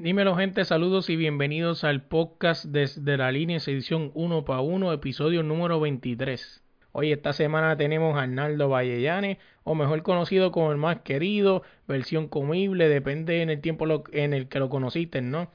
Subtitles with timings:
[0.00, 5.42] Dímelo gente, saludos y bienvenidos al podcast desde la línea edición 1 para 1, episodio
[5.42, 6.62] número 23.
[6.92, 12.28] Hoy esta semana tenemos a Arnaldo Vallellane, o mejor conocido como el más querido, versión
[12.28, 15.50] comible, depende en el tiempo en el que lo conociste, ¿no?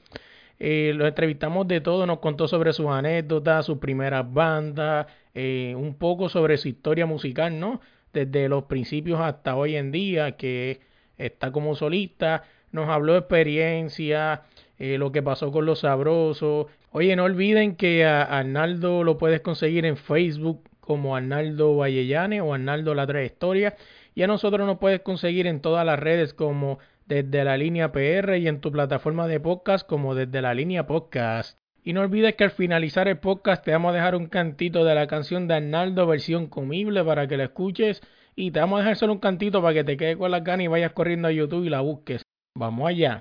[0.58, 5.94] Eh, lo entrevistamos de todo, nos contó sobre sus anécdotas, sus primeras bandas, eh, un
[5.94, 7.80] poco sobre su historia musical, ¿no?
[8.12, 10.80] Desde los principios hasta hoy en día, que
[11.16, 12.42] está como solista
[12.74, 14.42] nos habló de experiencia,
[14.78, 16.66] eh, lo que pasó con los sabrosos.
[16.90, 22.52] Oye, no olviden que a Arnaldo lo puedes conseguir en Facebook como Arnaldo Vallellane o
[22.52, 23.76] Arnaldo La Trayectoria.
[24.16, 28.38] Y a nosotros nos puedes conseguir en todas las redes como desde la línea PR
[28.38, 31.56] y en tu plataforma de podcast como desde la línea podcast.
[31.84, 34.96] Y no olvides que al finalizar el podcast te vamos a dejar un cantito de
[34.96, 38.02] la canción de Arnaldo versión comible para que la escuches
[38.34, 40.64] y te vamos a dejar solo un cantito para que te quede con las ganas
[40.64, 42.24] y vayas corriendo a YouTube y la busques.
[42.56, 43.20] Vamos allá.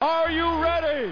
[0.00, 1.10] Are you ready?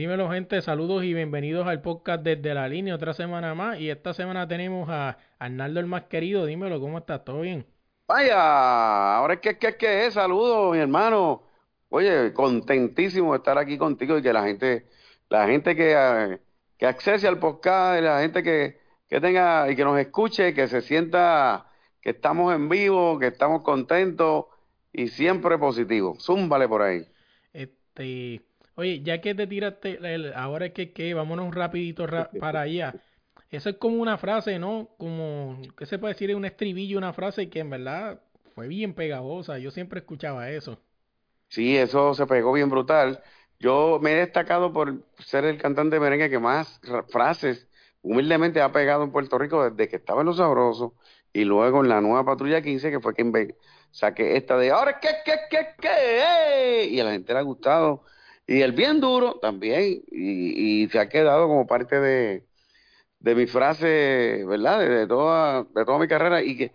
[0.00, 3.78] Dímelo gente, saludos y bienvenidos al podcast desde la línea, otra semana más.
[3.78, 6.46] Y esta semana tenemos a Arnaldo el más querido.
[6.46, 7.22] Dímelo, ¿cómo estás?
[7.22, 7.66] ¿Todo bien?
[8.08, 11.42] Vaya, ahora es que, que, que es, saludos mi hermano.
[11.90, 14.86] Oye, contentísimo de estar aquí contigo y que la gente,
[15.28, 16.38] la gente que,
[16.78, 20.80] que accese al podcast, la gente que, que tenga y que nos escuche, que se
[20.80, 21.66] sienta
[22.00, 24.46] que estamos en vivo, que estamos contentos
[24.94, 26.16] y siempre positivo.
[26.18, 27.06] Zúmbale por ahí.
[27.52, 28.40] Este,
[28.80, 29.98] Oye, ya que te tiraste,
[30.34, 32.06] ahora es que, que vámonos rapidito
[32.40, 32.94] para allá.
[33.50, 34.88] Eso es como una frase, ¿no?
[34.96, 36.34] Como, ¿qué se puede decir?
[36.34, 38.22] Un estribillo, una frase que en verdad
[38.54, 39.58] fue bien pegajosa.
[39.58, 40.78] Yo siempre escuchaba eso.
[41.48, 43.22] Sí, eso se pegó bien brutal.
[43.58, 47.68] Yo me he destacado por ser el cantante de merengue que más frases
[48.00, 50.92] humildemente ha pegado en Puerto Rico desde que estaba en Los Sabrosos
[51.34, 53.30] y luego en la nueva Patrulla 15, que fue quien
[53.90, 56.86] saqué esta de ahora, ¿qué, qué, qué, qué?
[56.88, 58.04] Y a la gente le ha gustado
[58.50, 62.44] y el bien duro también, y, se ha quedado como parte de,
[63.20, 64.80] de mi frase, ¿verdad?
[64.80, 66.72] De, toda, de toda mi carrera y que,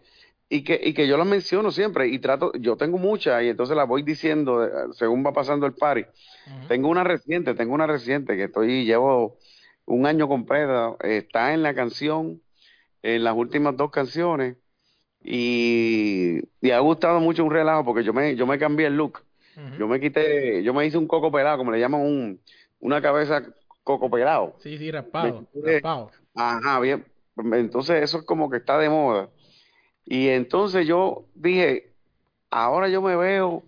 [0.48, 3.76] y que, y que yo las menciono siempre y trato, yo tengo muchas y entonces
[3.76, 6.06] las voy diciendo según va pasando el party.
[6.70, 9.38] Tengo una reciente, tengo una reciente que estoy, llevo
[9.84, 12.42] un año completo, está en la canción,
[13.02, 14.56] en las últimas dos canciones
[15.22, 19.26] y, y ha gustado mucho un relajo porque yo me, yo me cambié el look
[19.78, 22.42] yo me quité, yo me hice un coco pelado, como le llaman un,
[22.80, 23.44] una cabeza
[23.84, 24.56] coco pelado.
[24.60, 26.12] Sí, sí, raspado, raspado.
[26.36, 27.06] Ajá, bien.
[27.38, 29.30] Entonces eso es como que está de moda.
[30.06, 31.94] Y entonces yo dije,
[32.50, 33.64] ahora yo me veo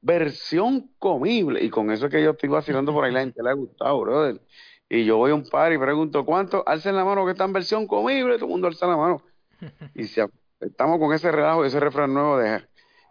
[0.00, 1.62] versión comible.
[1.62, 4.00] Y con eso es que yo estoy vacilando por ahí, la gente le ha gustado,
[4.00, 4.40] brother.
[4.88, 6.62] Y yo voy a un par y pregunto, ¿cuánto?
[6.66, 8.36] Alcen la mano que está en versión comible.
[8.36, 9.22] Todo el mundo alza la mano.
[9.94, 10.20] Y si
[10.60, 12.64] estamos con ese relajo, ese refrán nuevo de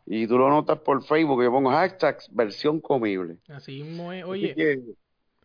[0.09, 3.37] y tú lo notas por Facebook, yo pongo hashtags versión comible.
[3.49, 4.23] Así mismo es.
[4.23, 4.79] Oye, es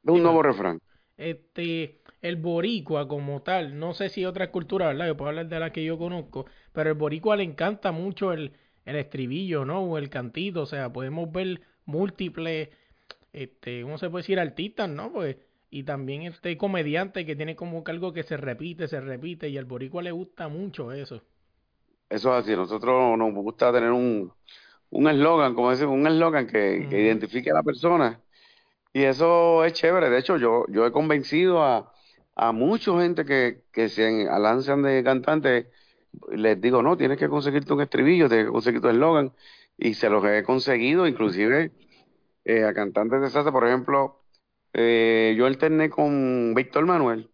[0.04, 0.80] un nuevo refrán.
[1.16, 5.08] Este, el boricua como tal, no sé si otra cultura, ¿verdad?
[5.08, 8.52] Yo puedo hablar de la que yo conozco, pero el boricua le encanta mucho el,
[8.84, 9.82] el estribillo, ¿no?
[9.82, 12.68] O el cantito, o sea, podemos ver múltiples,
[13.32, 14.38] este, ¿cómo se puede decir?
[14.38, 15.12] Artistas, ¿no?
[15.12, 15.38] Pues,
[15.70, 19.58] y también este comediante que tiene como que algo que se repite, se repite, y
[19.58, 21.24] al boricua le gusta mucho eso.
[22.12, 22.54] Eso es así.
[22.54, 24.30] Nosotros nos gusta tener un
[25.08, 28.20] eslogan, como decimos, un eslogan que, identifique a la persona.
[28.92, 30.10] Y eso es chévere.
[30.10, 31.90] De hecho, yo, yo he convencido a,
[32.34, 35.70] a mucha gente que, que se lanzan de cantante.
[36.32, 39.32] Les digo, no, tienes que conseguirte un estribillo, tienes que conseguir tu eslogan.
[39.78, 41.72] Y se los he conseguido, inclusive
[42.44, 43.53] eh, a cantantes de salsa.
[43.53, 44.22] Por ejemplo,
[44.74, 47.30] eh, yo alterné con Víctor Manuel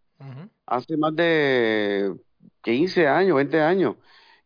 [0.66, 2.14] hace más de
[2.62, 3.96] 15 años, 20 años.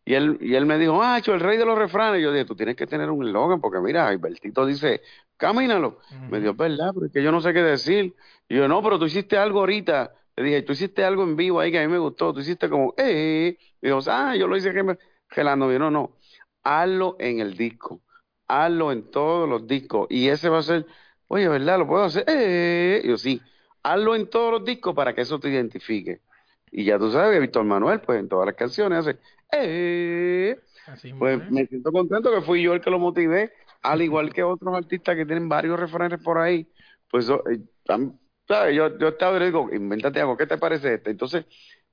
[0.04, 2.22] Y él, y él me dijo, ah, el rey de los refranes.
[2.22, 5.02] yo dije, tú tienes que tener un eslogan, porque mira, Albertito dice,
[5.36, 5.98] camínalo.
[6.28, 8.14] Me dijo, verdad, pero es que yo no sé qué decir.
[8.48, 10.12] Y yo, no, pero tú hiciste algo ahorita.
[10.36, 12.32] Le dije, tú hiciste algo en vivo ahí que a mí me gustó.
[12.32, 13.56] Tú hiciste como, eh.
[13.80, 14.98] Y dijo, ah, yo lo hice que me...
[15.28, 15.70] gelando.
[15.70, 16.16] Y yo, no, no.
[16.64, 18.02] Hazlo en el disco.
[18.48, 20.08] Hazlo en todos los discos.
[20.10, 20.86] Y ese va a ser,
[21.28, 21.78] oye, ¿verdad?
[21.78, 22.24] Lo puedo hacer.
[22.26, 23.02] Eh.
[23.04, 23.40] Y yo, sí.
[23.84, 26.20] Hazlo en todos los discos para que eso te identifique.
[26.72, 29.18] Y ya tú sabes Víctor Manuel, pues en todas las canciones hace,
[29.52, 30.58] eh,
[31.18, 33.52] pues me siento contento que fui yo el que lo motivé
[33.82, 36.66] al igual que otros artistas que tienen varios referentes por ahí,
[37.10, 37.60] pues eh,
[38.48, 38.76] ¿sabes?
[38.76, 41.10] Yo, yo estaba y le digo, invéntate algo, ¿qué te parece este?
[41.10, 41.44] Entonces,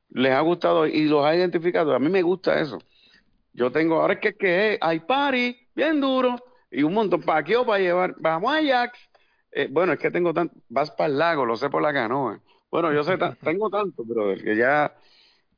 [0.10, 1.94] les ha gustado y los ha identificado.
[1.94, 2.80] A mí me gusta eso.
[3.54, 6.36] Yo tengo, ahora es que, que hay party, bien duro,
[6.72, 8.16] y un montón, ¿para qué o para llevar?
[8.20, 8.92] Vamos allá.
[9.52, 12.40] Eh, bueno, es que tengo tanto, vas para el lago, lo sé por la canoa.
[12.71, 14.95] Bueno, yo sé, tengo tanto, pero que ya,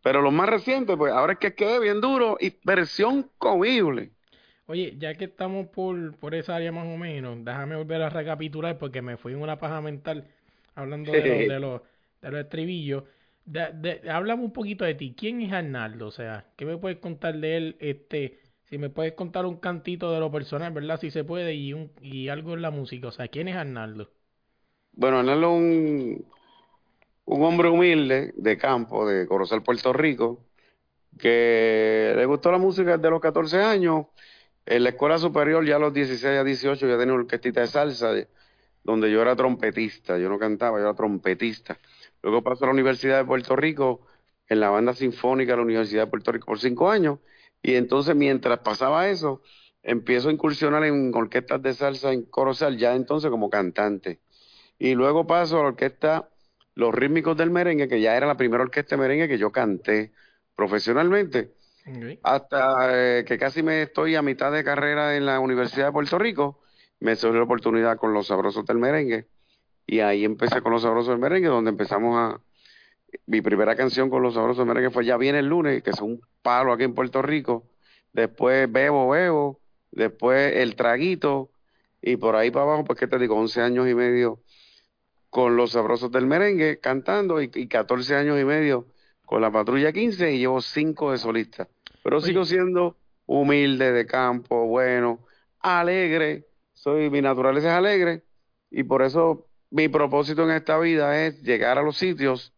[0.02, 4.12] pero lo más reciente, pues ahora es que quede bien duro y versión comible.
[4.68, 8.78] Oye, ya que estamos por, por esa área más o menos, déjame volver a recapitular
[8.78, 10.26] porque me fui en una paja mental
[10.76, 11.82] hablando de los, de los,
[12.22, 13.04] de los estribillos.
[13.46, 15.14] De, háblame un poquito de ti.
[15.18, 16.08] ¿Quién es Arnaldo?
[16.08, 17.76] O sea, ¿qué me puedes contar de él?
[17.80, 21.00] Este, si me puedes contar un cantito de lo personal, ¿verdad?
[21.00, 23.08] Si se puede, y, un, y algo en la música.
[23.08, 24.10] O sea, ¿quién es Arnaldo?
[24.94, 26.26] Bueno, Arnaldo es un,
[27.26, 30.46] un hombre humilde de campo, de Corozal, Puerto Rico,
[31.20, 34.08] que le gustó la música desde los 14 años.
[34.66, 37.68] En la escuela superior, ya a los 16 a 18, ya tenía una orquestita de
[37.68, 38.14] salsa,
[38.84, 40.18] donde yo era trompetista.
[40.18, 41.80] Yo no cantaba, yo era trompetista.
[42.22, 44.08] Luego pasó a la Universidad de Puerto Rico,
[44.48, 47.20] en la banda sinfónica de la Universidad de Puerto Rico por cinco años.
[47.64, 49.42] Y entonces, mientras pasaba eso,
[49.84, 54.20] empiezo a incursionar en orquestas de salsa en Corozal, ya entonces como cantante.
[54.78, 56.30] Y luego paso a la orquesta
[56.76, 60.12] Los Rítmicos del Merengue, que ya era la primera orquesta de merengue que yo canté
[60.56, 61.52] profesionalmente.
[62.24, 66.20] Hasta eh, que casi me estoy a mitad de carrera en la Universidad de Puerto
[66.20, 66.62] Rico,
[67.00, 69.28] me salió la oportunidad con los sabrosos del merengue
[69.88, 72.42] y ahí empecé con los sabrosos del merengue, donde empezamos a...
[73.26, 76.00] Mi primera canción con los sabrosos del merengue fue Ya viene el lunes, que es
[76.00, 77.66] un palo aquí en Puerto Rico.
[78.14, 79.60] Después Bebo Bebo,
[79.92, 81.52] después El Traguito,
[82.02, 84.40] y por ahí para abajo, pues que te digo, 11 años y medio
[85.32, 88.86] con los sabrosos del merengue cantando y, y 14 años y medio
[89.26, 91.68] con la patrulla 15 y llevo 5 de solista.
[92.04, 95.20] Pero sigo siendo humilde, de campo, bueno,
[95.62, 98.24] alegre, soy, mi naturaleza es alegre
[98.70, 102.54] y por eso mi propósito en esta vida es llegar a los sitios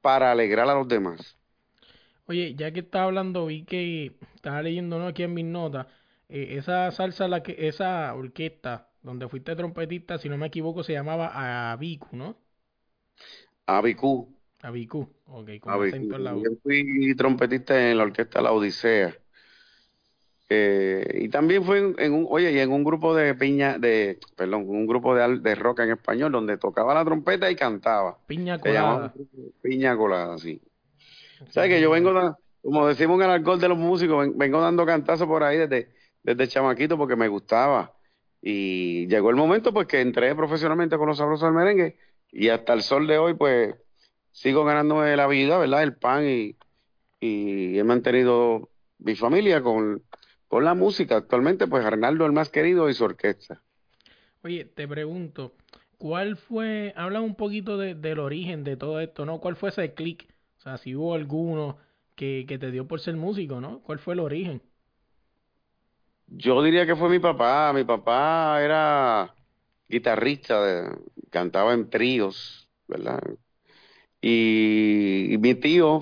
[0.00, 1.38] para alegrar a los demás.
[2.26, 5.06] Oye, ya que estaba hablando, vi que estaba leyendo ¿no?
[5.06, 5.86] aquí en mis notas,
[6.28, 10.92] eh, esa salsa, la que, esa orquesta donde fuiste trompetista, si no me equivoco, se
[10.92, 12.36] llamaba Abicu, ¿no?
[13.64, 14.28] Abicu.
[14.62, 19.16] Abicu, ok, con en la Yo fui trompetista en la orquesta La Odisea.
[20.48, 24.64] Eh, y también fue en, un, oye, y en un grupo de piña, de, perdón,
[24.68, 28.18] un grupo de, de rock en español donde tocaba la trompeta y cantaba.
[28.26, 29.14] Piña colada.
[29.62, 30.60] Piña colada, sí.
[31.48, 34.84] O sea que yo vengo, como decimos en el alcohol de los músicos, vengo dando
[34.84, 35.92] cantazos por ahí desde,
[36.24, 37.95] desde chamaquito porque me gustaba.
[38.40, 41.98] Y llegó el momento pues que entré profesionalmente con los sabrosos del merengue
[42.30, 43.74] y hasta el sol de hoy pues
[44.30, 45.82] sigo ganándome la vida, ¿verdad?
[45.82, 46.56] El pan y,
[47.20, 50.02] y he mantenido mi familia con
[50.48, 51.16] con la música.
[51.16, 53.62] Actualmente, pues Arnaldo el más querido y su orquesta.
[54.42, 55.54] Oye, te pregunto,
[55.98, 59.40] ¿cuál fue, habla un poquito de, del origen de todo esto, ¿no?
[59.40, 60.28] ¿Cuál fue ese click?
[60.58, 61.78] O sea, si hubo alguno
[62.14, 63.80] que, que te dio por ser músico, ¿no?
[63.80, 64.62] ¿Cuál fue el origen?
[66.26, 67.72] Yo diría que fue mi papá.
[67.72, 69.34] Mi papá era
[69.88, 70.96] guitarrista,
[71.30, 73.20] cantaba en tríos, ¿verdad?
[74.20, 76.00] y mi tío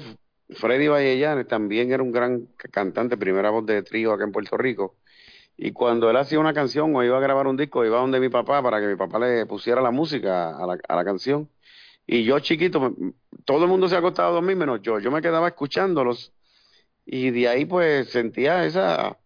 [0.50, 4.96] Freddy Vallellanes también era un gran cantante, primera voz de trío acá en Puerto Rico.
[5.56, 8.28] Y cuando él hacía una canción o iba a grabar un disco, iba donde mi
[8.28, 11.50] papá para que mi papá le pusiera la música a la, a la canción.
[12.06, 12.94] Y yo chiquito,
[13.44, 14.98] todo el mundo se ha acostado a dormir menos yo.
[15.00, 16.34] Yo me quedaba escuchándolos
[17.06, 19.18] y de ahí pues sentía esa,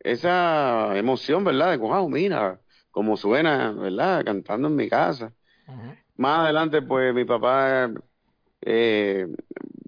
[0.00, 1.70] esa emoción, ¿verdad?
[1.70, 4.24] De, wow, mira cómo suena, ¿verdad?
[4.24, 5.32] Cantando en mi casa.
[6.16, 7.90] Más adelante pues mi papá
[8.62, 9.26] eh,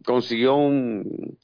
[0.05, 1.39] consiguió un,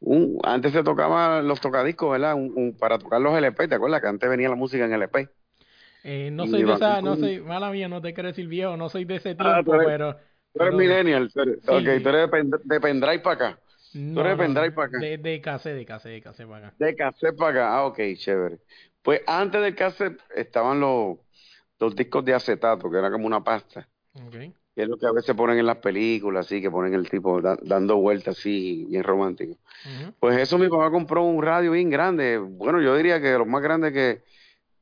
[0.00, 2.34] un, antes se tocaba los tocadiscos, ¿verdad?
[2.34, 4.00] Un, para tocar los LP, ¿te acuerdas?
[4.00, 5.28] Que antes venía la música en LP.
[6.04, 8.88] Eh, no soy de esa, no soy, mala mía, no te quiero decir viejo, no
[8.88, 10.16] soy de ese ah, tiempo, pero...
[10.54, 12.30] Tú eres millennial, tú eres, okay, tú eres
[12.64, 13.60] de, pendrive para acá.
[13.92, 14.98] Tú eres de pendrive para acá.
[14.98, 16.76] De, de cassette, de cassette, de cassette para acá.
[16.78, 18.58] De cassette para acá, ah, ok, chévere.
[19.02, 21.18] Pues antes del cassette estaban los,
[21.78, 23.88] los discos de acetato, que era como una pasta.
[24.26, 27.10] Okay que es lo que a veces ponen en las películas, así, que ponen el
[27.10, 29.58] tipo dando vueltas así, bien romántico.
[30.20, 33.60] Pues eso mi papá compró un radio bien grande, bueno, yo diría que lo más
[33.60, 34.22] grande que,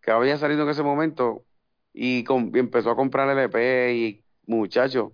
[0.02, 1.46] que había salido en ese momento,
[1.94, 5.12] y, empezó a comprar LP y muchachos,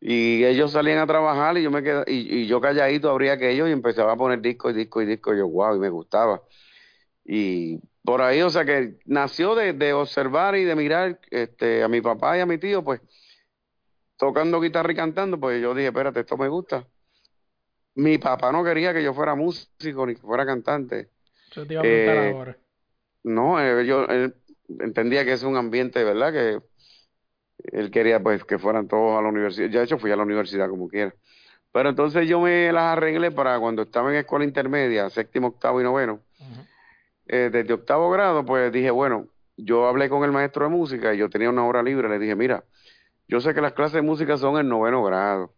[0.00, 3.72] y ellos salían a trabajar y yo me quedé, y, yo calladito abría aquello y
[3.72, 6.42] empezaba a poner disco y disco y disco, y yo, wow, y me gustaba.
[7.24, 11.88] Y por ahí, o sea que nació de, de observar y de mirar este, a
[11.88, 13.00] mi papá y a mi tío, pues
[14.16, 16.86] tocando guitarra y cantando, pues yo dije, espérate, esto me gusta.
[17.94, 21.10] Mi papá no quería que yo fuera músico ni que fuera cantante.
[21.50, 22.58] Yo te iba a preguntar eh, ahora.
[23.24, 24.34] no, eh, yo él
[24.80, 26.32] entendía que es un ambiente, ¿verdad?
[26.32, 26.60] Que
[27.64, 29.68] él quería pues que fueran todos a la universidad.
[29.68, 31.14] Ya de hecho fui a la universidad como quiera.
[31.72, 35.84] Pero entonces yo me las arreglé para cuando estaba en escuela intermedia, séptimo, octavo y
[35.84, 36.20] noveno.
[37.26, 41.18] Eh, desde octavo grado, pues dije, bueno, yo hablé con el maestro de música y
[41.18, 42.08] yo tenía una hora libre.
[42.08, 42.64] Le dije, mira,
[43.28, 45.52] yo sé que las clases de música son en noveno grado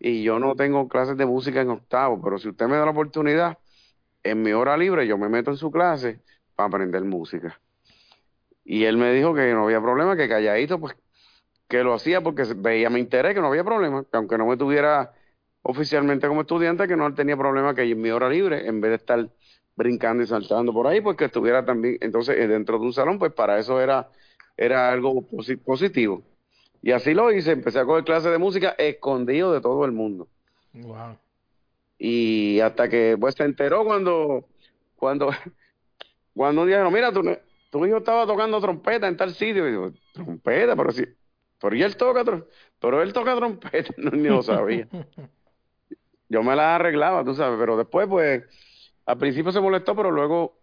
[0.00, 2.90] y yo no tengo clases de música en octavo, pero si usted me da la
[2.90, 3.58] oportunidad,
[4.24, 6.20] en mi hora libre yo me meto en su clase
[6.56, 7.60] para aprender música.
[8.64, 10.96] Y él me dijo que no había problema, que calladito, pues
[11.72, 14.58] que lo hacía porque veía mi interés, que no había problema, que aunque no me
[14.58, 15.14] tuviera
[15.62, 18.96] oficialmente como estudiante, que no tenía problema que en mi hora libre, en vez de
[18.96, 19.30] estar
[19.74, 23.18] brincando y saltando por ahí, pues que estuviera también, entonces eh, dentro de un salón,
[23.18, 24.10] pues para eso era,
[24.54, 25.26] era algo
[25.64, 26.22] positivo.
[26.82, 30.28] Y así lo hice, empecé a coger clases de música escondido de todo el mundo.
[30.74, 31.16] Wow.
[31.96, 34.44] Y hasta que pues se enteró cuando,
[34.96, 35.30] cuando,
[36.34, 37.22] cuando dijeron, mira, tu,
[37.70, 39.66] tu hijo estaba tocando trompeta en tal sitio.
[39.66, 41.06] Y digo, trompeta, pero sí,
[41.62, 42.24] pero él toca,
[42.80, 44.88] pero él toca trompeta, no, ni lo sabía.
[46.28, 48.42] Yo me la arreglaba, tú sabes, pero después pues,
[49.06, 50.58] al principio se molestó, pero luego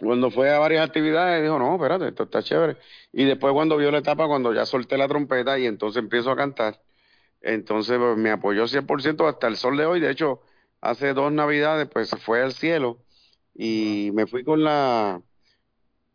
[0.00, 2.76] cuando fue a varias actividades, dijo, no, espérate, esto está chévere.
[3.12, 6.36] Y después cuando vio la etapa, cuando ya solté la trompeta y entonces empiezo a
[6.36, 6.82] cantar,
[7.40, 10.00] entonces pues, me apoyó 100% hasta el sol de hoy.
[10.00, 10.42] De hecho,
[10.80, 12.98] hace dos navidades, pues se fue al cielo
[13.54, 15.22] y me fui con la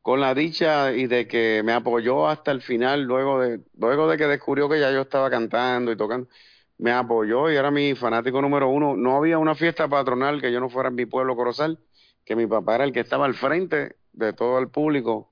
[0.07, 4.15] con la dicha y de que me apoyó hasta el final, luego de, luego de
[4.15, 6.29] que descubrió que ya yo estaba cantando y tocando,
[6.77, 8.95] me apoyó y era mi fanático número uno.
[8.95, 11.77] No había una fiesta patronal que yo no fuera en mi pueblo Corozal
[12.23, 15.29] que mi papá era el que estaba al frente de todo el público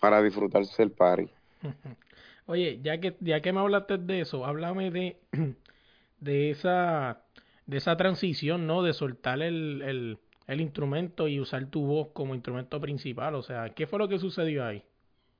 [0.00, 1.30] para disfrutarse el party.
[2.46, 5.20] Oye, ya que ya que me hablaste de eso, háblame de,
[6.18, 7.22] de esa
[7.66, 8.82] de esa transición, ¿no?
[8.82, 13.34] De soltar el, el, el instrumento y usar tu voz como instrumento principal.
[13.34, 14.82] O sea, ¿qué fue lo que sucedió ahí?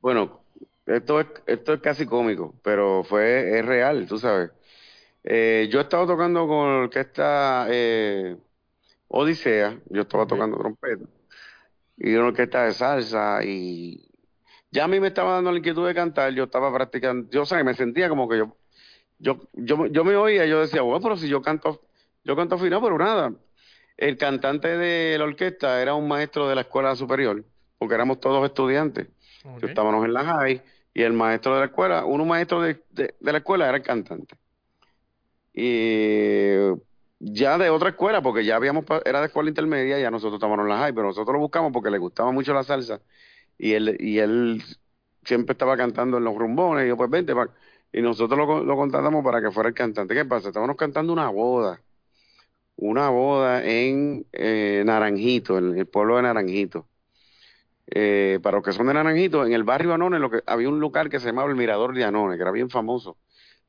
[0.01, 0.41] Bueno,
[0.87, 4.51] esto es, esto es casi cómico, pero fue, es real, tú sabes.
[5.25, 8.37] Eh, yo he estado tocando con orquesta eh,
[9.09, 11.05] Odisea, yo estaba tocando trompeta,
[11.97, 14.09] y una orquesta de salsa, y
[14.71, 17.65] ya a mí me estaba dando la inquietud de cantar, yo estaba practicando, yo sé,
[17.65, 18.57] me sentía como que yo,
[19.19, 21.83] yo, yo, yo me oía, yo decía, bueno, pero si yo canto,
[22.23, 23.33] yo canto afinado, pero nada.
[23.97, 27.45] El cantante de la orquesta era un maestro de la escuela superior,
[27.79, 29.09] porque éramos todos estudiantes.
[29.63, 30.63] Estábamos en la high,
[30.93, 34.35] y el maestro de la escuela, uno maestro de, de la escuela era el cantante.
[35.53, 36.57] Y
[37.19, 40.69] ya de otra escuela, porque ya habíamos, era de escuela intermedia, ya nosotros estábamos en
[40.69, 43.01] la high, pero nosotros lo buscamos porque le gustaba mucho la salsa
[43.59, 44.63] y él, y él
[45.25, 47.33] siempre estaba cantando en los rumbones y yo pues vente,
[47.93, 50.15] y nosotros lo, lo contratamos para que fuera el cantante.
[50.15, 50.49] ¿Qué pasa?
[50.49, 51.81] Estábamos cantando una boda,
[52.77, 56.87] una boda en eh, Naranjito, en el pueblo de Naranjito.
[57.89, 60.81] Eh, para los que son de Naranjito, en el barrio Anone lo que, había un
[60.81, 63.17] lugar que se llamaba el Mirador de Anone, que era bien famoso.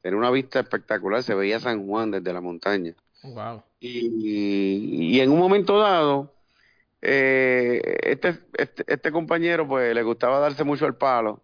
[0.02, 2.94] Tenía una vista espectacular, se veía San Juan desde la montaña.
[3.24, 3.64] Wow.
[3.80, 6.34] Y, y en un momento dado,
[7.02, 11.44] eh, este, este, este, compañero pues le gustaba darse mucho el palo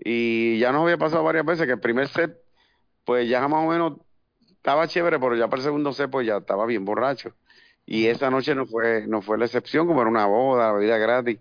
[0.00, 2.36] y ya nos había pasado varias veces que el primer set
[3.04, 3.98] pues ya más o menos
[4.64, 7.34] estaba chévere, pero ya para el segundo set pues ya estaba bien borracho.
[7.84, 10.96] Y esa noche no fue, no fue la excepción, como era una boda, la vida
[10.96, 11.38] gratis.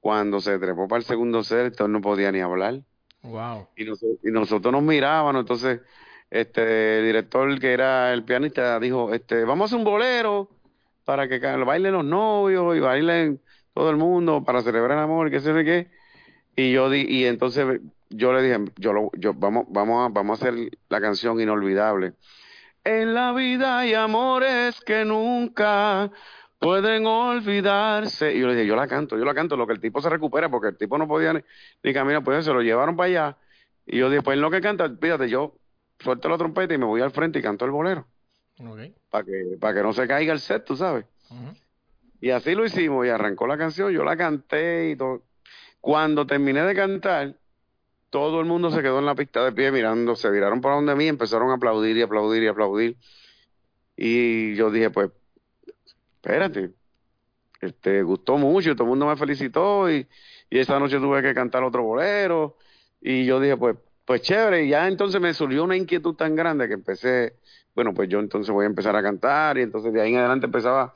[0.00, 2.80] Cuando se trepó para el segundo entonces no podía ni hablar.
[3.22, 3.68] Wow.
[3.76, 5.80] Y, y nosotros nos mirábamos, entonces
[6.30, 10.48] este el director que era el pianista dijo, este, vamos a hacer un bolero
[11.04, 13.42] para que bailen los novios y bailen
[13.74, 15.90] todo el mundo para celebrar el amor, qué sé yo qué.
[16.56, 20.42] Y yo di, y entonces yo le dije, yo lo, yo vamos vamos a, vamos
[20.42, 22.14] a hacer la canción inolvidable.
[22.84, 26.10] En la vida hay amores que nunca
[26.58, 28.34] pueden olvidarse.
[28.34, 30.08] Y yo le dije, yo la canto, yo la canto, lo que el tipo se
[30.08, 33.36] recupera, porque el tipo no podía ni, caminar, pues se lo llevaron para allá.
[33.86, 35.54] Y yo dije, pues en lo que canta, fíjate, yo
[35.98, 38.06] suelto la trompeta y me voy al frente y canto el bolero.
[39.10, 41.04] Para que, para que no se caiga el set, tú sabes.
[42.20, 45.22] Y así lo hicimos y arrancó la canción, yo la canté y todo.
[45.80, 47.34] Cuando terminé de cantar,
[48.12, 50.94] todo el mundo se quedó en la pista de pie mirando, se viraron para donde
[50.94, 52.98] mí, empezaron a aplaudir y aplaudir y aplaudir.
[53.96, 55.10] Y yo dije, pues,
[56.16, 56.72] espérate,
[57.62, 60.06] este, gustó mucho, todo el mundo me felicitó y,
[60.50, 62.58] y esa noche tuve que cantar otro bolero.
[63.00, 66.68] Y yo dije, pues, pues chévere, y ya entonces me surgió una inquietud tan grande
[66.68, 67.38] que empecé,
[67.74, 70.44] bueno, pues yo entonces voy a empezar a cantar, y entonces de ahí en adelante
[70.44, 70.92] empezaba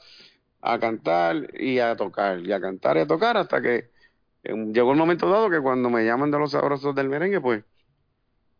[0.60, 3.95] a cantar y a tocar, y a cantar y a tocar, hasta que
[4.72, 7.64] llegó el momento dado que cuando me llaman de los sabrosos del merengue, pues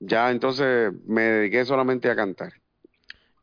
[0.00, 2.52] ya entonces me dediqué solamente a cantar.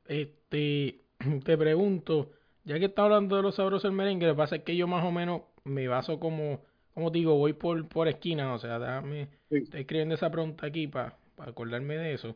[0.05, 1.01] Este,
[1.43, 2.31] te pregunto,
[2.63, 4.87] ya que está hablando de los sabrosos del merengue, lo que pasa es que yo
[4.87, 6.61] más o menos me baso como
[6.93, 11.17] como digo, voy por, por esquina, o sea, dame, estoy escribiendo esa pregunta aquí para
[11.37, 12.35] acordarme de eso.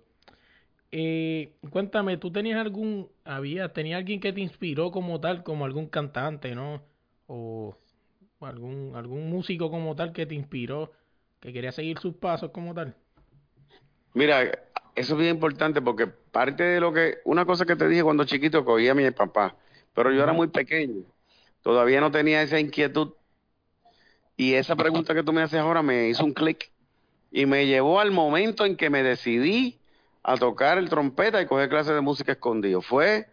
[0.91, 5.87] Eh, cuéntame, ¿tú tenías algún, había, tenía alguien que te inspiró como tal, como algún
[5.87, 6.81] cantante, ¿no?
[7.27, 7.77] O
[8.41, 10.91] algún, algún músico como tal que te inspiró,
[11.39, 12.95] que quería seguir sus pasos como tal.
[14.13, 14.43] Mira,
[14.95, 18.25] eso es bien importante porque parte de lo que, una cosa que te dije cuando
[18.25, 19.55] chiquito cogía a mi papá,
[19.93, 21.03] pero yo era muy pequeño,
[21.61, 23.13] todavía no tenía esa inquietud
[24.35, 26.71] y esa pregunta que tú me haces ahora me hizo un clic
[27.31, 29.79] y me llevó al momento en que me decidí
[30.23, 32.81] a tocar el trompeta y coger clases de música escondido.
[32.81, 33.27] Fue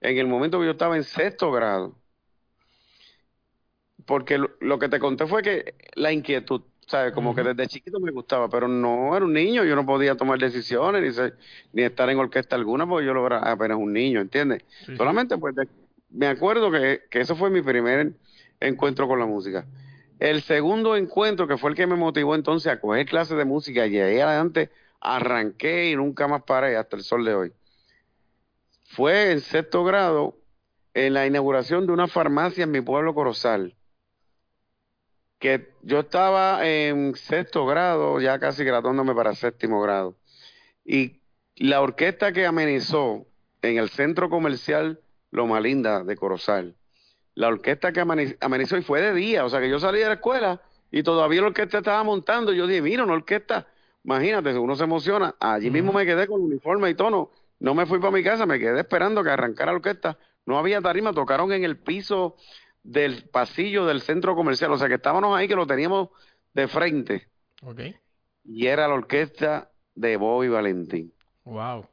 [0.00, 1.94] en el momento que yo estaba en sexto grado.
[4.10, 7.12] Porque lo, que te conté fue que la inquietud, ¿sabes?
[7.12, 10.36] Como que desde chiquito me gustaba, pero no era un niño, yo no podía tomar
[10.40, 11.30] decisiones ni,
[11.74, 14.64] ni estar en orquesta alguna porque yo lo era apenas un niño, ¿entiendes?
[14.96, 15.54] Solamente pues
[16.10, 18.10] me acuerdo que, que eso fue mi primer
[18.58, 19.64] encuentro con la música.
[20.18, 23.86] El segundo encuentro, que fue el que me motivó entonces a coger clases de música
[23.86, 27.52] y ahí adelante arranqué y nunca más paré hasta el sol de hoy.
[28.86, 30.36] Fue en sexto grado
[30.94, 33.76] en la inauguración de una farmacia en mi pueblo Corozal.
[35.40, 40.14] Que yo estaba en sexto grado, ya casi graduándome para séptimo grado.
[40.84, 41.20] Y
[41.56, 43.26] la orquesta que amenizó
[43.62, 45.00] en el centro comercial
[45.32, 46.76] Loma Linda de Corozal,
[47.34, 50.14] la orquesta que amenizó y fue de día, o sea que yo salí de la
[50.14, 52.52] escuela y todavía la orquesta estaba montando.
[52.52, 53.66] Yo dije, mira, una orquesta
[54.04, 55.34] Imagínate, uno se emociona.
[55.40, 57.30] Allí mismo me quedé con uniforme y tono.
[57.58, 60.18] No me fui para mi casa, me quedé esperando que arrancara la orquesta.
[60.46, 62.36] No había tarima, tocaron en el piso
[62.82, 64.72] del pasillo del centro comercial.
[64.72, 66.08] O sea que estábamos ahí que lo teníamos
[66.54, 67.28] de frente.
[67.62, 67.96] Okay.
[68.44, 71.12] Y era la orquesta de Bobby Valentín.
[71.44, 71.86] Wow.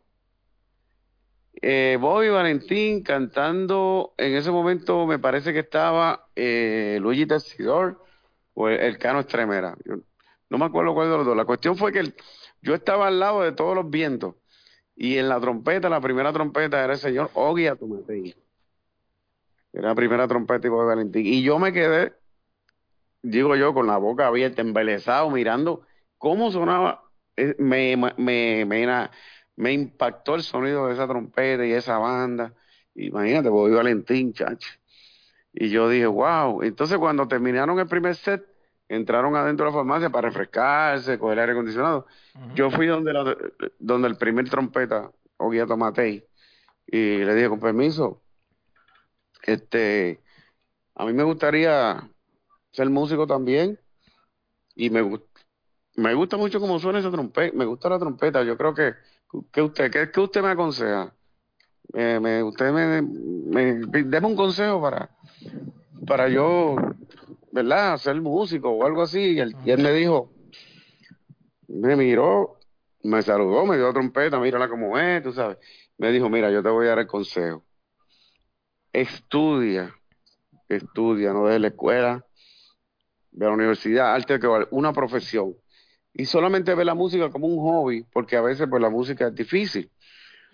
[1.61, 8.03] Eh, Bobby Valentín cantando, en ese momento me parece que estaba eh, Luigi Tessidor
[8.53, 9.75] o el, Cano Estremera.
[10.49, 11.35] No me acuerdo cuál de los dos.
[11.35, 12.13] La cuestión fue que
[12.61, 14.35] yo estaba al lado de todos los vientos
[14.95, 18.35] y en la trompeta, la primera trompeta era el señor Ogui Atumatei.
[19.77, 21.23] Era la primera trompeta de Valentín.
[21.27, 22.13] Y yo me quedé,
[23.21, 25.85] digo yo, con la boca abierta, embelesado, mirando
[26.17, 27.03] cómo sonaba.
[27.35, 29.09] Eh, me, me, me,
[29.55, 32.55] me impactó el sonido de esa trompeta y esa banda.
[32.95, 34.67] Imagínate, Bobby Valentín, chacho.
[35.53, 36.63] Y yo dije, wow.
[36.63, 38.43] Entonces, cuando terminaron el primer set,
[38.89, 42.07] entraron adentro de la farmacia para refrescarse, coger aire acondicionado.
[42.55, 43.37] Yo fui donde, la,
[43.77, 46.25] donde el primer trompeta, Oguía Tomatei,
[46.87, 48.23] y le dije, con permiso,
[49.47, 50.21] este,
[50.93, 52.07] a mí me gustaría
[52.71, 53.79] ser músico también,
[54.75, 55.01] y me,
[55.95, 58.93] me gusta mucho cómo suena esa trompeta, me gusta la trompeta, yo creo que,
[59.51, 61.11] que usted, que, que usted me aconseja,
[61.93, 65.09] me, usted me, me, un consejo para,
[66.05, 66.75] para yo
[67.57, 67.97] ¿verdad?
[67.97, 69.33] Ser músico o algo así.
[69.33, 70.31] Y él, me dijo,
[71.67, 72.59] me miró,
[73.03, 75.57] me saludó, me dio trompeta, mírala como es, tú sabes.
[75.97, 77.63] Me dijo, mira, yo te voy a dar el consejo.
[78.97, 79.95] Estudia,
[80.67, 82.25] estudia, no de la escuela,
[83.31, 85.55] de la universidad, arte que una profesión.
[86.13, 89.35] Y solamente ve la música como un hobby, porque a veces pues la música es
[89.35, 89.91] difícil.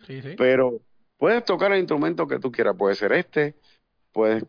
[0.05, 0.35] Sí, sí.
[0.37, 0.81] Pero
[1.17, 3.55] puedes tocar el instrumento que tú quieras, puede ser este,
[4.11, 4.43] puedes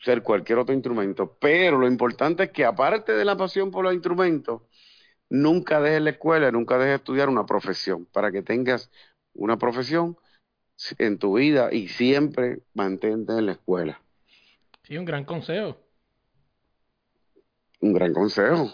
[0.00, 1.36] ser cualquier otro instrumento.
[1.38, 4.62] Pero lo importante es que aparte de la pasión por los instrumentos,
[5.28, 8.90] nunca dejes la escuela, nunca dejes estudiar una profesión, para que tengas
[9.34, 10.16] una profesión
[10.98, 14.00] en tu vida y siempre mantente en la escuela.
[14.82, 15.76] Sí, un gran consejo.
[17.80, 18.72] Un gran consejo.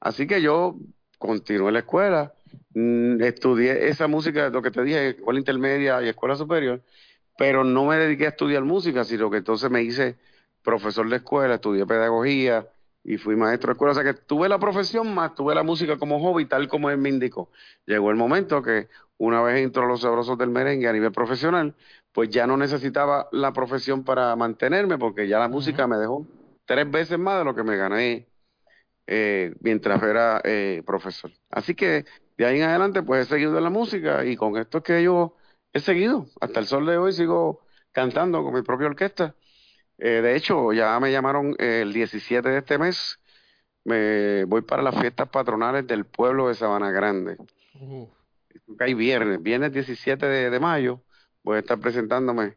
[0.00, 0.76] Así que yo
[1.18, 2.34] continué en la escuela,
[2.74, 6.82] mm, estudié esa música, lo que te dije, escuela intermedia y escuela superior,
[7.38, 10.16] pero no me dediqué a estudiar música, sino que entonces me hice
[10.62, 12.68] profesor de escuela, estudié pedagogía
[13.04, 13.92] y fui maestro de escuela.
[13.92, 16.98] O sea que tuve la profesión más tuve la música como hobby, tal como él
[16.98, 17.50] me indicó.
[17.86, 21.74] Llegó el momento que una vez entró los sabrosos del merengue a nivel profesional,
[22.12, 26.26] pues ya no necesitaba la profesión para mantenerme porque ya la música me dejó
[26.64, 28.26] tres veces más de lo que me gané
[29.06, 31.30] eh, mientras era eh, profesor.
[31.50, 32.04] Así que
[32.36, 35.02] de ahí en adelante pues he seguido en la música y con esto es que
[35.02, 35.36] yo
[35.72, 36.26] he seguido.
[36.40, 39.34] Hasta el sol de hoy sigo cantando con mi propia orquesta
[39.98, 43.18] eh, de hecho, ya me llamaron el 17 de este mes.
[43.84, 47.36] Me voy para las fiestas patronales del pueblo de Sabana Grande.
[47.80, 48.08] Uh.
[48.78, 51.02] Hay viernes, viernes 17 de, mayo,
[51.42, 52.56] voy a estar presentándome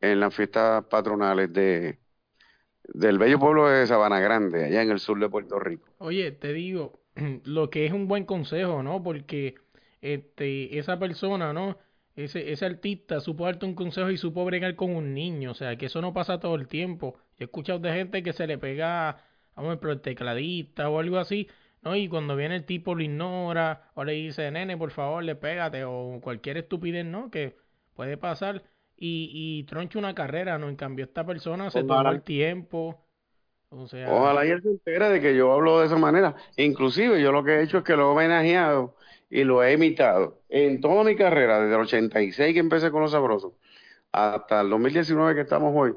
[0.00, 1.98] en las fiestas patronales de
[2.82, 5.88] del bello pueblo de Sabana Grande, allá en el sur de Puerto Rico.
[5.98, 7.00] Oye, te digo,
[7.44, 9.02] lo que es un buen consejo, ¿no?
[9.02, 9.54] Porque
[10.00, 11.78] este, esa persona, ¿no?
[12.16, 15.52] ese, ese artista supo darte un consejo y supo bregar con un niño.
[15.52, 17.16] O sea, que eso no pasa todo el tiempo.
[17.38, 19.24] he escuchado de gente que se le pega
[19.56, 21.48] vamos el tecladista o algo así,
[21.82, 21.96] ¿no?
[21.96, 25.84] Y cuando viene el tipo lo ignora o le dice, nene, por favor, le pégate
[25.84, 27.30] o cualquier estupidez, ¿no?
[27.30, 27.56] Que
[27.94, 28.62] puede pasar
[28.96, 30.68] y, y troncha una carrera, ¿no?
[30.68, 33.06] En cambio, esta persona se toma el tiempo.
[33.70, 36.34] O sea, Ojalá y él se entere de que yo hablo de esa manera.
[36.56, 38.96] Inclusive yo lo que he hecho es que lo he homenajeado
[39.28, 43.10] y lo he imitado en toda mi carrera, desde el 86 que empecé con los
[43.12, 43.52] sabrosos
[44.12, 45.94] hasta el 2019 que estamos hoy.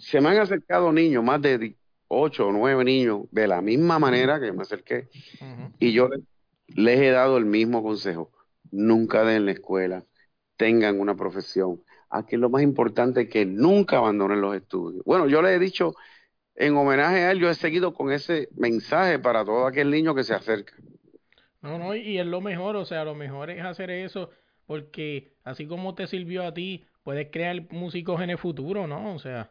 [0.00, 1.76] Se me han acercado niños, más de
[2.12, 5.08] 8 o 9 niños, de la misma manera que me acerqué.
[5.78, 6.08] Y yo
[6.66, 8.32] les he dado el mismo consejo.
[8.72, 10.04] Nunca den la escuela,
[10.56, 11.82] tengan una profesión.
[12.08, 15.04] Aquí lo más importante es que nunca abandonen los estudios.
[15.04, 15.94] Bueno, yo les he dicho,
[16.56, 20.24] en homenaje a él, yo he seguido con ese mensaje para todo aquel niño que
[20.24, 20.74] se acerca.
[21.62, 24.30] No, no, y es lo mejor, o sea, lo mejor es hacer eso,
[24.66, 29.14] porque así como te sirvió a ti, puedes crear músicos en el futuro, ¿no?
[29.14, 29.48] O sea,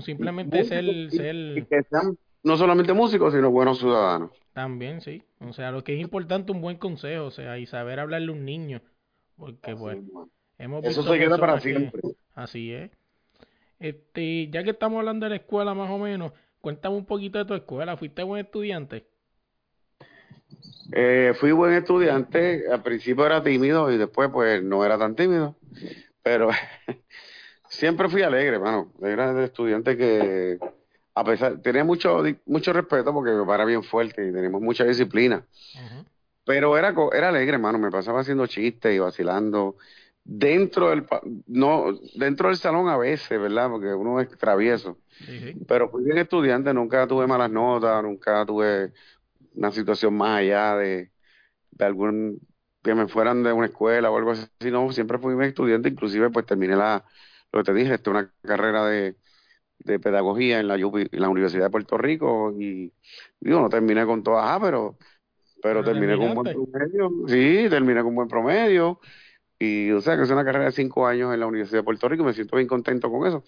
[0.00, 1.66] simplemente ser, ser...
[1.66, 4.30] que sean no solamente músicos, sino buenos ciudadanos.
[4.52, 5.22] También, sí.
[5.40, 8.34] O sea, lo que es importante, un buen consejo, o sea, y saber hablarle a
[8.34, 8.82] un niño.
[9.36, 9.98] Porque, pues,
[10.58, 12.02] hemos Eso se queda para siempre.
[12.34, 12.90] Así es.
[13.80, 17.46] Este, ya que estamos hablando de la escuela, más o menos, cuéntame un poquito de
[17.46, 17.96] tu escuela.
[17.96, 19.06] ¿Fuiste buen estudiante?
[20.92, 22.64] Eh, fui buen estudiante.
[22.70, 25.56] Al principio era tímido y después, pues, no era tan tímido.
[26.22, 26.50] Pero
[27.74, 28.92] siempre fui alegre, mano.
[29.02, 30.58] Era de estudiante que
[31.14, 35.44] a pesar, tenía mucho, mucho respeto porque me para bien fuerte y tenemos mucha disciplina.
[36.44, 39.76] Pero era, era alegre, hermano, me pasaba haciendo chistes y vacilando.
[40.24, 41.06] Dentro del,
[41.46, 43.70] no, dentro del salón a veces, ¿verdad?
[43.70, 44.98] Porque uno es travieso.
[45.68, 48.92] Pero fui bien estudiante, nunca tuve malas notas, nunca tuve
[49.54, 51.10] una situación más allá de,
[51.70, 52.40] de algún,
[52.82, 54.48] que me fueran de una escuela o algo así.
[54.70, 57.04] No, siempre fui bien estudiante, inclusive pues terminé la,
[57.54, 59.14] lo que te dije, este, una carrera de,
[59.78, 62.92] de pedagogía en la, en la Universidad de Puerto Rico y
[63.38, 64.98] digo, no terminé con todas, ah, pero,
[65.62, 69.00] pero, terminé con un buen promedio, sí, terminé con un buen promedio.
[69.56, 72.08] Y o sea que es una carrera de cinco años en la Universidad de Puerto
[72.08, 73.44] Rico y me siento bien contento con eso.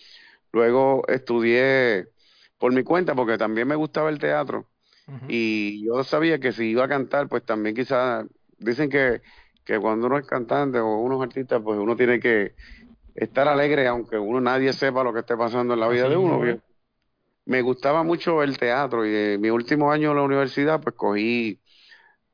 [0.53, 2.07] Luego estudié
[2.59, 4.69] por mi cuenta porque también me gustaba el teatro.
[5.29, 8.25] Y yo sabía que si iba a cantar, pues también quizás,
[8.59, 9.21] dicen que,
[9.65, 12.55] que cuando uno es cantante o uno es artista, pues uno tiene que
[13.17, 16.61] estar alegre aunque uno nadie sepa lo que esté pasando en la vida de uno.
[17.45, 21.61] Me gustaba mucho el teatro y en mi último año en la universidad pues cogí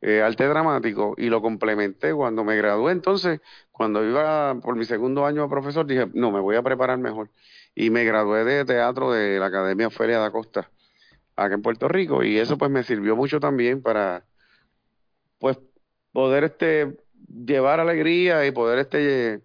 [0.00, 2.92] eh, arte dramático y lo complementé cuando me gradué.
[2.92, 3.40] Entonces,
[3.70, 7.30] cuando iba por mi segundo año de profesor, dije, no, me voy a preparar mejor.
[7.74, 10.70] Y me gradué de teatro de la Academia Feria de Acosta,
[11.36, 12.24] acá en Puerto Rico.
[12.24, 14.24] Y eso pues me sirvió mucho también para,
[15.38, 15.58] pues,
[16.12, 16.96] poder este
[17.28, 19.42] llevar alegría y poder este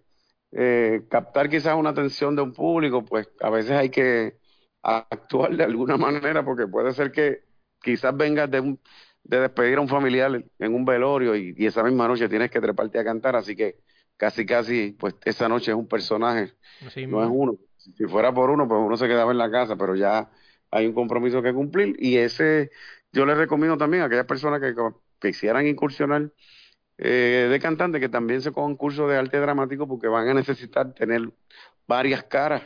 [0.52, 4.38] eh, captar quizás una atención de un público, pues a veces hay que
[4.82, 7.44] actuar de alguna manera porque puede ser que
[7.82, 8.80] quizás vengas de, un,
[9.24, 12.98] de despedir a un familiar en un velorio y, esa misma noche tienes que treparte
[12.98, 13.78] a cantar, así que
[14.16, 16.54] casi casi pues esa noche es un personaje,
[17.06, 17.58] no es uno.
[17.76, 20.30] Si fuera por uno, pues uno se quedaba en la casa, pero ya
[20.70, 21.96] hay un compromiso que cumplir.
[21.98, 22.70] Y ese
[23.12, 24.74] yo les recomiendo también a aquellas personas que
[25.20, 26.30] quisieran incursionar
[27.00, 30.92] eh, de cantante que también se cojan curso de arte dramático porque van a necesitar
[30.94, 31.30] tener
[31.86, 32.62] varias caras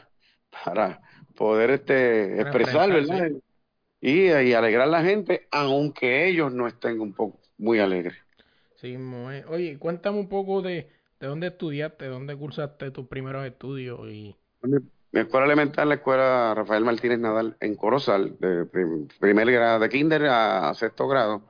[0.64, 1.03] para
[1.37, 3.31] poder este expresar, ¿verdad?
[4.01, 8.16] Y, alegrar a la gente, aunque ellos no estén un poco muy alegres.
[8.77, 8.97] Sí,
[9.49, 10.88] oye, cuéntame un poco de,
[11.21, 14.79] de dónde estudiaste, dónde cursaste tus primeros estudios y mi,
[15.12, 18.66] escuela elemental, la escuela Rafael Martínez Nadal en Corozal, de
[19.21, 21.42] primer grado, de kinder a sexto grado.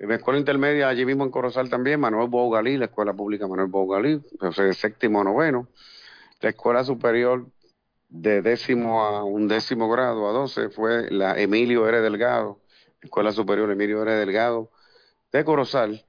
[0.00, 3.68] En la escuela intermedia, allí mismo en Corozal también, Manuel Bogalí, la escuela pública Manuel
[3.68, 5.68] Bogalí, de séptimo noveno.
[6.40, 7.46] La escuela superior
[8.08, 12.00] de décimo a un décimo grado, a doce, fue la Emilio R.
[12.00, 12.62] Delgado,
[13.02, 14.12] Escuela Superior Emilio R.
[14.12, 14.70] Delgado,
[15.32, 16.06] de Corozal.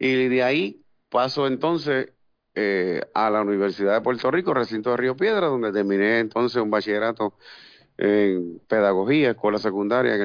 [0.00, 2.12] Y de ahí paso entonces
[2.56, 6.72] eh, a la Universidad de Puerto Rico, recinto de Río Piedra, donde terminé entonces un
[6.72, 7.34] bachillerato
[7.98, 10.18] en pedagogía, escuela secundaria,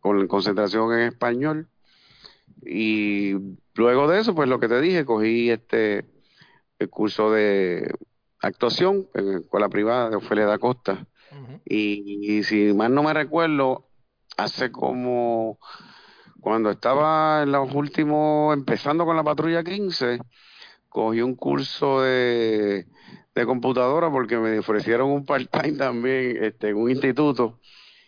[0.00, 1.68] con concentración en español
[2.64, 3.34] y
[3.74, 6.06] luego de eso, pues lo que te dije, cogí este
[6.78, 7.94] el curso de
[8.40, 11.06] actuación en la escuela privada de Ofelia da Costa.
[11.64, 13.88] y, si mal no me recuerdo,
[14.36, 15.58] hace como
[16.40, 20.18] cuando estaba en los últimos, empezando con la patrulla 15,
[20.88, 22.86] cogí un curso de,
[23.34, 27.60] de computadora porque me ofrecieron un part-time también este, en un instituto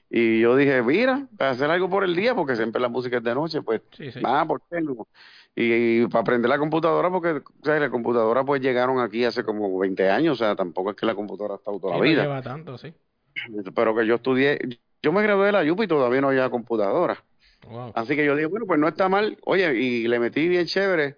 [0.08, 3.24] y yo dije, mira, para hacer algo por el día, porque siempre la música es
[3.24, 5.06] de noche, pues, sí, ah, ¿por qué no?
[5.54, 9.78] Y, para aprender la computadora, porque o sea, la computadora pues llegaron aquí hace como
[9.78, 12.22] 20 años, o sea, tampoco es que la computadora ha estado toda la vida.
[12.22, 12.92] lleva tanto, sí.
[13.74, 14.58] Pero que yo estudié,
[15.02, 17.22] yo me gradué de la UPI y todavía no había computadora.
[17.68, 17.92] Wow.
[17.94, 19.38] Así que yo dije, bueno, pues no está mal.
[19.44, 21.16] Oye, y le metí bien chévere.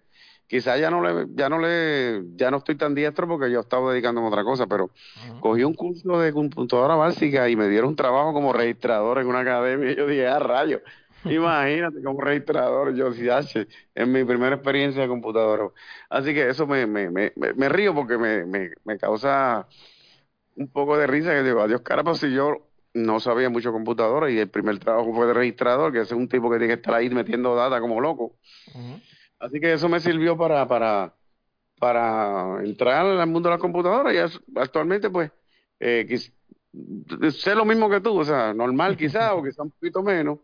[0.49, 3.93] Quizás ya no le, ya no le, ya no estoy tan diestro porque yo estaba
[3.93, 4.91] dedicándome a otra cosa, pero
[5.41, 9.93] cogí un curso de computadora básica y me dieron trabajo como registrador en una academia.
[9.93, 10.81] Y yo dije, ah, rayo,
[11.25, 12.95] imagínate como registrador.
[12.95, 15.69] Yo H, en mi primera experiencia de computadora.
[16.09, 19.69] Así que eso me, me, me, río porque me, me, me causa
[20.57, 24.31] un poco de risa que digo, adiós cara, pues si yo no sabía mucho computadora
[24.31, 26.95] y el primer trabajo fue de registrador, que es un tipo que tiene que estar
[26.95, 28.37] ahí metiendo data como loco.
[29.39, 31.15] Así que eso me sirvió para, para,
[31.79, 34.19] para entrar al mundo de la computadora y
[34.57, 35.33] actualmente pues
[35.81, 36.33] eh, quis-
[37.33, 40.39] sé lo mismo que tú, o sea, normal quizás o quizás un poquito menos,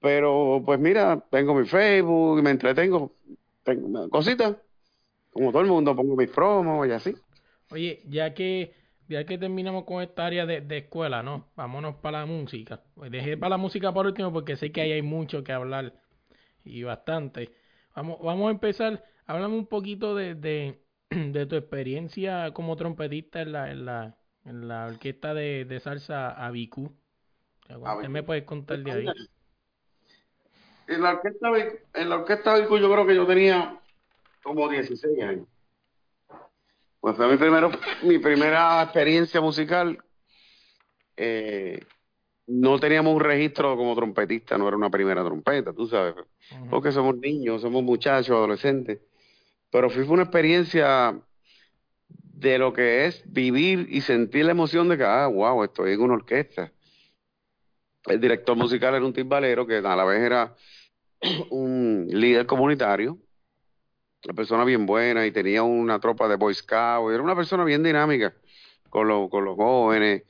[0.00, 3.16] pero pues mira, tengo mi Facebook y me entretengo,
[3.64, 4.56] tengo cositas,
[5.32, 7.16] como todo el mundo, pongo mis promos y así.
[7.70, 8.74] Oye, ya que
[9.08, 11.50] ya que terminamos con esta área de, de escuela, ¿no?
[11.56, 12.82] Vámonos para la música.
[13.10, 15.94] Dejé para la música por último porque sé que ahí hay mucho que hablar
[16.64, 17.52] y bastante.
[17.96, 19.02] Vamos, vamos a empezar.
[19.26, 24.68] Háblame un poquito de, de, de tu experiencia como trompetista en la, en la, en
[24.68, 26.94] la orquesta de, de salsa Abicú.
[27.66, 29.06] ¿Qué me puedes contar de ahí?
[30.86, 31.48] En la orquesta,
[31.94, 33.80] en la orquesta yo creo que yo tenía
[34.42, 35.48] como 16 años.
[37.00, 37.70] Pues fue mi, primero,
[38.02, 39.98] mi primera experiencia musical.
[41.16, 41.84] Eh,
[42.46, 46.14] no teníamos un registro como trompetista, no era una primera trompeta, tú sabes,
[46.70, 49.00] porque somos niños, somos muchachos, adolescentes.
[49.70, 51.20] Pero fue una experiencia
[52.08, 56.00] de lo que es vivir y sentir la emoción de que, ah, wow, estoy en
[56.00, 56.72] una orquesta.
[58.04, 60.54] El director musical era un timbalero que a la vez era
[61.50, 63.18] un líder comunitario,
[64.24, 67.82] una persona bien buena y tenía una tropa de Boy Scouts, era una persona bien
[67.82, 68.34] dinámica
[68.88, 70.22] con los, con los jóvenes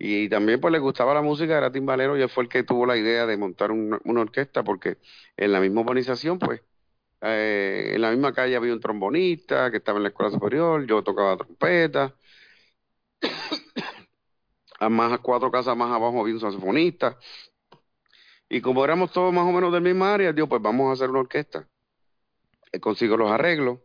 [0.00, 2.86] y también pues le gustaba la música, era timbalero y él fue el que tuvo
[2.86, 4.98] la idea de montar una, orquesta porque
[5.36, 6.62] en la misma urbanización pues
[7.20, 11.02] eh, en la misma calle había un trombonista que estaba en la escuela superior, yo
[11.02, 12.14] tocaba trompeta,
[14.80, 17.18] a más cuatro casas más abajo había un saxofonista
[18.48, 21.10] y como éramos todos más o menos del mismo área, digo, pues vamos a hacer
[21.10, 21.68] una orquesta.
[22.72, 23.80] Él consiguió los arreglos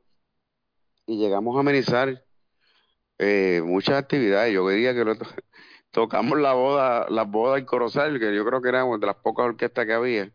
[1.06, 2.24] y llegamos a amenizar
[3.18, 4.54] eh, muchas actividades.
[4.54, 5.16] Yo diría que lo
[5.94, 9.16] tocamos la boda, la boda en Corozal, que yo creo que era una de las
[9.16, 10.32] pocas orquestas que había.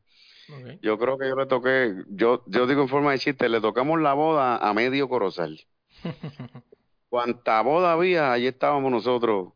[0.80, 4.00] Yo creo que yo le toqué, yo, yo digo en forma de chiste, le tocamos
[4.00, 5.60] la boda a medio Corozal.
[7.10, 9.52] Cuanta boda había, allí estábamos nosotros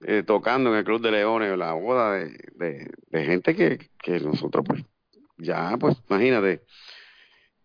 [0.00, 4.20] eh, tocando en el Club de Leones, la boda de, de, de gente que, que
[4.20, 4.82] nosotros, pues,
[5.36, 6.62] ya, pues, imagínate.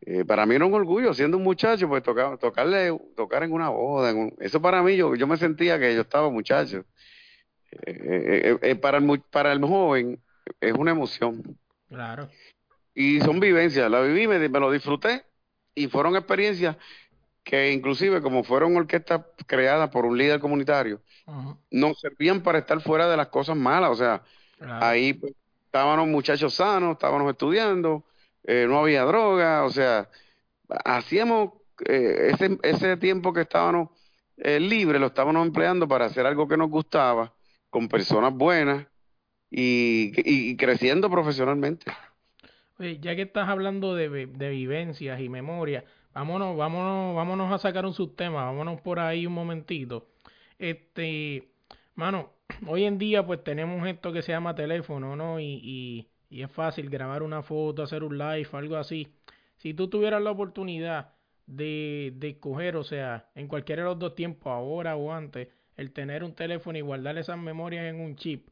[0.01, 3.69] Eh, para mí era un orgullo, siendo un muchacho, pues tocar, tocarle, tocar en una
[3.69, 4.11] boda.
[4.11, 6.85] en un- eso para mí, yo, yo me sentía que yo estaba muchacho.
[7.71, 10.19] Eh, eh, eh, eh, para el, mu- para el joven
[10.59, 11.57] es una emoción.
[11.87, 12.29] Claro.
[12.93, 15.23] Y son vivencias, la viví, me, me lo disfruté
[15.75, 16.75] y fueron experiencias
[17.43, 21.01] que inclusive como fueron orquestas creadas por un líder comunitario,
[21.71, 23.91] nos servían para estar fuera de las cosas malas.
[23.91, 24.21] O sea,
[24.57, 24.85] Claro.
[24.85, 25.33] ahí pues,
[25.65, 28.03] estábamos muchachos sanos, estábamos estudiando,
[28.43, 30.09] eh, no había droga, o sea,
[30.85, 31.53] hacíamos
[31.85, 33.89] eh, ese, ese tiempo que estábamos
[34.37, 37.33] eh, libres, lo estábamos empleando para hacer algo que nos gustaba,
[37.69, 38.87] con personas buenas
[39.51, 41.91] y, y- creciendo profesionalmente.
[42.79, 47.85] Oye, ya que estás hablando de, de vivencias y memoria, vámonos, vámonos, vámonos a sacar
[47.85, 50.07] un subtema, vámonos por ahí un momentito.
[50.57, 51.49] Este,
[51.95, 52.31] mano,
[52.67, 55.39] hoy en día pues tenemos esto que se llama teléfono, ¿no?
[55.39, 59.07] Y, y, y es fácil grabar una foto, hacer un live, algo así.
[59.57, 61.13] Si tú tuvieras la oportunidad
[61.47, 65.49] de, de escoger, o sea, en cualquiera de los dos tiempos, ahora o antes,
[65.79, 68.49] el tener un teléfono y guardar esas memorias en un chip,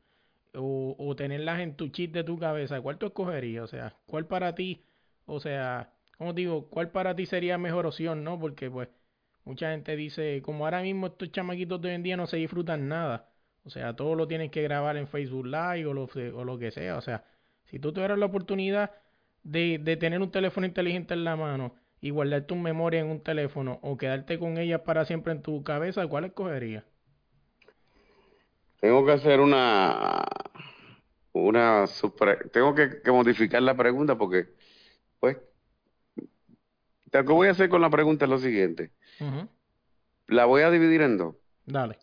[0.56, 3.63] o, o tenerlas en tu chip de tu cabeza, ¿cuál tú escogerías?
[3.63, 4.84] O sea, ¿cuál para ti,
[5.26, 8.40] o sea, como digo, cuál para ti sería mejor opción, no?
[8.40, 8.90] Porque pues
[9.46, 12.88] mucha gente dice, como ahora mismo estos chamaquitos de hoy en día no se disfrutan
[12.88, 13.30] nada,
[13.66, 16.72] o sea, todo lo tienen que grabar en Facebook Live o lo, o lo que
[16.72, 17.26] sea, o sea,
[17.66, 18.92] si tú tuvieras la oportunidad
[19.44, 23.22] de, de tener un teléfono inteligente en la mano y guardar tu memoria en un
[23.22, 26.84] teléfono o quedarte con ella para siempre en tu cabeza, ¿cuál escogerías?
[28.80, 30.26] Tengo que hacer una,
[31.34, 31.86] una
[32.52, 34.50] tengo que, que modificar la pregunta porque,
[35.20, 35.38] pues,
[37.12, 38.92] lo que voy a hacer con la pregunta es lo siguiente.
[40.28, 41.36] La voy a dividir en dos.
[41.66, 41.98] Dale.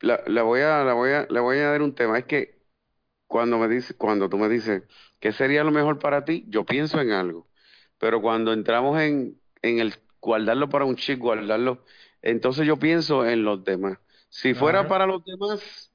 [0.00, 2.18] La, la voy a, la voy a, le voy a dar un tema.
[2.18, 2.58] Es que
[3.26, 4.82] cuando me dice, cuando tú me dices
[5.20, 7.48] qué sería lo mejor para ti, yo pienso en algo.
[7.98, 11.84] Pero cuando entramos en, en el guardarlo para un chip, guardarlo,
[12.22, 13.98] entonces yo pienso en los demás.
[14.36, 15.92] Si fuera para los demás,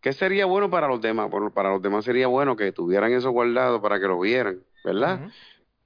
[0.00, 1.30] ¿qué sería bueno para los demás?
[1.30, 5.22] Bueno, para los demás sería bueno que tuvieran eso guardado para que lo vieran, ¿verdad?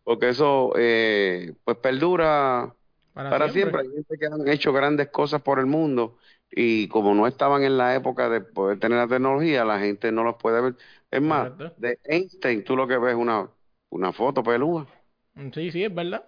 [0.04, 2.74] Porque eso, eh, pues perdura
[3.14, 3.72] Para, para siempre.
[3.72, 3.82] siempre.
[3.82, 6.18] Hay gente que han hecho grandes cosas por el mundo
[6.50, 10.24] y como no estaban en la época de poder tener la tecnología, la gente no
[10.24, 10.76] los puede ver.
[11.10, 11.76] Es más, Correcto.
[11.76, 13.50] de Einstein tú lo que ves es una,
[13.90, 14.88] una foto pelúa.
[15.34, 16.24] Mm, Sí, sí, es verdad.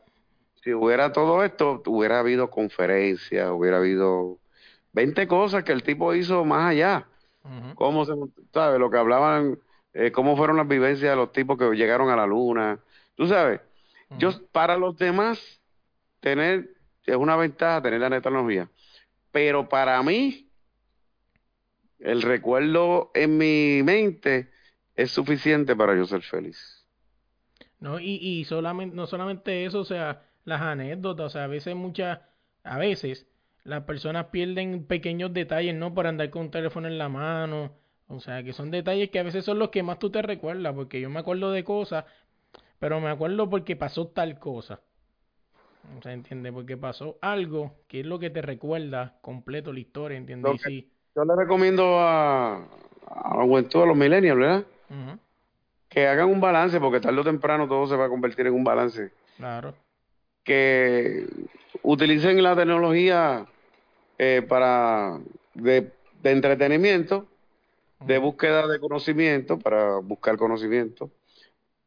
[0.62, 4.40] Si hubiera todo esto, hubiera habido conferencias, hubiera habido
[4.94, 7.06] 20 cosas que el tipo hizo más allá.
[7.74, 8.12] Cómo se,
[8.54, 8.80] ¿sabes?
[8.80, 9.58] Lo que hablaban,
[9.92, 12.78] eh, cómo fueron las vivencias de los tipos que llegaron a la luna.
[13.16, 13.60] Tú sabes,
[14.18, 15.60] yo, para los demás,
[16.20, 16.70] tener,
[17.04, 18.70] es una ventaja tener la tecnología.
[19.30, 20.48] Pero para mí,
[21.98, 24.50] el recuerdo en mi mente
[24.94, 26.86] es suficiente para yo ser feliz.
[27.78, 31.74] No, y, y solamente, no solamente eso, o sea, las anécdotas, o sea, a veces
[31.74, 32.20] muchas,
[32.62, 33.26] a veces
[33.64, 35.94] las personas pierden pequeños detalles, ¿no?
[35.94, 37.72] Por andar con un teléfono en la mano,
[38.08, 40.74] o sea, que son detalles que a veces son los que más tú te recuerdas,
[40.74, 42.04] porque yo me acuerdo de cosas,
[42.78, 44.80] pero me acuerdo porque pasó tal cosa.
[45.98, 46.52] O sea, ¿entiendes?
[46.52, 50.54] Porque pasó algo que es lo que te recuerda completo la historia, ¿entiendes?
[50.54, 52.56] Y sí, Yo le recomiendo a,
[53.06, 54.64] a la juventud, a los millennials, ¿verdad?
[55.88, 58.64] Que hagan un balance, porque tarde o temprano todo se va a convertir en un
[58.64, 59.12] balance.
[59.36, 59.74] claro,
[60.42, 61.26] que
[61.82, 63.46] utilicen la tecnología
[64.18, 65.20] eh, para
[65.54, 67.26] de, de entretenimiento,
[68.00, 71.10] de búsqueda de conocimiento, para buscar conocimiento,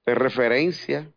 [0.05, 1.11] de referencia.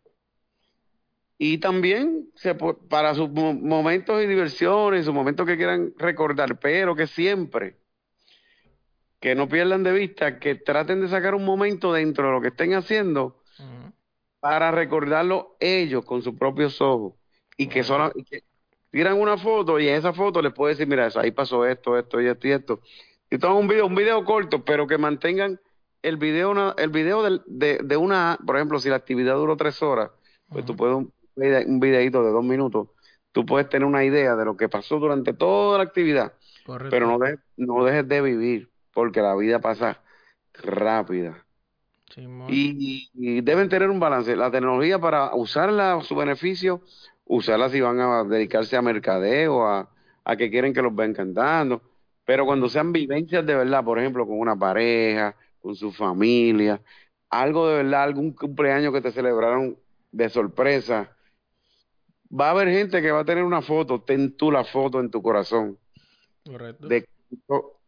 [1.37, 6.95] Y también se para sus mo- momentos y diversiones, sus momentos que quieran recordar, pero
[6.95, 7.77] que siempre
[9.19, 12.47] que no pierdan de vista, que traten de sacar un momento dentro de lo que
[12.49, 13.41] estén haciendo
[14.39, 17.13] para recordarlo ellos con sus propios ojos
[17.55, 17.83] y que,
[18.15, 18.43] y que
[18.91, 22.21] tiran una foto y en esa foto les puede decir, mira, ahí pasó esto, esto
[22.21, 22.81] y esto y esto.
[23.29, 25.59] Y toman un video, un video corto, pero que mantengan
[26.01, 29.81] el video, una, el video de, de una, por ejemplo, si la actividad duró tres
[29.81, 30.11] horas,
[30.51, 32.89] pues tú ujú, puedes un, un videito de dos minutos,
[33.31, 36.89] tú puedes tener una idea de lo que pasó durante toda la actividad, correcto.
[36.89, 40.01] pero no dejes, no dejes de vivir, porque la vida pasa
[40.53, 41.45] rápida.
[42.45, 44.35] Y deben tener un balance.
[44.35, 46.81] La tecnología para usarla a su beneficio,
[47.31, 49.89] usarla si van a dedicarse a mercadeo, a,
[50.25, 51.81] a que quieren que los vean cantando.
[52.25, 56.81] Pero cuando sean vivencias de verdad, por ejemplo, con una pareja, con su familia,
[57.29, 59.77] algo de verdad, algún cumpleaños que te celebraron
[60.11, 61.15] de sorpresa,
[62.29, 65.09] va a haber gente que va a tener una foto, ten tú la foto en
[65.09, 65.77] tu corazón
[66.45, 66.87] Correcto.
[66.87, 67.05] de,
[67.47, 67.79] cuánto-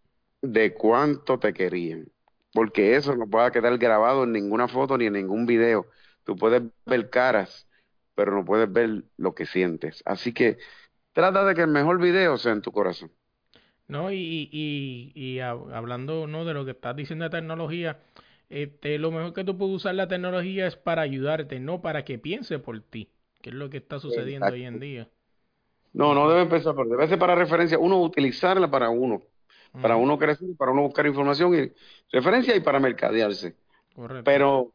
[0.41, 2.07] de cuánto te querían.
[2.53, 5.87] Porque eso no puede quedar grabado en ninguna foto ni en ningún video.
[6.23, 7.67] Tú puedes ver caras,
[8.15, 10.01] pero no puedes ver lo que sientes.
[10.05, 10.57] Así que
[11.13, 13.11] trata de que el mejor video sea en tu corazón.
[13.87, 16.45] No, y, y, y, y hab- hablando, ¿no?
[16.45, 17.99] de lo que estás diciendo de tecnología,
[18.49, 22.17] este, lo mejor que tú puedes usar la tecnología es para ayudarte, no para que
[22.19, 25.09] piense por ti, que es lo que está sucediendo hoy en día.
[25.93, 29.21] No, no debe empezar por, debe ser para referencia, uno utilizarla para uno,
[29.79, 31.71] para uno crecer, para uno buscar información y
[32.11, 33.55] referencia y para mercadearse.
[33.95, 34.39] Correcto.
[34.39, 34.73] Pero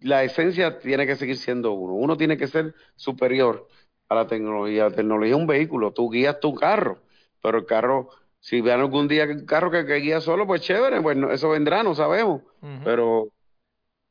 [0.00, 1.94] la esencia tiene que seguir siendo uno.
[1.94, 3.68] Uno tiene que ser superior
[4.08, 4.84] a la tecnología.
[4.88, 5.92] La tecnología es un vehículo.
[5.92, 6.98] Tú guías tu carro,
[7.42, 11.00] pero el carro, si vean algún día el carro que, que guía solo, pues chévere,
[11.02, 12.42] pues no- eso vendrá, no sabemos.
[12.84, 13.32] Pero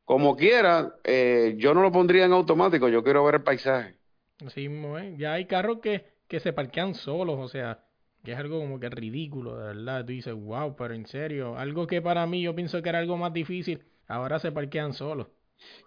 [0.05, 2.89] como quiera, eh, yo no lo pondría en automático.
[2.89, 3.97] Yo quiero ver el paisaje.
[4.39, 5.17] Es.
[5.17, 7.83] Ya hay carros que, que se parquean solos, o sea,
[8.23, 10.01] que es algo como que ridículo, de verdad.
[10.05, 13.17] Tú dices, wow, pero en serio, algo que para mí yo pienso que era algo
[13.17, 15.27] más difícil, ahora se parquean solos.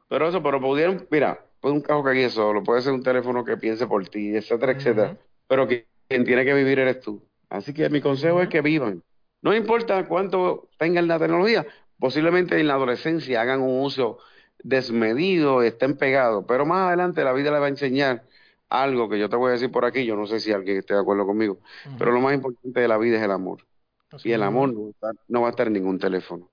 [0.09, 3.45] Pero eso, pero pudieron, mira, puede un carro que guíe solo, puede ser un teléfono
[3.45, 5.13] que piense por ti, etcétera, etcétera.
[5.13, 5.85] Ujú, Pero quien
[6.25, 7.23] tiene que vivir eres tú.
[7.49, 9.03] Así que mi consejo es que vivan.
[9.43, 11.67] No importa cuánto tengan la tecnología,
[11.99, 14.19] posiblemente en la adolescencia hagan un uso
[14.63, 18.27] desmedido, estén pegados, pero más adelante la vida les va a enseñar
[18.69, 20.95] algo que yo te voy a decir por aquí, yo no sé si alguien esté
[20.95, 21.59] de acuerdo conmigo,
[21.97, 23.67] pero lo más importante de la vida es el amor.
[24.11, 26.51] Así Y el amor no va a estar, no va a estar en ningún teléfono.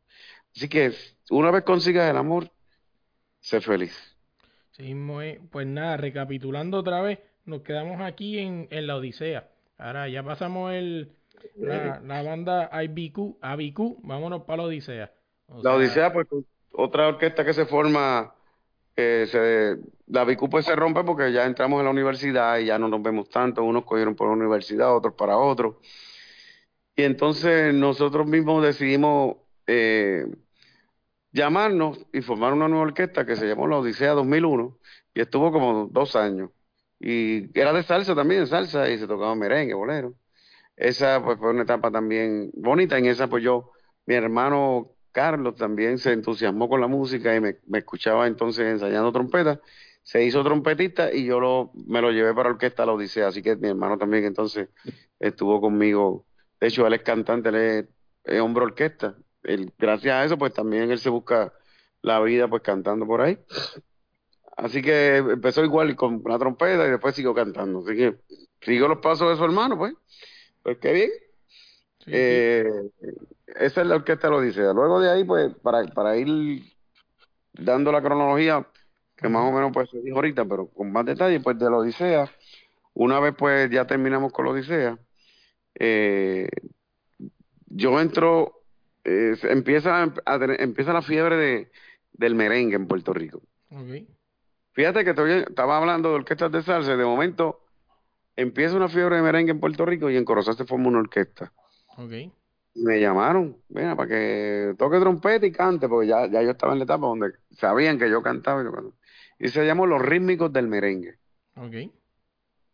[0.56, 0.94] Así que
[1.32, 2.52] una vez consigas el amor,
[3.40, 3.98] sé feliz.
[4.72, 5.40] Sí es.
[5.52, 9.50] Pues nada, recapitulando otra vez, nos quedamos aquí en, en la Odisea.
[9.78, 11.16] Ahora ya pasamos el,
[11.56, 15.14] la, la banda IBQ, ABQ, vámonos para la Odisea.
[15.48, 16.28] O La sea, Odisea, pues
[16.72, 18.34] otra orquesta que se forma,
[18.96, 19.78] eh, se,
[20.08, 23.02] la BICU pues se rompe porque ya entramos en la universidad y ya no nos
[23.04, 25.82] vemos tanto, unos cogieron por una universidad, otros para otro.
[26.96, 30.26] Y entonces nosotros mismos decidimos eh,
[31.32, 34.78] llamarnos y formar una nueva orquesta que se llamó la Odisea 2001
[35.14, 36.52] y estuvo como dos años.
[37.00, 40.16] Y era de salsa también, salsa, y se tocaba merengue, bolero.
[40.76, 43.72] Esa pues fue una etapa también bonita, en esa pues yo,
[44.06, 49.12] mi hermano Carlos también se entusiasmó con la música y me, me escuchaba entonces ensayando
[49.12, 49.62] trompeta.
[50.04, 53.28] Se hizo trompetista y yo lo, me lo llevé para orquesta La Odisea.
[53.28, 54.70] Así que mi hermano también entonces
[55.20, 56.26] estuvo conmigo.
[56.60, 57.90] De hecho, él es cantante, él
[58.24, 59.18] es hombre orquesta.
[59.48, 61.54] Él, gracias a eso, pues también él se busca
[62.02, 63.38] la vida pues cantando por ahí.
[64.58, 67.80] Así que empezó igual con la trompeta y después siguió cantando.
[67.80, 68.16] Así que
[68.62, 69.94] siguió los pasos de su hermano, pues.
[70.64, 71.10] Pues qué bien.
[72.00, 72.12] Sí, sí.
[72.14, 72.66] Eh,
[73.60, 74.62] esa es la orquesta lo dice.
[74.74, 76.64] Luego de ahí, pues, para, para ir
[77.54, 78.68] dando la cronología,
[79.16, 81.78] que más o menos pues se dijo ahorita, pero con más detalle, pues de la
[81.78, 82.32] Odisea,
[82.94, 85.00] una vez pues ya terminamos con la Odisea,
[85.80, 86.50] eh,
[87.66, 88.57] yo entro,
[89.08, 91.72] eh, se empieza, a tener- empieza la fiebre de,
[92.12, 93.42] del merengue en Puerto Rico.
[94.74, 97.62] Fíjate que estaba hablando de orquestas de salsa, y de momento
[98.36, 101.52] empieza una fiebre de merengue en Puerto Rico y en Corozal se forma una orquesta.
[102.76, 106.74] Y me llamaron, mira, para que toque trompeta y cante, porque ya, ya yo estaba
[106.74, 108.62] en la etapa donde sabían que yo cantaba.
[108.62, 108.92] Y, yo
[109.40, 111.18] y se llamó Los Rítmicos del Merengue.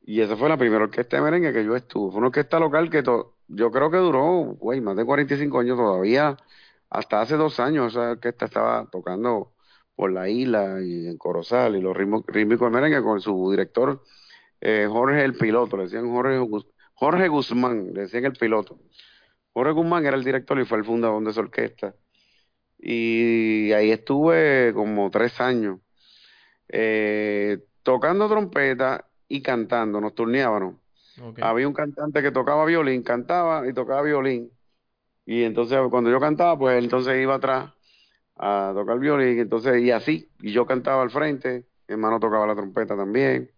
[0.06, 2.12] Y esa fue la primera orquesta de merengue que yo estuve.
[2.12, 5.78] Fue una orquesta local que to- yo creo que duró, güey, más de 45 años
[5.78, 6.38] todavía.
[6.90, 9.54] Hasta hace dos años esa orquesta estaba tocando
[9.96, 14.02] por la isla y en Corozal y los ritmos, rítmicos merengue con su director
[14.66, 16.40] eh, Jorge el Piloto, le decían Jorge,
[16.94, 18.80] Jorge Guzmán, le decían el piloto.
[19.54, 21.96] Jorge Guzmán era el director y fue el fundador de esa orquesta.
[22.80, 25.80] Y ahí estuve como tres años
[26.70, 30.78] eh, tocando trompeta y cantando, nos turneábamos.
[31.42, 34.52] Había un cantante que tocaba violín, cantaba y tocaba violín.
[35.26, 37.72] Y entonces cuando yo cantaba, pues entonces iba atrás
[38.38, 42.56] a tocar violín, entonces y así, y yo cantaba al frente, mi hermano tocaba la
[42.56, 43.52] trompeta también.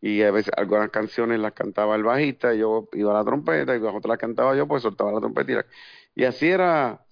[0.00, 3.74] Y a veces algunas canciones las cantaba el bajista, y yo iba a la trompeta,
[3.76, 5.66] y otras las cantaba yo, pues soltaba la trompeta.
[6.14, 7.06] Y así era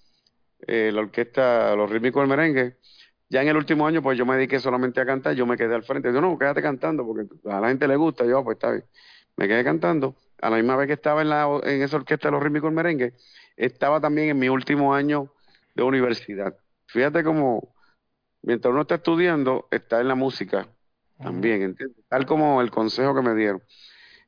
[0.67, 2.77] eh, la orquesta, los rítmicos del merengue.
[3.29, 5.75] Ya en el último año, pues yo me dediqué solamente a cantar, yo me quedé
[5.75, 6.13] al frente.
[6.13, 8.25] Yo, no, quédate cantando, porque a la gente le gusta.
[8.25, 8.85] Yo, "Ah, pues está bien.
[9.37, 10.15] Me quedé cantando.
[10.41, 12.75] A la misma vez que estaba en, la, en esa orquesta de los rítmicos del
[12.75, 13.13] merengue,
[13.55, 15.33] estaba también en mi último año
[15.75, 16.57] de universidad.
[16.87, 17.73] Fíjate cómo,
[18.41, 20.67] mientras uno está estudiando, está en la música
[21.17, 22.05] también, ¿entiendes?
[22.09, 23.63] Tal como el consejo que me dieron.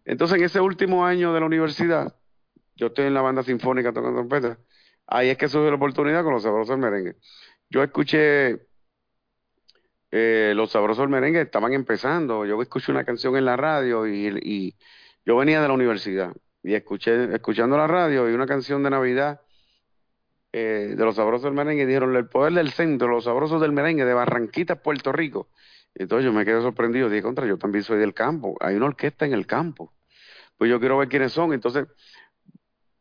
[0.06, 2.16] Entonces, en ese último año de la universidad,
[2.76, 4.58] yo estoy en la banda sinfónica tocando trompeta.
[5.08, 7.16] Ahí es que surgió la oportunidad con los sabrosos del merengue.
[7.70, 8.68] Yo escuché
[10.18, 12.45] eh, los sabrosos del merengue, estaban empezando.
[12.45, 14.74] Yo escuché una canción en la radio y,
[15.26, 19.41] yo venía de la universidad y escuché, escuchando la radio y una canción de Navidad
[20.53, 23.74] eh, de los sabrosos del merengue y dijeron el poder del centro, los sabrosos del
[23.74, 25.49] merengue de Barranquitas, Puerto Rico.
[25.93, 29.26] Entonces yo me quedé sorprendido, dije, contra, yo también soy del campo, hay una orquesta
[29.26, 29.93] en el campo,
[30.57, 31.88] pues yo quiero ver quiénes son, entonces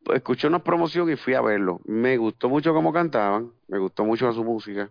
[0.05, 4.05] pues, escuché una promoción y fui a verlo, me gustó mucho cómo cantaban, me gustó
[4.05, 4.91] mucho su música,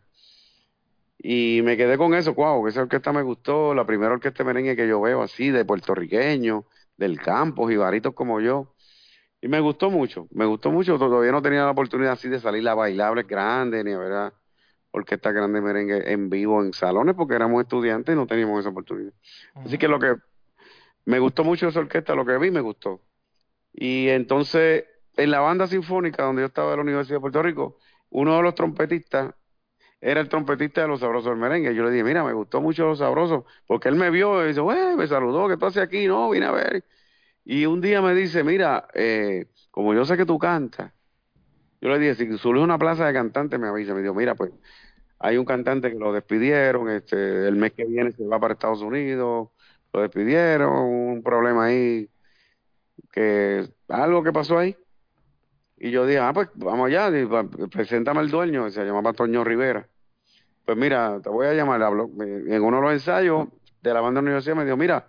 [1.25, 4.85] y me quedé con eso, wow, esa orquesta me gustó, la primera orquesta merengue que
[4.85, 6.65] yo veo así, de puertorriqueños,
[6.97, 8.75] del campo, jibaritos como yo,
[9.39, 12.67] y me gustó mucho, me gustó mucho, todavía no tenía la oportunidad así de salir
[12.67, 14.33] a bailables grandes, ni a ver
[14.91, 18.69] orquesta grande de merengue en vivo en salones, porque éramos estudiantes y no teníamos esa
[18.69, 19.13] oportunidad.
[19.55, 20.15] Así que lo que
[21.05, 23.01] me gustó mucho esa orquesta, lo que vi me gustó.
[23.71, 24.83] Y entonces,
[25.15, 27.77] en la banda sinfónica donde yo estaba de la Universidad de Puerto Rico,
[28.09, 29.33] uno de los trompetistas
[30.03, 31.73] era el trompetista de Los Sabrosos del Merengue.
[31.75, 34.61] Yo le dije, mira, me gustó mucho Los Sabrosos, porque él me vio y dice,
[34.61, 36.07] "Güey, me saludó, ¿qué tú haces aquí?
[36.07, 36.85] No, vine a ver.
[37.45, 40.93] Y un día me dice, mira, eh, como yo sé que tú cantas,
[41.81, 43.93] yo le dije, si surge una plaza de cantante, me avisa.
[43.93, 44.51] Me dijo, mira, pues
[45.19, 48.81] hay un cantante que lo despidieron, este, el mes que viene se va para Estados
[48.81, 49.49] Unidos,
[49.93, 52.09] lo despidieron, un problema ahí,
[53.11, 54.75] que algo que pasó ahí.
[55.77, 59.43] Y yo dije, ah, pues vamos allá, y, pa- preséntame al dueño, se llamaba Toño
[59.43, 59.87] Rivera.
[60.65, 62.09] Pues mira, te voy a llamar, hablo.
[62.19, 63.47] En uno de los ensayos
[63.81, 65.07] de la banda de la universidad me dijo, mira,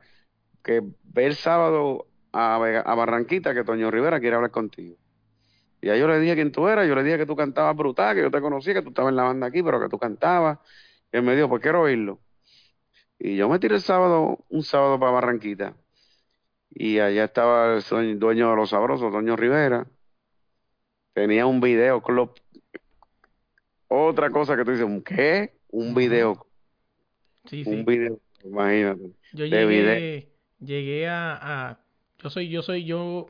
[0.63, 4.97] que ve el sábado a, a Barranquita que Toño Rivera quiere hablar contigo.
[5.81, 8.17] Y ahí yo le dije quién tú eras, yo le dije que tú cantabas brutal,
[8.17, 10.59] que yo te conocía, que tú estabas en la banda aquí, pero que tú cantabas.
[11.13, 12.21] Y él me dijo, pues quiero oírlo.
[13.19, 15.77] Y yo me tiré el sábado, un sábado para Barranquita.
[16.71, 19.87] Y allá estaba el dueño de los sabrosos, Toño Rivera.
[21.13, 22.33] Tenía un video club.
[23.89, 25.55] Otra cosa que tú dices, ¿un qué?
[25.69, 26.47] Un video,
[27.47, 27.85] Sí, un sí.
[27.85, 29.13] video, imagínate.
[29.33, 31.81] Yo llegué, llegué a, a-
[32.19, 33.27] yo soy, yo soy, yo,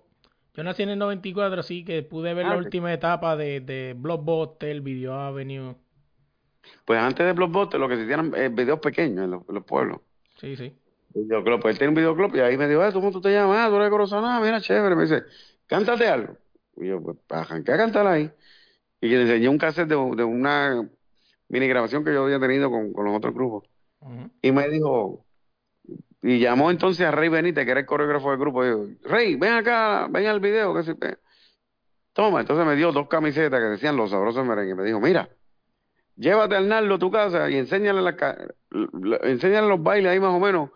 [0.55, 3.95] yo nací en el 94, así que pude ver la Ah, última etapa de, de
[3.97, 5.77] Blockbuster, Video Avenue.
[6.87, 9.65] Pues antes de Blockbuster, lo que se hicieron eh, videos pequeños en los, en los
[9.65, 10.01] pueblos.
[10.41, 10.73] Sí, sí.
[11.15, 13.59] Videoclub, pues él tiene un videoclub y ahí me dijo, "Eh, ¿cómo tú te llamas?
[13.61, 14.97] Ah, tú eres ah, mira, chévere.
[14.97, 15.23] Me dice,
[15.67, 16.37] cántate algo.
[16.77, 18.31] Y yo, pues, arranqué a cantar ahí.
[19.05, 20.89] Y que le enseñé un cassette de, de una
[21.49, 23.65] mini grabación que yo había tenido con, con los otros grupos.
[24.41, 25.25] Y me dijo,
[26.23, 29.37] y llamó entonces a Rey Benítez, que era el coreógrafo del grupo, y dijo, Rey,
[29.37, 30.97] ven acá, ven al video, que se
[32.15, 34.77] Toma, entonces me dio dos camisetas que decían los sabrosos merengues.
[34.77, 35.29] Me dijo, mira,
[36.17, 38.39] llévate al Nardo a tu casa y enséñale, la, ca-
[38.71, 40.71] l- enséñale los bailes ahí más o menos,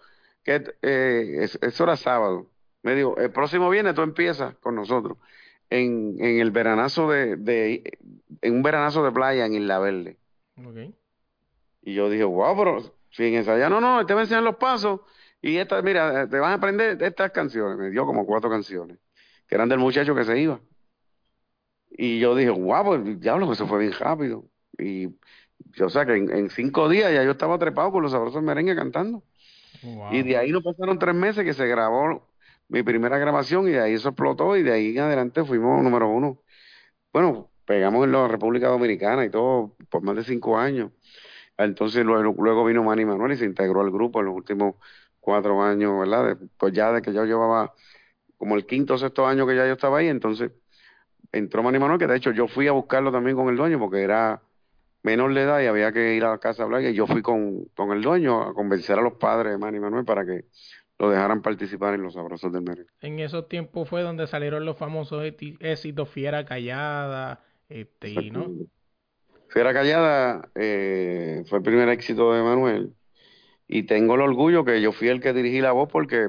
[0.44, 2.50] que eh, es, eso era sábado.
[2.82, 5.16] Me dijo, el próximo viernes tú empiezas con nosotros
[5.70, 7.98] en, en el veranazo de, de,
[8.40, 10.18] en un veranazo de playa en Isla Verde.
[11.82, 15.00] Y yo dije, wow, pero sin ensayar, no, no, te va a enseñar los pasos
[15.40, 17.78] y esta, mira, te vas a aprender estas canciones.
[17.78, 18.98] Me dio como cuatro canciones,
[19.46, 20.60] que eran del muchacho que se iba.
[21.90, 24.44] Y yo dije, wow, pues diablo, que eso fue bien rápido.
[24.78, 25.08] Y
[25.72, 28.42] yo, o sea, que en, en cinco días ya yo estaba trepado con los sabrosos
[28.42, 29.22] merengue cantando.
[29.82, 30.12] Wow.
[30.12, 32.27] Y de ahí no pasaron tres meses que se grabó
[32.68, 36.08] mi primera grabación y de ahí eso explotó y de ahí en adelante fuimos número
[36.08, 36.42] uno.
[37.12, 40.92] Bueno, pegamos en la República Dominicana y todo por más de cinco años.
[41.56, 44.76] Entonces luego, luego vino Manny Manuel y se integró al grupo en los últimos
[45.20, 46.38] cuatro años, ¿verdad?
[46.58, 47.74] Pues ya de que yo llevaba
[48.38, 50.52] como el quinto o sexto año que ya yo estaba ahí, entonces
[51.32, 54.02] entró Manny Manuel, que de hecho yo fui a buscarlo también con el dueño porque
[54.02, 54.42] era
[55.02, 57.22] menor de edad y había que ir a la casa a hablar y yo fui
[57.22, 60.46] con, con el dueño a convencer a los padres de Manny Manuel para que
[60.98, 62.90] lo dejaran participar en los sabrosos del merengue.
[63.00, 68.50] En esos tiempos fue donde salieron los famosos éxitos Fiera Callada, este, y no.
[69.48, 72.94] Fiera Callada eh, fue el primer éxito de Manuel
[73.66, 76.28] y tengo el orgullo que yo fui el que dirigí la voz porque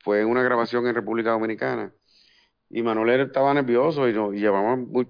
[0.00, 1.92] fue en una grabación en República Dominicana
[2.70, 5.08] y Manuel estaba nervioso y, no, y llevamos muy,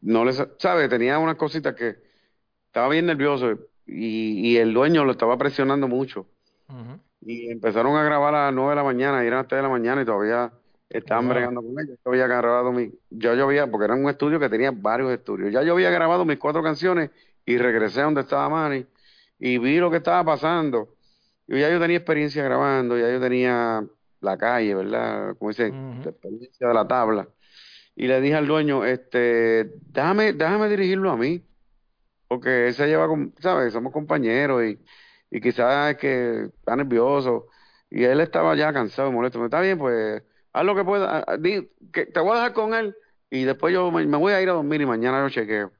[0.00, 1.96] no le sa- sabe, tenía unas cositas que
[2.66, 3.52] estaba bien nervioso
[3.86, 6.26] y, y el dueño lo estaba presionando mucho.
[7.24, 9.62] Y empezaron a grabar a las 9 de la mañana, y eran las 3 de
[9.62, 10.52] la mañana y todavía
[10.88, 11.34] estaban Wow.
[11.34, 11.98] bregando con ellos.
[12.04, 15.52] Yo había grabado mi, yo, yo había, porque era un estudio que tenía varios estudios.
[15.52, 17.10] Ya yo había grabado mis cuatro canciones
[17.44, 18.86] y regresé a donde estaba Manny
[19.38, 20.96] y vi lo que estaba pasando.
[21.46, 23.84] Y ya yo tenía experiencia grabando, ya yo tenía
[24.20, 25.36] la calle, ¿verdad?
[25.36, 25.72] Como dicen,
[26.02, 27.28] la experiencia de la tabla.
[27.96, 31.42] Y le dije al dueño, este, déjame, déjame dirigirlo a mí,
[32.28, 33.72] porque él se lleva con, ¿sabes?
[33.72, 34.78] Somos compañeros y,
[35.34, 37.48] y quizás es que está nervioso.
[37.90, 39.38] Y él estaba ya cansado y molesto.
[39.40, 40.22] Me está bien, pues,
[40.52, 41.24] haz lo que pueda.
[41.26, 42.96] ah, di- que te voy a dejar con él
[43.30, 45.72] y después yo me, me voy a ir a dormir y mañana yo chequeo.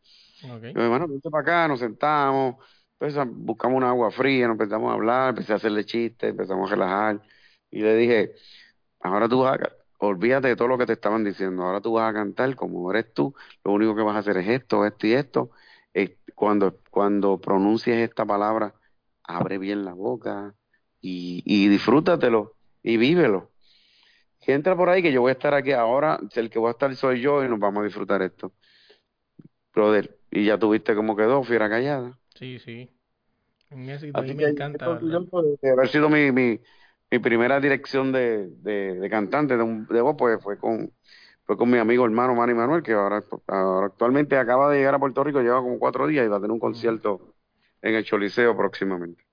[0.75, 2.57] Y mi hermano, vente para acá, nos sentamos,
[2.99, 6.75] pues, buscamos una agua fría, nos empezamos a hablar, empecé a hacerle chistes, empezamos a
[6.75, 7.23] relajar.
[7.71, 8.33] Y le dije,
[9.01, 12.11] ahora tú vas a, olvídate de todo lo que te estaban diciendo, ahora tú vas
[12.11, 13.35] a cantar como eres tú,
[13.65, 15.51] lo único que vas a hacer es esto, esto y esto.
[15.95, 18.75] Eh, cuando, cuando pronuncies esta palabra,
[19.25, 20.55] abre bien la boca
[21.01, 23.51] y, y disfrútatelo y vívelo.
[24.41, 26.73] Que entra por ahí que yo voy a estar aquí ahora, el que voy a
[26.73, 28.53] estar soy yo y nos vamos a disfrutar esto.
[29.75, 32.19] Brother, y ya tuviste cómo quedó, fiera callada.
[32.35, 32.91] Sí, sí.
[33.71, 36.61] Un éxito, a mí Así me que encanta, orgulloso de haber sido mi, mi,
[37.11, 40.93] mi primera dirección de, de, de cantante de, un, de voz, pues fue con,
[41.45, 44.99] fue con mi amigo hermano Manny Manuel, que ahora, ahora actualmente acaba de llegar a
[44.99, 47.34] Puerto Rico, lleva como cuatro días y va a tener un concierto
[47.85, 49.25] en el Choliseo próximamente.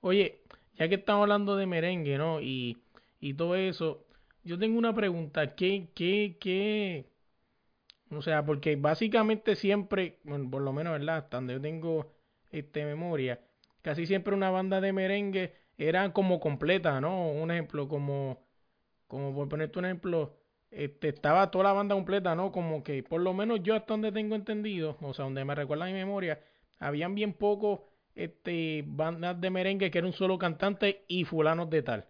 [0.00, 0.42] Oye,
[0.74, 2.40] ya que estamos hablando de merengue, ¿no?
[2.40, 2.78] Y,
[3.20, 4.06] y todo eso,
[4.44, 5.54] yo tengo una pregunta.
[5.54, 7.06] ¿Qué, qué, qué?
[8.10, 11.16] O sea, porque básicamente siempre, bueno, por lo menos, ¿verdad?
[11.18, 12.12] Hasta donde yo tengo
[12.50, 13.40] este, memoria,
[13.82, 17.30] casi siempre una banda de merengue era como completa, ¿no?
[17.30, 18.44] Un ejemplo, como,
[19.08, 20.36] como por ponerte un ejemplo,
[20.70, 22.52] este, estaba toda la banda completa, ¿no?
[22.52, 25.86] Como que, por lo menos yo hasta donde tengo entendido, o sea, donde me recuerda
[25.86, 26.40] mi memoria,
[26.78, 27.80] habían bien pocos
[28.14, 32.06] este, bandas de merengue que era un solo cantante y fulanos de tal.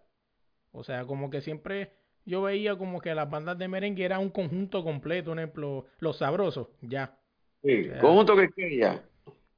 [0.71, 1.91] O sea, como que siempre
[2.25, 6.17] yo veía como que las bandas de merengue era un conjunto completo, un ejemplo, Los
[6.17, 7.17] Sabrosos, ya.
[7.63, 9.03] Sí, sea, conjunto que que ya,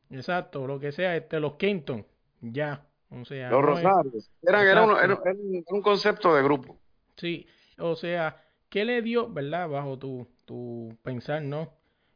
[0.09, 2.05] Exacto, lo que sea, este, los Kenton,
[2.41, 2.85] ya.
[3.09, 4.31] O sea, los no es-.
[4.41, 4.99] Era, Exacto.
[5.01, 6.77] era- era un, un concepto de grupo.
[7.17, 11.73] Sí, o sea, ¿qué le dio, verdad, bajo tu, tu pensar, ¿no?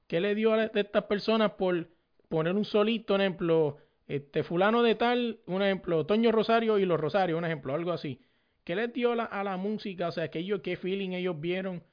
[0.07, 1.87] ¿Qué le dio a estas personas por
[2.29, 3.77] poner un solito, un ejemplo,
[4.15, 8.21] este fulano de tal, un ejemplo, Toño Rosario y los Rosarios, un ejemplo, algo así?
[8.63, 10.09] ¿Qué les dio a la música?
[10.09, 11.83] O sea, que ellos, qué feeling ellos vieron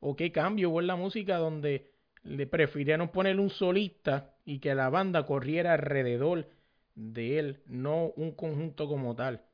[0.00, 1.92] o qué cambio hubo en la música donde
[2.22, 6.48] le prefirieron poner un solista y que la banda corriera alrededor
[6.94, 9.44] de él, no un conjunto como tal.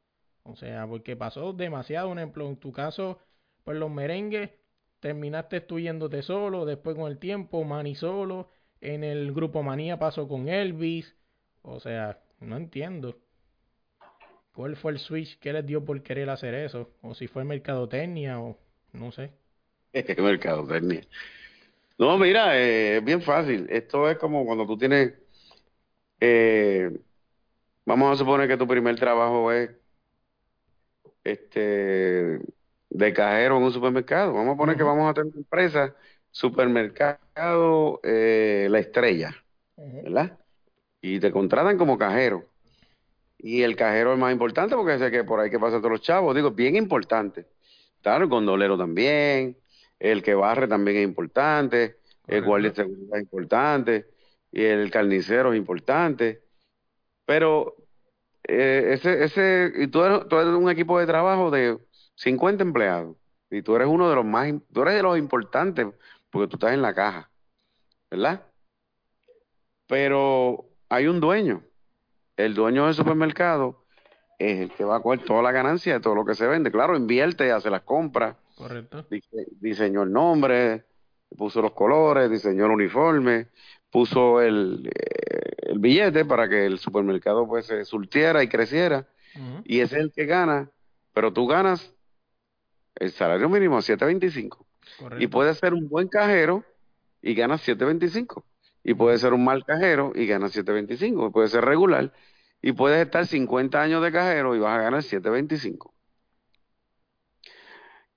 [0.44, 3.18] O sea, porque pasó demasiado, un ejemplo, en tu caso,
[3.64, 4.50] pues los merengues,
[5.00, 5.78] terminaste tú
[6.22, 8.50] solo, después con el tiempo, Manny solo,
[8.80, 11.14] en el grupo Manía pasó con Elvis,
[11.64, 13.16] o sea, no entiendo.
[14.54, 16.90] ¿Cuál fue el switch que les dio por querer hacer eso?
[17.02, 18.56] O si fue mercadotecnia o
[18.92, 19.32] no sé.
[20.18, 21.02] Mercadotecnia.
[21.98, 23.66] No, mira, eh, es bien fácil.
[23.70, 25.14] Esto es como cuando tú tienes,
[26.20, 26.90] eh,
[27.86, 29.70] vamos a suponer que tu primer trabajo es
[31.24, 32.40] este
[32.90, 34.32] de cajero en un supermercado.
[34.34, 35.94] Vamos a poner que vamos a tener una empresa,
[36.30, 39.34] supermercado eh, La Estrella,
[39.76, 40.38] ¿verdad?
[41.06, 42.46] Y te contratan como cajero.
[43.36, 46.00] Y el cajero es más importante porque sé que por ahí que pasan todos los
[46.00, 46.34] chavos.
[46.34, 47.46] Digo, bien importante.
[48.00, 49.58] Claro, el gondolero también,
[49.98, 54.06] el que barre también es importante, el guardia de seguridad es importante,
[54.50, 56.42] y el carnicero es importante.
[57.26, 57.76] Pero
[58.44, 61.78] eh, ese, ese, y tú eres, tú eres un equipo de trabajo de
[62.14, 63.14] 50 empleados,
[63.50, 65.86] y tú eres uno de los más, tú eres de los importantes
[66.30, 67.30] porque tú estás en la caja,
[68.10, 68.46] ¿verdad?
[69.86, 71.62] Pero hay un dueño.
[72.36, 73.84] El dueño del supermercado
[74.38, 76.70] es el que va a coger toda la ganancia de todo lo que se vende.
[76.70, 79.06] Claro, invierte, hace las compras, Correcto.
[79.10, 80.84] dise- diseñó el nombre,
[81.36, 83.48] puso los colores, diseñó el uniforme,
[83.90, 89.06] puso el, eh, el billete para que el supermercado pues se surtiera y creciera.
[89.64, 90.70] Y ese es el que gana,
[91.12, 91.92] pero tú ganas
[92.96, 94.66] el salario mínimo siete veinticinco
[94.98, 95.30] Y Correcto.
[95.30, 96.64] puedes ser un buen cajero
[97.22, 98.44] y ganas siete veinticinco
[98.84, 102.12] Y puedes Ujú, ser un mal cajero y ganas siete veinticinco Y puedes ser regular
[102.62, 105.94] y puedes estar 50 años de cajero y vas a ganar siete veinticinco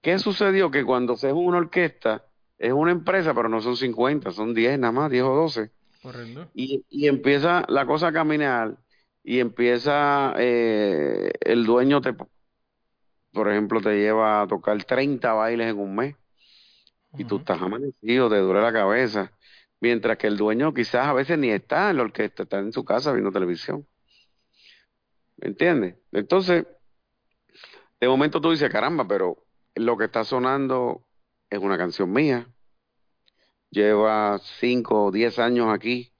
[0.02, 0.72] ¿Qué sucedió?
[0.72, 2.26] Que cuando se es una orquesta,
[2.58, 5.72] es una empresa, pero no son 50, son 10 nada más, 10 o 12.
[6.02, 6.52] Correcto.
[6.54, 8.78] Y, y empieza la cosa a caminar
[9.24, 12.16] y empieza eh, el dueño, te,
[13.32, 16.16] por ejemplo, te lleva a tocar 30 bailes en un mes
[17.18, 19.32] y tú estás amanecido, te duele la cabeza.
[19.80, 22.84] Mientras que el dueño quizás a veces ni está en la orquesta, está en su
[22.84, 23.88] casa viendo televisión.
[25.38, 25.96] ¿Me entiendes?
[26.12, 26.66] Entonces,
[28.00, 29.38] de momento tú dices, caramba, pero
[29.76, 31.06] lo que está sonando
[31.50, 32.48] es una canción mía.
[33.70, 36.12] Lleva 5 o 10 años aquí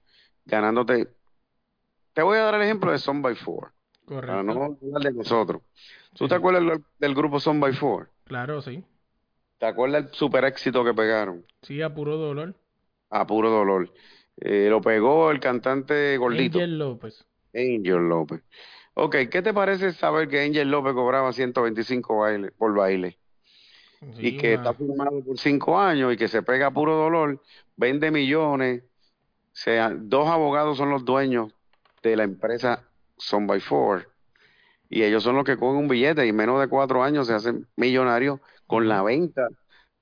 [0.44, 1.08] ganándote.
[2.12, 3.72] Te voy a dar el ejemplo de Son by Four,
[4.06, 4.86] para no Correcto.
[4.86, 5.62] hablar de nosotros.
[6.14, 8.10] ¿Tú Sí, te acuerdas del, del grupo Son by Four?
[8.24, 8.84] Claro, sí.
[9.58, 11.44] ¿Te acuerdas el super éxito que pegaron?
[11.62, 12.54] Sí, a puro dolor.
[13.10, 13.92] A puro dolor.
[14.36, 17.24] Eh, lo pegó el cantante gordito, Angel López.
[17.54, 18.42] Angel López.
[18.94, 23.18] Ok, ¿qué te parece saber que Angel López cobraba 125 baile, por baile?
[24.16, 27.42] y que está firmado por cinco años y que se pega a puro dolor,
[27.76, 28.84] vende millones,
[29.52, 31.52] sea, dos abogados son los dueños
[32.02, 32.84] de la empresa
[33.16, 34.08] Son by Four
[34.88, 37.34] y ellos son los que cogen un billete y en menos de cuatro años se
[37.34, 39.48] hacen millonarios con la venta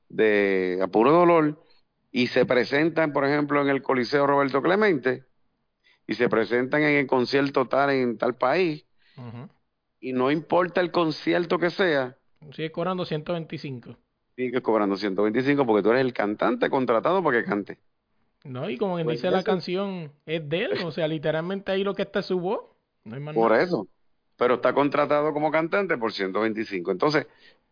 [0.08, 1.58] de a puro dolor
[2.10, 5.24] y se presentan, por ejemplo, en el Coliseo Roberto Clemente
[6.06, 8.86] y se presentan en el concierto tal en tal país
[10.00, 12.16] y no importa el concierto que sea,
[12.52, 13.96] Sigue cobrando 125.
[14.36, 17.78] sigues cobrando 125 porque tú eres el cantante contratado para que cante.
[18.44, 20.72] No, y como quien Pues dice la canción, es de él.
[20.84, 22.60] O sea, literalmente ahí lo que está es su voz.
[23.04, 23.62] No hay más por nada.
[23.62, 23.88] eso.
[24.36, 26.90] Pero está contratado como cantante por 125.
[26.92, 27.26] Entonces,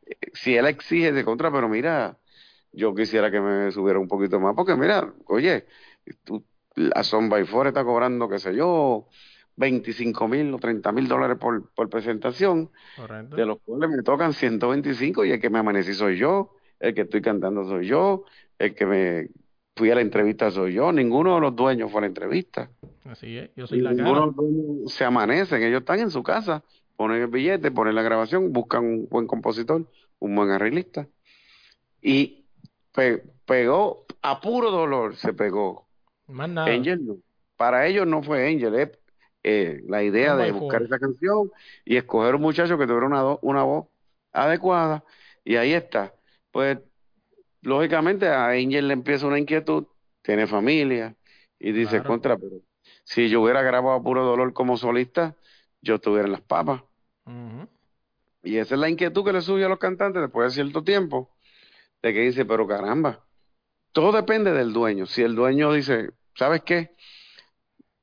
[0.07, 2.18] eh, si él exige de contra, pero mira,
[2.75, 5.66] yo quisiera que me subiera un poquito más, porque mira, oye,
[6.25, 6.45] tú,
[6.75, 9.09] la Son by Four está cobrando, qué sé yo,
[9.57, 13.37] 25 mil o 30 mil dólares por, por presentación, Correcto.
[13.37, 17.03] de los cuales me tocan 125 y el que me amanecí soy yo, el que
[17.03, 18.25] estoy cantando soy yo,
[18.59, 19.29] el que me
[19.77, 22.70] fui a la entrevista soy yo, ninguno de los dueños fue a la entrevista.
[23.05, 23.51] Así es.
[23.57, 24.27] Yo soy la ninguno de cara.
[24.27, 26.64] los dueños se amanecen, ellos están en su casa,
[26.97, 31.09] ponen el billete, ponen la grabación, buscan un buen compositor, un buen arreglista.
[32.03, 32.43] Y
[32.95, 35.86] pe- pegó, a puro dolor se pegó.
[36.28, 36.68] Más nada.
[36.72, 37.16] Angel no.
[37.57, 38.90] Para ellos no fue Angel, es
[39.42, 41.51] eh, la idea de buscar esa canción
[41.84, 43.86] y escoger un muchacho que tuviera una, do- una voz
[44.32, 45.05] adecuada.
[45.45, 46.14] Y ahí está.
[46.51, 46.78] Pues
[47.62, 49.86] lógicamente a Angel le empieza una inquietud,
[50.22, 51.16] tiene familia
[51.59, 52.05] y dice, Claro.
[52.09, 52.57] contra, pero
[53.05, 55.36] si yo hubiera grabado a puro dolor como solista,
[55.82, 56.82] yo estuviera en las papas.
[58.42, 61.34] Y esa es la inquietud que le sube a los cantantes después de cierto tiempo,
[62.05, 63.24] de que dice, pero caramba,
[63.92, 65.07] todo depende del dueño.
[65.07, 66.94] Si el dueño dice, ¿sabes qué?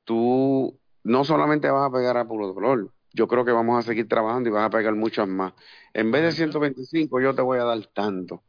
[0.04, 4.08] Tú no solamente vas a pegar a puro dolor, yo creo que vamos a seguir
[4.08, 5.52] trabajando y vas a pegar muchas más.
[5.94, 6.60] En vez de Correcto.
[6.60, 8.42] 125, yo te voy a dar tanto.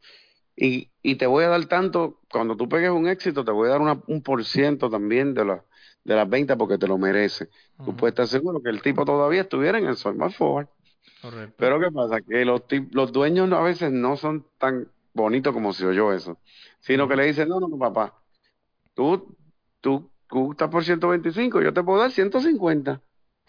[0.56, 3.72] Y, y te voy a dar tanto, cuando tú pegues un éxito, te voy a
[3.74, 5.66] dar una- un por ciento también de, la-
[6.04, 7.50] de las ventas porque te lo mereces.
[7.84, 7.98] Tú Ujú.
[7.98, 10.68] puedes estar seguro que el tipo todavía estuviera en el Soy Más Forward.
[11.22, 11.56] Correcto.
[11.58, 12.22] Pero ¿qué pasa?
[12.22, 16.40] Que los, los dueños a veces no son tan bonitos como se oyó eso,
[16.80, 18.22] sino que le dicen, no, no, no, papá,
[18.94, 19.36] tú,
[19.82, 23.02] tú, tú estás por 125, yo te puedo dar 150,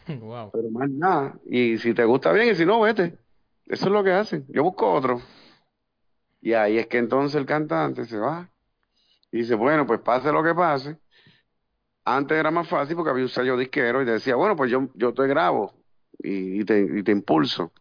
[0.08, 0.50] Wow.
[0.52, 1.38] pero más nada.
[1.46, 3.18] Y si te gusta bien y si no, vete.
[3.66, 4.46] Eso es lo que hacen.
[4.48, 5.20] Yo busco otro.
[6.40, 8.50] Y ahí es que entonces el cantante se va
[9.32, 10.98] Y dice, bueno, pues pase lo que pase.
[12.04, 14.88] Antes era más fácil porque había un sello disquero y te decía, bueno, pues yo,
[14.94, 15.72] yo te grabo
[16.18, 17.72] y, y te, y te impulso.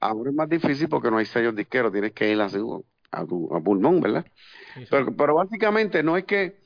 [0.00, 2.84] Ahora es más difícil porque no hay sellos disqueros, tienes que ir a, su-
[3.20, 4.26] a, tu, a pulmón, ¿verdad?
[4.74, 4.86] Sí, sí.
[4.90, 6.64] Pero, pero básicamente no es que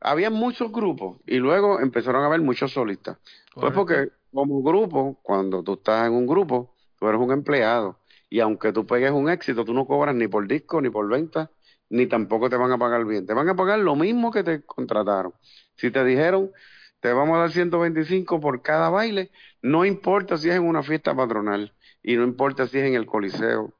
[0.00, 3.18] había muchos grupos y luego empezaron a haber muchos solistas.
[3.54, 7.98] Pues porque como grupo, cuando tú estás en un grupo, tú eres un empleado
[8.30, 11.50] y aunque tú pegues un éxito, tú no cobras ni por disco, ni por venta,
[11.90, 13.26] ni tampoco te van a pagar bien.
[13.26, 15.32] Te van a pagar lo mismo que te contrataron.
[15.76, 16.52] Si te dijeron,
[17.00, 19.30] te vamos a dar 125 por cada baile,
[19.62, 21.72] no importa si es en una fiesta patronal
[22.02, 23.72] y no importa si es en el Coliseo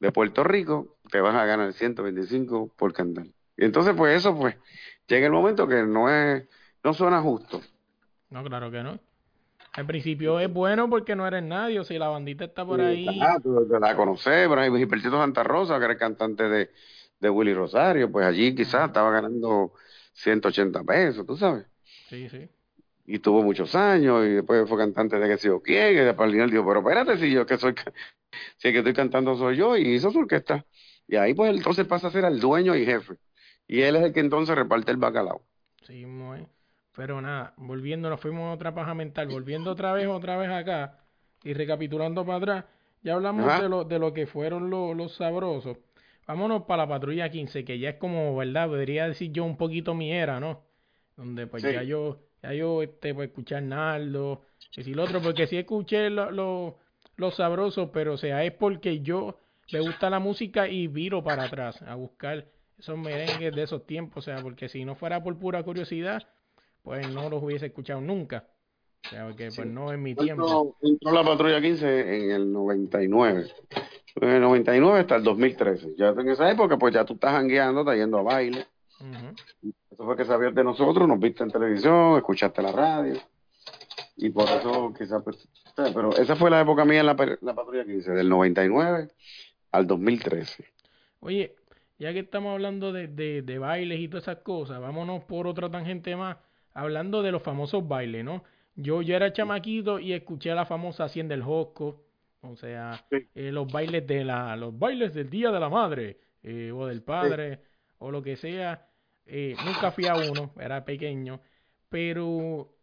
[0.00, 3.26] de Puerto Rico, te vas a ganar 125 por cantar.
[3.56, 4.56] Y entonces, pues eso, pues,
[5.06, 6.48] llega el momento que no es,
[6.82, 7.60] no suena justo.
[8.30, 8.98] No, claro que no.
[9.72, 13.06] Al principio es bueno porque no eres nadie, o sea, la bandita está por ahí.
[13.20, 16.70] Ah, tú la conoces, pero hay Gilbertito Santa Rosa, que era el cantante de,
[17.20, 19.72] de Willy Rosario, pues allí quizás estaba ganando
[20.14, 21.66] 180 pesos, tú sabes.
[22.08, 22.48] Sí, sí.
[23.06, 26.26] Y tuvo muchos años, y después fue cantante de que sé yo quién, y después
[26.26, 27.74] al final dijo, pero espérate, si yo que soy,
[28.56, 30.64] si el que estoy cantando soy yo, y hizo su orquesta.
[31.10, 33.14] Y ahí pues entonces pasa a ser el dueño y jefe.
[33.66, 35.42] Y él es el que entonces reparte el bacalao.
[35.82, 36.46] Sí, muy.
[36.94, 41.00] Pero nada, volviendo, nos fuimos a otra paja mental, volviendo otra vez, otra vez acá
[41.42, 42.64] y recapitulando para atrás,
[43.02, 43.62] ya hablamos Ajá.
[43.62, 45.78] de lo, de lo que fueron los, los sabrosos.
[46.28, 48.68] Vámonos para la patrulla 15, que ya es como, ¿verdad?
[48.68, 50.62] Podría decir yo un poquito mi era, ¿no?
[51.16, 51.72] Donde pues Sí.
[51.72, 56.30] ya yo, ya yo, este, pues escuchar Naldo, si lo otro, porque sí escuché lo-
[56.30, 56.78] lo-
[57.16, 59.38] los sabrosos, pero o sea, es porque yo
[59.72, 62.46] me gusta la música y viro para atrás a buscar
[62.78, 66.26] esos merengues de esos tiempos, o sea, porque si no fuera por pura curiosidad,
[66.82, 68.48] pues no los hubiese escuchado nunca.
[69.04, 70.76] O sea, porque pues no es mi tiempo.
[70.82, 73.46] Entró, la patrulla 15 en el 99.
[74.16, 75.94] En el 99 hasta el 2013.
[75.96, 78.66] Ya en esa época, pues ya tú estás jangueando, estás yendo a baile.
[79.90, 83.14] Eso fue que sabías de nosotros, nos viste en televisión, escuchaste la radio.
[84.16, 88.10] Y por eso quizás, pues, pero esa fue la época mía en la patrulla 15,
[88.10, 89.08] del 99
[89.72, 90.64] al 2013.
[91.20, 91.56] Oye,
[91.98, 95.70] ya que estamos hablando de, de, de bailes y todas esas cosas, vámonos por otra
[95.70, 96.38] tangente más,
[96.72, 98.44] hablando de los famosos bailes, ¿no?
[98.76, 102.04] Yo, yo era chamaquito y escuché la famosa Hacienda del Josco,
[102.40, 103.28] o sea, Sí.
[103.34, 107.02] eh, los bailes de la, los bailes del Día de la Madre, eh, o del
[107.02, 107.60] Padre,
[107.98, 108.86] o lo que sea.
[109.26, 111.40] Eh, nunca fui a uno, era pequeño,
[111.88, 112.74] pero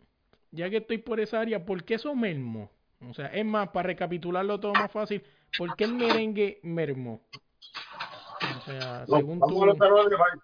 [0.51, 2.71] ya que estoy por esa área, ¿por qué eso mermó?
[3.01, 5.23] O sea, es más, para recapitularlo todo más fácil,
[5.55, 7.21] ¿por qué el merengue mermó?
[7.31, 9.63] O sea, No, según vamos tú...
[9.63, 10.41] a los salones de baile.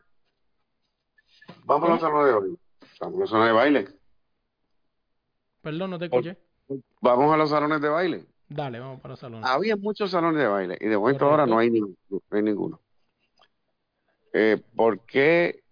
[1.65, 2.57] Vamos a los salones de baile.
[2.99, 3.87] Vamos a los salones de baile.
[5.61, 6.37] Perdón, no te escuché.
[7.01, 8.25] Vamos a los salones de baile.
[8.49, 9.41] Dale, vamos para el salón.
[9.43, 12.79] Había muchos salones de baile y de momento ahora no hay, ni- no hay ninguno.
[14.33, 15.63] Eh, ¿por qué,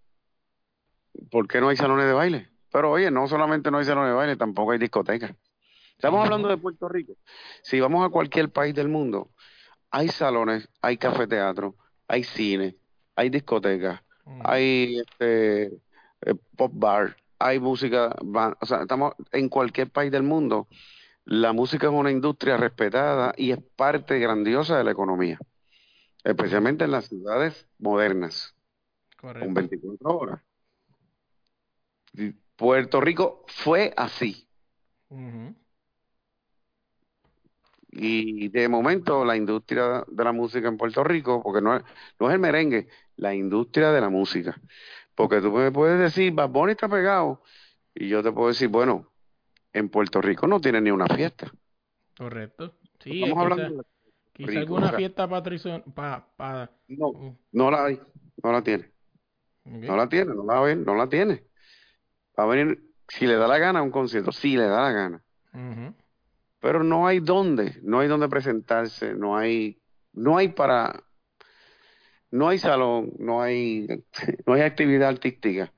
[1.29, 2.49] por qué no hay salones de baile?
[2.71, 5.31] Pero oye, no solamente no hay salones de baile, tampoco hay discotecas.
[6.01, 7.13] Estamos hablando de Puerto Rico.
[7.61, 9.29] Si vamos a cualquier país del mundo,
[9.91, 11.75] hay salones, hay cafeteatro,
[12.07, 12.75] hay cine,
[13.15, 14.01] hay discotecas,
[14.43, 20.67] hay este, eh, pop bar, hay música, o sea, estamos en cualquier país del mundo.
[21.23, 25.37] La música es una industria respetada y es parte grandiosa de la economía,
[26.23, 28.55] especialmente en las ciudades modernas,
[29.17, 29.53] con Correcto.
[29.53, 30.41] 24 horas.
[32.55, 34.47] Puerto Rico fue así.
[35.09, 35.61] Ujú.
[37.91, 41.83] Y de momento la industria de la música en Puerto Rico, porque no es,
[42.19, 42.87] no es el merengue,
[43.17, 44.59] la industria de la música.
[45.13, 47.43] Porque tú me puedes decir, Bad Bunny está pegado,
[47.93, 49.11] y yo te puedo decir, bueno,
[49.73, 51.51] en Puerto Rico no tiene ni una fiesta.
[52.17, 52.75] Correcto.
[52.99, 53.83] Sí, Estamos quizá, hablando de
[54.33, 54.97] quizá Rico, alguna o sea.
[54.97, 57.99] fiesta patricio- pa, pa, No, uh, no la hay,
[58.43, 58.91] no la tiene,
[59.65, 61.43] no la tiene, no la va a ver, no la tiene.
[62.39, 64.91] Va a venir, si le da la gana, a un concierto, si le da la
[64.91, 65.23] gana.
[66.61, 69.81] Pero no hay dónde, no hay dónde presentarse, no hay,
[70.13, 71.03] no hay para,
[72.29, 73.87] no hay salón, no hay,
[74.45, 75.73] no hay actividad artística.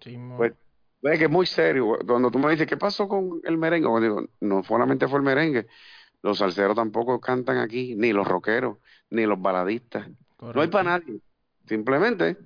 [0.00, 0.54] Sí, Pues,
[1.02, 1.98] ve que es muy serio.
[2.06, 3.86] Cuando tú me dices, ¿qué pasó con el merengue?
[3.86, 5.66] Yo digo, no solamente fue el merengue,
[6.22, 8.78] los salseros tampoco cantan aquí, ni los rockeros,
[9.10, 10.08] ni los baladistas.
[10.40, 11.20] No hay para nadie.
[11.66, 12.38] Simplemente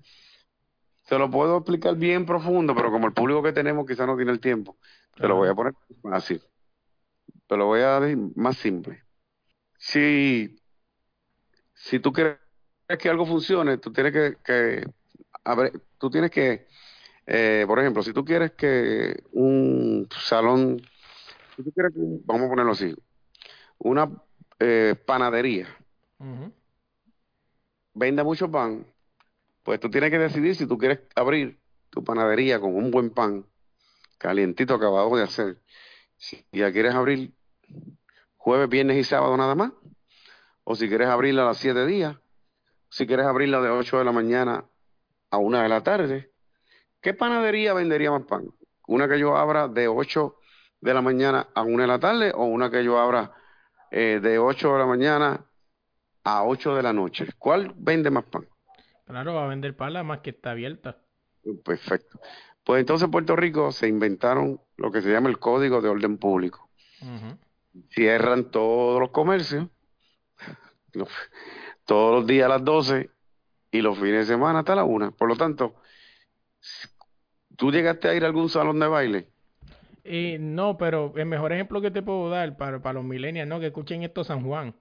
[1.04, 4.32] se lo puedo explicar bien profundo, pero como el público que tenemos quizás no tiene
[4.32, 4.78] el tiempo,
[5.16, 6.40] te lo voy a poner fácil.
[7.50, 9.02] Te lo voy a decir más simple.
[9.76, 10.56] Si,
[11.74, 12.38] si tú quieres
[12.96, 14.84] que algo funcione, tú tienes que, que
[15.42, 16.68] abre- tú tienes que,
[17.26, 20.78] eh, por ejemplo, si tú quieres que un salón,
[21.56, 22.94] si tú quieres que, vamos a ponerlo así,
[23.78, 24.08] una
[24.60, 25.66] eh, panadería
[27.94, 28.86] venda mucho pan,
[29.64, 31.58] pues tú tienes que decidir si tú quieres abrir
[31.90, 33.44] tu panadería con un buen pan,
[34.18, 35.60] calientito acabado de hacer.
[36.16, 37.32] Si ya quieres abrir
[38.36, 39.72] jueves, viernes y sábado nada más,
[40.64, 42.16] o si quieres abrirla a las siete días,
[42.88, 44.64] si quieres abrirla de 8 de la mañana
[45.30, 46.32] a una de la tarde,
[47.00, 48.48] ¿qué panadería vendería más pan?
[48.86, 50.36] ¿Una que yo abra de 8
[50.80, 53.32] de la mañana a una de la tarde o una que yo abra
[53.90, 55.46] eh, de 8 de la mañana
[56.24, 57.26] a 8 de la noche?
[57.38, 58.48] ¿Cuál vende más pan?
[59.06, 60.98] Claro, va a vender pan la más que está abierta.
[61.64, 62.20] Perfecto.
[62.64, 66.18] Pues entonces en Puerto Rico se inventaron lo que se llama el Código de Orden
[66.18, 66.70] Público.
[67.90, 69.68] Cierran todos los comercios,
[71.84, 73.10] todos los días a las 12
[73.70, 75.12] y los fines de semana hasta la 1.
[75.12, 75.76] Por lo tanto,
[77.56, 79.28] ¿tú llegaste a ir a algún salón de baile?
[80.04, 83.60] Eh, no, pero el mejor ejemplo que te puedo dar para, para los millennials, ¿no?
[83.60, 84.74] Que escuchen esto San Juan.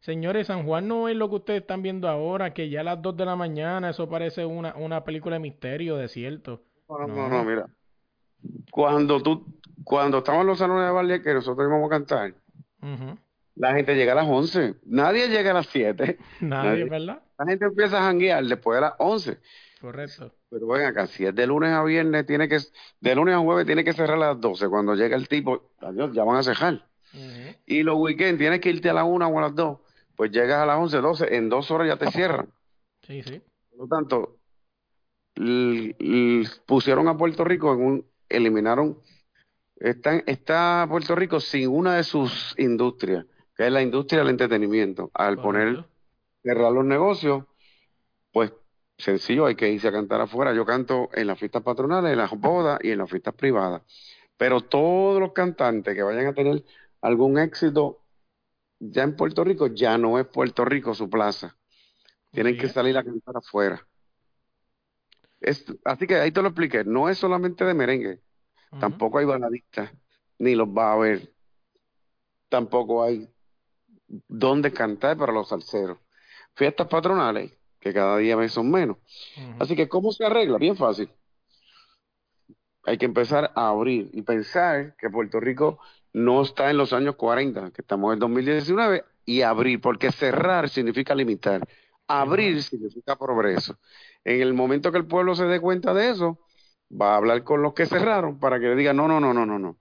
[0.00, 3.00] Señores, San Juan no es lo que ustedes están viendo ahora, que ya a las
[3.00, 6.62] 2 de la mañana eso parece una, una película de misterio, desierto.
[6.88, 7.66] No, no, no, mira.
[8.70, 9.46] Cuando tú,
[9.82, 12.34] cuando estamos en los salones de baile que nosotros íbamos a cantar,
[13.56, 14.74] la gente llega a las 11.
[14.84, 16.18] Nadie llega a las 7.
[16.40, 17.22] Nadie, ¿verdad?
[17.38, 19.38] La gente empieza a janguear después de las 11.
[19.80, 20.32] Correcto.
[20.50, 22.58] Pero ven acá, si es de lunes a viernes, tiene que,
[23.00, 24.68] de lunes a jueves tiene que cerrar a las 12.
[24.68, 26.86] Cuando llega el tipo, adiós, ya van a cerrar.
[27.66, 29.78] Y los weekends tienes que irte a las 1 o a las 2
[30.16, 32.48] pues llegas a las 11, 12, en dos horas ya te cierran.
[33.02, 33.42] Sí, sí.
[33.70, 34.38] Por lo tanto,
[36.66, 38.98] pusieron a Puerto Rico en un, eliminaron,
[39.76, 45.10] está, está Puerto Rico sin una de sus industrias, que es la industria del entretenimiento.
[45.14, 45.84] Al poner,
[46.42, 47.44] cerrar los negocios,
[48.32, 48.52] pues
[48.98, 50.54] sencillo, hay que irse a cantar afuera.
[50.54, 53.82] Yo canto en las fiestas patronales, en las bodas y en las fiestas privadas.
[54.36, 56.64] Pero todos los cantantes que vayan a tener
[57.00, 58.00] algún éxito
[58.80, 61.56] ya en Puerto Rico ya no es Puerto Rico su plaza.
[62.30, 63.86] Tienen que salir a cantar afuera.
[65.40, 66.84] Es, así que ahí te lo expliqué.
[66.84, 68.20] No es solamente de merengue.
[68.80, 69.92] Tampoco hay baladistas,
[70.38, 71.32] ni los va a haber.
[72.48, 73.28] Tampoco hay
[74.28, 75.98] donde cantar para los salseros.
[76.54, 78.98] Fiestas patronales, que cada día son menos.
[79.58, 80.58] Así que, ¿cómo se arregla?
[80.58, 81.08] Bien fácil.
[82.84, 85.78] Hay que empezar a abrir y pensar que Puerto Rico
[86.12, 91.14] no está en los años 40, que estamos en 2019, y abrir, porque cerrar significa
[91.14, 91.66] limitar.
[92.06, 93.78] Abrir significa progreso.
[94.22, 96.38] En el momento que el pueblo se dé cuenta de eso,
[96.90, 99.46] va a hablar con los que cerraron para que le digan, no, no, no, no,
[99.46, 99.76] no, no.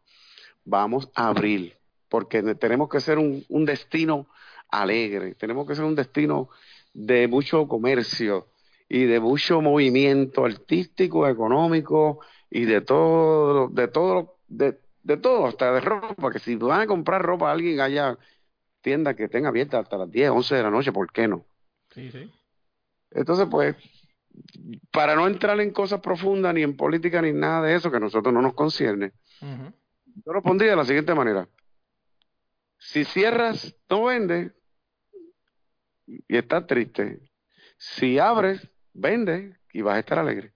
[0.66, 1.78] Vamos a abrir,
[2.10, 4.28] porque tenemos que ser un, un destino
[4.70, 6.50] alegre, tenemos que ser un destino
[6.94, 8.48] de mucho comercio
[8.88, 15.74] y de mucho movimiento artístico, económico y de todo, de todo, de, de todo, hasta
[15.74, 18.18] de ropa, que si van a comprar ropa a alguien haya
[18.82, 21.46] tienda que tenga abierta hasta las 10, 11 de la noche, ¿por qué no?
[21.92, 22.30] Sí, sí.
[23.12, 23.76] Entonces, pues,
[24.92, 28.00] para no entrar en cosas profundas, ni en política, ni nada de eso, que a
[28.00, 29.12] nosotros no nos concierne,
[29.42, 31.48] yo lo pondría de la siguiente manera.
[32.78, 34.52] Si cierras, no vendes
[36.06, 37.20] y estás triste.
[37.78, 40.54] Si abres, vende y vas a estar alegre.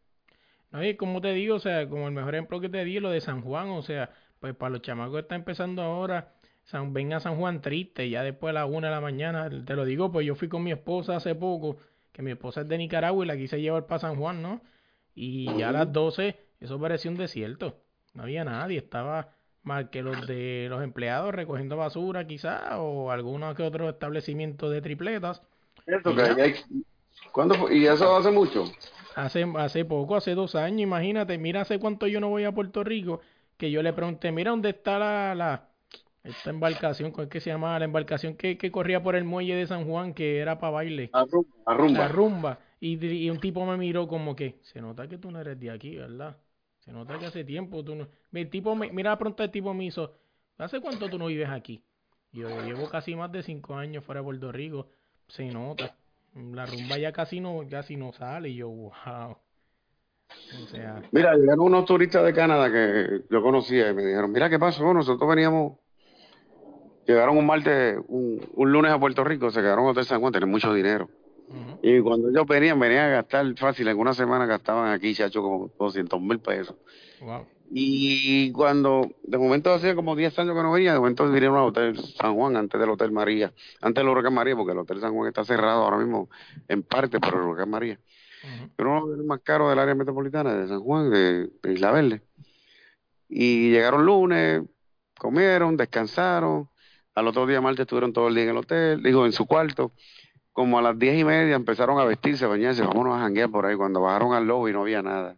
[0.72, 3.10] No, y como te digo, o sea, como el mejor ejemplo que te di, lo
[3.10, 7.14] de San Juan, o sea, pues para los chamacos que están empezando ahora, San, ven
[7.14, 10.12] a San Juan triste, ya después de la una de la mañana, te lo digo,
[10.12, 11.78] pues yo fui con mi esposa hace poco,
[12.18, 14.60] que mi esposa es de Nicaragua y la quise llevar para San Juan, ¿no?
[15.14, 17.78] Y ya a las 12, eso parecía un desierto,
[18.16, 23.54] no había nadie, estaba más que los de los empleados recogiendo basura quizá, o alguno
[23.54, 25.44] que otro establecimiento de tripletas.
[27.32, 28.66] ¿Cuándo ¿Y eso hace mucho?
[29.14, 32.84] Hace, hace poco, hace dos años, imagínate, mira hace cuánto yo no voy a Puerto
[32.84, 33.22] Rico
[33.58, 35.70] que yo le pregunté, mira dónde está la, la
[36.24, 37.78] esta embarcación, ¿cuál es que se llama?
[37.80, 41.10] La embarcación que, que corría por el muelle de San Juan, que era para baile.
[41.14, 41.26] La
[41.74, 42.00] rumba.
[42.00, 42.60] La rumba.
[42.80, 45.72] Y, y, un tipo me miró como que, se nota que tú no eres de
[45.72, 46.38] aquí, ¿verdad?
[46.80, 48.08] Se nota que hace tiempo tú no...
[48.32, 50.14] El tipo me, mira pronto el tipo me hizo,
[50.58, 51.82] ¿hace cuánto tú no vives aquí?
[52.32, 54.88] Yo, yo llevo casi más de cinco años fuera de Puerto Rico.
[55.28, 55.96] Se nota.
[56.36, 58.50] La rumba ya casi no, casi no sale.
[58.50, 59.38] Y yo, wow.
[61.12, 64.94] Mira, llegaron unos turistas de Canadá que yo conocía y me dijeron, mira qué pasó,
[64.94, 65.80] nosotros veníamos,
[67.08, 70.50] llegaron un martes, un, lunes a Puerto Rico, se quedaron en Hotel San Juan, tienen
[70.50, 71.10] mucho dinero.
[71.82, 75.72] Y cuando ellos venían, venían a gastar fácil, en una semana gastaban aquí, chacho, como
[75.80, 76.76] 200 mil pesos.
[77.72, 81.68] Y cuando, de momento hacía como 10 años que no venía, de momento vinieron al
[81.68, 85.14] Hotel San Juan, antes del Hotel María, antes del Huracán María, porque el Hotel San
[85.14, 86.30] Juan está cerrado ahora mismo,
[86.68, 88.00] en parte por el Huracán María
[88.76, 92.22] pero uno de los más caros del área metropolitana de San Juan, de, Isla Verde.
[93.30, 94.64] Y llegaron lunes,
[95.18, 96.70] comieron, descansaron,
[97.18, 99.92] al otro día martes estuvieron todo el día en el hotel, digo, en su cuarto.
[100.54, 103.66] como a las diez y media empezaron a vestirse, a bañarse, vámonos a janguear por
[103.66, 103.76] ahí.
[103.76, 105.36] Cuando bajaron al lobby no había nada.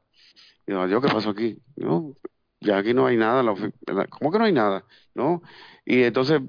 [0.67, 1.57] Y yo, ¿qué pasó aquí?
[1.77, 2.15] No,
[2.59, 3.43] ya aquí no hay nada.
[4.09, 4.83] ¿Cómo que no hay nada?
[5.15, 5.41] ¿No?
[5.85, 6.41] Y entonces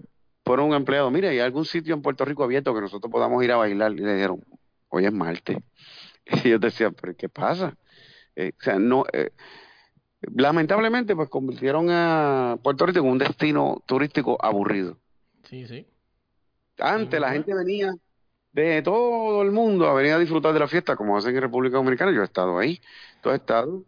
[0.44, 3.52] fueron un empleado, mire, ¿hay algún sitio en Puerto Rico abierto que nosotros podamos ir
[3.52, 3.92] a bailar?
[3.92, 4.44] Y le dijeron,
[4.88, 5.58] hoy es martes.
[6.44, 7.76] Y yo decía, ¿pero qué pasa?
[8.34, 9.04] Eh, o sea, no...
[9.12, 9.30] Eh,
[10.22, 14.98] lamentablemente, pues convirtieron a Puerto Rico en un destino turístico aburrido.
[15.50, 15.84] Sí, sí.
[16.78, 17.92] Antes la gente venía
[18.52, 21.76] de todo el mundo a venir a disfrutar de la fiesta, como hacen en República
[21.76, 22.12] Dominicana.
[22.12, 22.80] Yo he estado ahí,
[23.20, 23.84] tú has estado.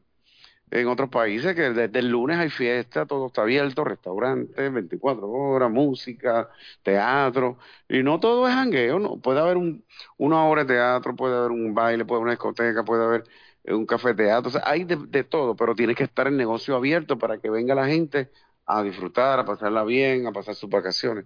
[0.73, 5.71] En otros países que desde el lunes hay fiesta, todo está abierto, restaurantes, 24 horas,
[5.71, 6.49] música,
[6.83, 7.59] teatro,
[7.89, 9.85] y no todo es jangueo, no, puede haber un,
[10.17, 13.25] una hora de teatro, puede haber un baile, puede haber una discoteca, puede haber
[13.69, 17.19] un café teatro, o sea, hay de, todo, pero tiene que estar el negocio abierto
[17.19, 18.31] para que venga la gente
[18.79, 21.25] a disfrutar, a pasarla bien, a pasar sus vacaciones.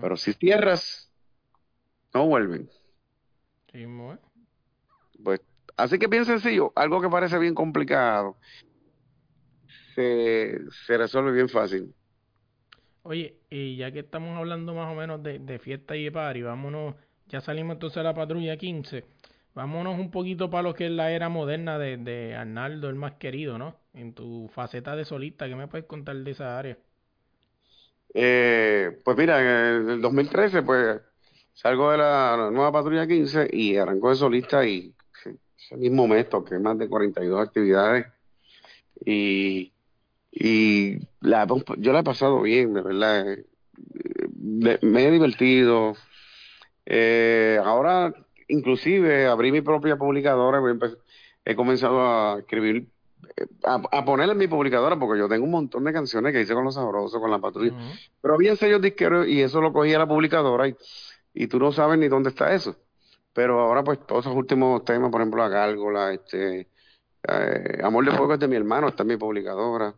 [0.00, 1.10] Pero si cierras,
[2.12, 2.70] no vuelven.
[3.72, 3.86] Sí,
[5.22, 5.40] Pues
[5.76, 8.36] Así que bien sencillo, algo que parece bien complicado,
[9.94, 10.58] se,
[10.88, 11.92] resuelve bien fácil.
[13.02, 16.94] Oye, y ya que estamos hablando más o menos de, fiesta y de party, vámonos,
[17.28, 19.04] ya salimos entonces a la patrulla 15,
[19.54, 23.12] vámonos un poquito para lo que es la era moderna de, de Arnaldo, el más
[23.14, 23.76] querido, ¿no?
[23.94, 26.76] En tu faceta de solista, ¿qué me puedes contar de esa área?
[28.12, 31.00] Eh, pues mira, en el 2013, pues
[31.52, 34.92] salgo de la nueva patrulla 15 y arrancó de solista y
[35.56, 38.06] ese mismo mes toqué más de 42 actividades
[39.04, 39.72] y,
[40.30, 41.46] y la,
[41.78, 43.32] yo la he pasado bien, de verdad.
[43.32, 43.44] Eh,
[44.82, 45.94] me, he divertido.
[46.86, 48.14] Eh, ahora,
[48.48, 50.60] inclusive, abrí mi propia publicadora,
[51.44, 52.88] he comenzado a escribir,
[53.36, 56.40] eh, a, a poner en mi publicadora, porque yo tengo un montón de canciones que
[56.40, 57.74] hice con los sabrosos, con la patrulla.
[58.20, 60.76] Pero había sellos disqueros y eso lo cogía la publicadora y,
[61.34, 62.76] y tú no sabes ni dónde está eso.
[63.34, 66.68] Pero ahora, pues, todos esos últimos temas, por ejemplo, la gárgola, este,
[67.28, 69.94] eh, Amor de Fuego es de mi hermano, está en mi publicadora.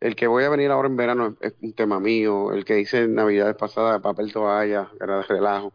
[0.00, 2.52] El que voy a venir ahora en verano es, un tema mío.
[2.52, 5.72] El que hice en Navidades pasadas, Papel Toalla, era de relajo.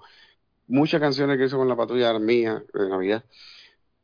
[0.70, 3.26] Muchas canciones que hizo con la patrulla mía de Navidad.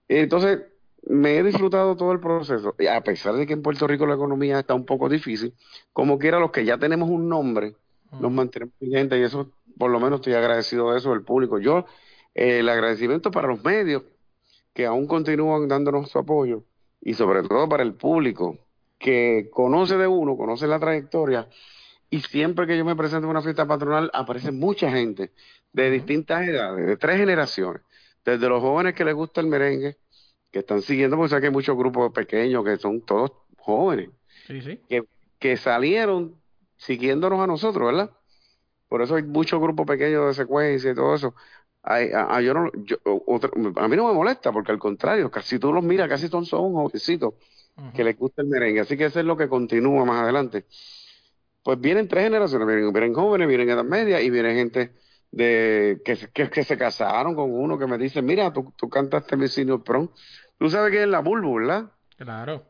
[0.09, 0.59] Entonces,
[1.07, 2.75] me he disfrutado todo el proceso.
[2.77, 5.53] Y a pesar de que en Puerto Rico la economía está un poco difícil,
[5.93, 7.75] como quiera, los que ya tenemos un nombre,
[8.19, 11.59] nos mantenemos vigentes y eso, por lo menos estoy agradecido de eso del público.
[11.59, 11.85] Yo
[12.33, 14.03] el agradecimiento para los medios
[14.73, 16.63] que aún continúan dándonos su apoyo
[17.01, 18.57] y sobre todo para el público
[18.99, 21.47] que conoce de uno, conoce la trayectoria
[22.09, 25.31] y siempre que yo me presento en una fiesta patronal aparece mucha gente
[25.75, 27.81] de distintas edades, de tres generaciones,
[28.23, 29.97] desde los jóvenes que les gusta el merengue,
[30.51, 34.09] que están siguiendo, porque que hay muchos grupos pequeños que son todos jóvenes,
[34.89, 35.03] Que,
[35.39, 36.41] que salieron
[36.77, 38.11] siguiéndonos a nosotros, ¿verdad?
[38.87, 41.35] Por eso hay muchos grupos pequeños de secuencia y todo eso,
[41.83, 42.71] a, yo no,
[43.77, 46.73] a mí no me molesta, porque al contrario, casi tú los miras, casi son, son
[46.73, 47.33] jovencitos
[47.93, 48.81] que les gusta el merengue.
[48.81, 50.65] Así que eso es lo que continúa más adelante.
[51.63, 54.93] Pues vienen tres generaciones, vienen, jóvenes, vienen edad media y vienen gente
[55.35, 59.35] de que, que, que, se casaron con uno que me dice, mira, tú, tú cantaste
[59.35, 60.07] mi senior prom.
[60.57, 61.91] Tú sabes que es la bulbu, ¿verdad?
[62.17, 62.63] Claro.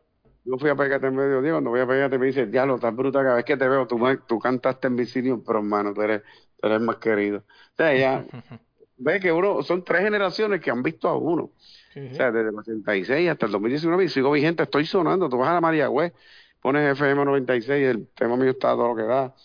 [0.44, 2.96] Yo fui a pegarte en medio día, cuando voy a pegarte me dice, diablo, estás
[2.96, 6.02] bruta cada vez que te veo, tú, tú cantaste en mi senior prom, mano, tú
[6.02, 6.24] eres,
[6.60, 7.38] tú eres más querido.
[7.38, 8.26] O sea, ya
[8.98, 11.44] ve que uno, son tres generaciones que han visto a uno.
[11.44, 15.30] O sea, desde el 86 hasta el 2019 y sigo vigente, estoy sonando.
[15.30, 16.14] Tú vas a la Mayagüez,
[16.62, 19.36] pones FM 96, el tema mío está todo lo que da.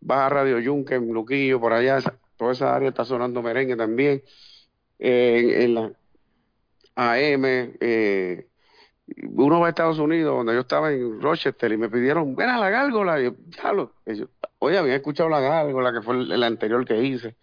[0.00, 1.98] Vas a Radio Yunque, en Luquillo, por allá,
[2.38, 4.22] toda esa área está sonando merengue también.
[4.98, 5.92] Eh, en, la
[6.96, 8.48] AM, eh,
[9.32, 12.58] uno va a Estados Unidos, donde yo estaba en Rochester, y me pidieron, ven a
[12.58, 13.20] la gárgola.
[13.20, 13.92] Y yo, ya lo,
[14.58, 17.36] oye, había escuchado la gárgola, que fue el anterior que hice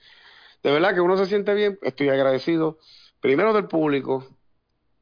[0.66, 2.80] de verdad que uno se siente bien, estoy agradecido,
[3.22, 4.26] primero del público,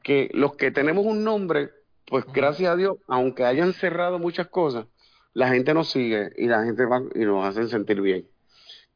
[0.02, 1.70] que los que tenemos un nombre,
[2.06, 4.88] pues gracias a Dios, aunque hayan cerrado muchas cosas,
[5.34, 8.28] la gente nos sigue y la gente va y nos hacen sentir bien.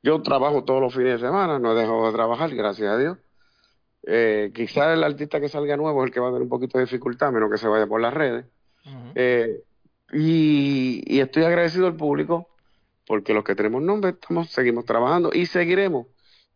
[0.07, 3.17] Yo trabajo todos los fines de semana, no he dejado de trabajar, gracias a Dios.
[4.03, 6.77] Eh, quizás el artista que salga nuevo es el que va a tener un poquito
[6.77, 8.45] de dificultad, menos que se vaya por las redes.
[9.15, 9.63] Eh,
[10.13, 12.47] y, y, estoy agradecido al público
[13.05, 16.07] porque los que tenemos nombre estamos, seguimos trabajando y seguiremos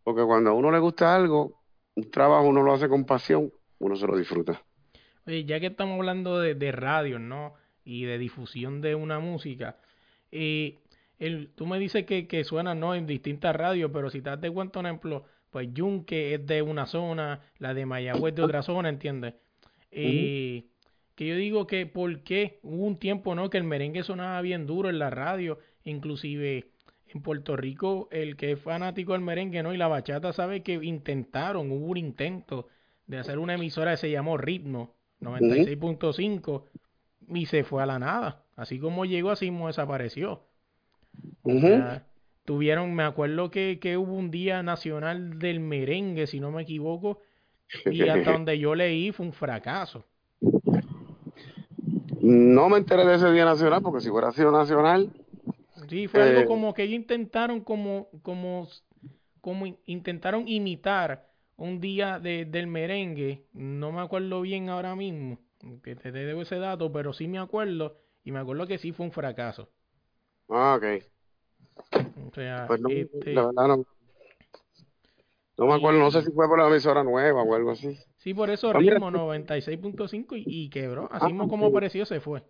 [0.05, 1.59] porque cuando a uno le gusta algo,
[1.95, 4.63] un trabajo uno lo hace con pasión, uno se lo disfruta.
[5.27, 7.55] Oye, ya que estamos hablando de, de radio, ¿no?
[7.83, 9.75] Y de difusión de una música,
[10.31, 10.79] eh,
[11.21, 12.95] el, tú me dices que, que suena ¿no?
[12.95, 16.63] en distintas radios, pero si te das de cuenta, por ejemplo, pues Yunque es de
[16.63, 19.35] una zona, la de Mayagüez de otra zona, ¿entiendes?
[19.91, 20.65] Eh,
[21.13, 23.51] que yo digo que por qué hubo un tiempo, ¿no?
[23.51, 26.71] Que el merengue sonaba bien duro en la radio, inclusive
[27.05, 29.75] en Puerto Rico, el que es fanático del merengue, ¿no?
[29.75, 32.67] Y la bachata sabe que intentaron, hubo un intento
[33.05, 36.63] de hacer una emisora que se llamó Ritmo 96.5
[37.27, 38.43] y se fue a la nada.
[38.55, 40.47] Así como llegó, así mismo desapareció.
[42.45, 47.19] Tuvieron, me acuerdo que, que hubo un día nacional del merengue, si no me equivoco,
[47.89, 50.05] y hasta donde yo leí fue un fracaso.
[52.21, 55.09] No me enteré de ese día nacional, porque si hubiera sido nacional,
[55.89, 58.67] Sí, fue algo eh, como que ellos intentaron como, como,
[59.41, 63.45] como intentaron imitar un día de, del merengue.
[63.53, 65.39] No me acuerdo bien ahora mismo,
[65.83, 67.97] que te debo ese dato, pero sí me acuerdo.
[68.23, 69.69] Y me acuerdo que sí fue un fracaso.
[70.51, 71.03] Ah, ok.
[72.29, 73.85] O sea, pues no, este la verdad no.
[75.57, 77.97] No me acuerdo, no sé si fue por la emisora nueva o algo así.
[78.17, 81.07] Sí, por eso ritmo 96.5 y, y quebró.
[81.11, 82.43] Así ah, como apareció se fue.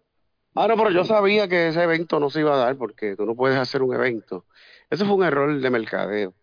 [0.56, 3.26] Ah, no, pero yo sabía que ese evento no se iba a dar porque tú
[3.26, 4.46] no puedes hacer un evento.
[4.90, 6.34] Eso fue un error de mercadeo.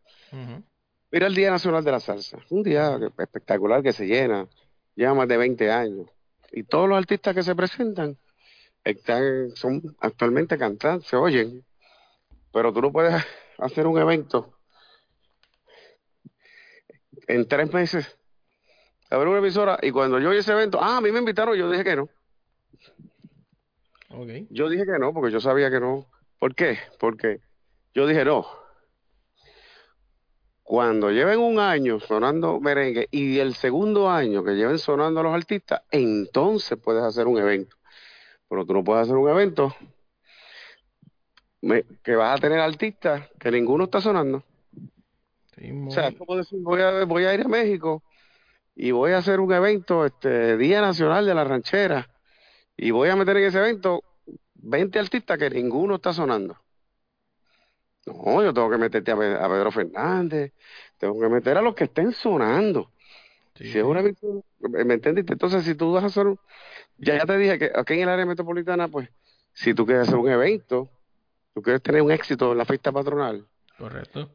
[1.11, 2.39] Mira el Día Nacional de la Salsa.
[2.51, 4.47] Un día espectacular que se llena.
[4.95, 6.07] Lleva más de 20 años.
[6.53, 8.17] Y todos los artistas que se presentan
[8.91, 11.65] están, son actualmente cantantes, se oyen.
[12.53, 13.15] Pero tú no puedes
[13.59, 14.59] hacer un evento
[17.27, 18.19] en tres meses.
[19.11, 21.57] A ver una emisora y cuando yo oí ese evento, ah, a mí me invitaron,
[21.57, 22.09] yo dije que no.
[24.51, 26.07] Yo dije que no, porque yo sabía que no.
[26.39, 26.79] ¿Por qué?
[26.99, 27.41] Porque
[27.95, 28.47] yo dije no.
[30.63, 35.83] Cuando lleven un año sonando merengue y el segundo año que lleven sonando los artistas,
[35.91, 37.78] entonces puedes hacer un evento.
[38.49, 39.75] Pero tú no puedes hacer un evento
[42.03, 44.45] que vas a tener artistas que ninguno está sonando.
[45.87, 48.03] o sea, como decir, voy a, voy a ir a México
[48.75, 52.09] y voy a hacer un evento, este Día Nacional de la Ranchera,
[52.77, 54.05] y voy a meter en ese evento
[54.55, 56.57] 20 artistas que ninguno está sonando.
[58.07, 60.53] No, yo tengo que meterte a, Pedro Fernández,
[60.97, 62.93] tengo que meter a los que estén sonando.
[63.65, 65.33] Si es una ¿me entendiste?
[65.33, 66.27] Entonces, si tú vas a hacer,
[66.97, 69.09] ya, ya te dije que aquí en el área metropolitana, pues,
[69.53, 70.89] si tú quieres hacer un evento,
[71.55, 73.45] tú quieres tener un éxito en la fiesta patronal.
[73.77, 74.31] Correcto.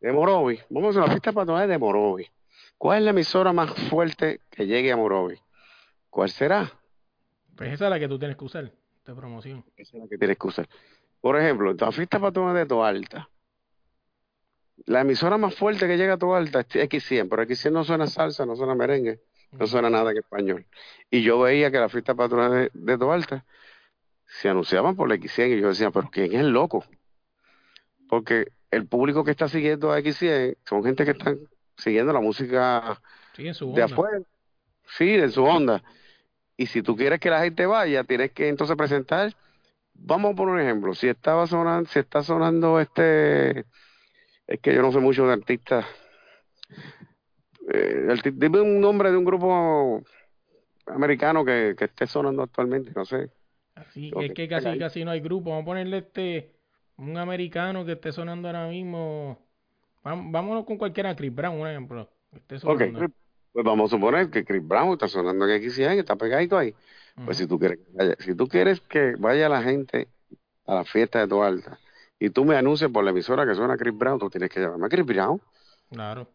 [0.00, 2.26] De Morovi, vamos a la fiesta patronal de Morovi.
[2.76, 5.38] ¿Cuál es la emisora más fuerte que llegue a Morovi?
[6.10, 6.70] ¿Cuál será?
[7.56, 8.70] Pues esa es la que tú tienes que usar
[9.06, 9.64] de promoción.
[9.76, 10.68] Esa es la que tienes que usar.
[11.20, 13.28] Por ejemplo, la fiesta patrona de Toalta.
[14.86, 18.46] La emisora más fuerte que llega a Toalta es X100, pero X100 no suena salsa,
[18.46, 19.20] no suena merengue,
[19.52, 20.66] no suena nada en español.
[21.10, 23.44] Y yo veía que la fiesta patrona de, de Toalta
[24.26, 26.84] se anunciaban por la X100 y yo decía, pero ¿quién es el loco?
[28.08, 31.38] Porque el público que está siguiendo a X100 son gente que están
[31.76, 33.00] siguiendo la música
[33.36, 34.20] de afuera.
[34.88, 35.82] Sí, de su onda.
[36.56, 39.34] Y si tú quieres que la gente vaya, tienes que entonces presentar.
[39.94, 40.94] Vamos a poner un ejemplo.
[40.94, 43.64] Si estaba sonando, si está sonando este,
[44.46, 45.84] es que yo no sé mucho de artistas.
[47.72, 50.02] Eh, dime un nombre de un grupo
[50.86, 53.30] americano que, que esté sonando actualmente, no sé.
[53.74, 55.50] Así, es que casi, casi no hay grupo.
[55.50, 56.54] Vamos a ponerle este,
[56.96, 59.38] un americano que esté sonando ahora mismo.
[60.02, 62.08] Vámonos con cualquiera, Chris Brown, un ejemplo.
[62.32, 63.08] esté sonando.
[63.52, 66.74] Pues vamos a suponer que Chris Brown está sonando aquí X100, está pegadito ahí.
[67.24, 67.78] Pues si tú quieres
[68.18, 70.08] si tú quieres que vaya la gente
[70.66, 71.78] a la fiesta de tu alta
[72.18, 74.86] y tú me anuncias por la emisora que suena Chris Brown, tú tienes que llamarme
[74.86, 75.40] a Chris Brown.
[75.90, 76.28] Claro.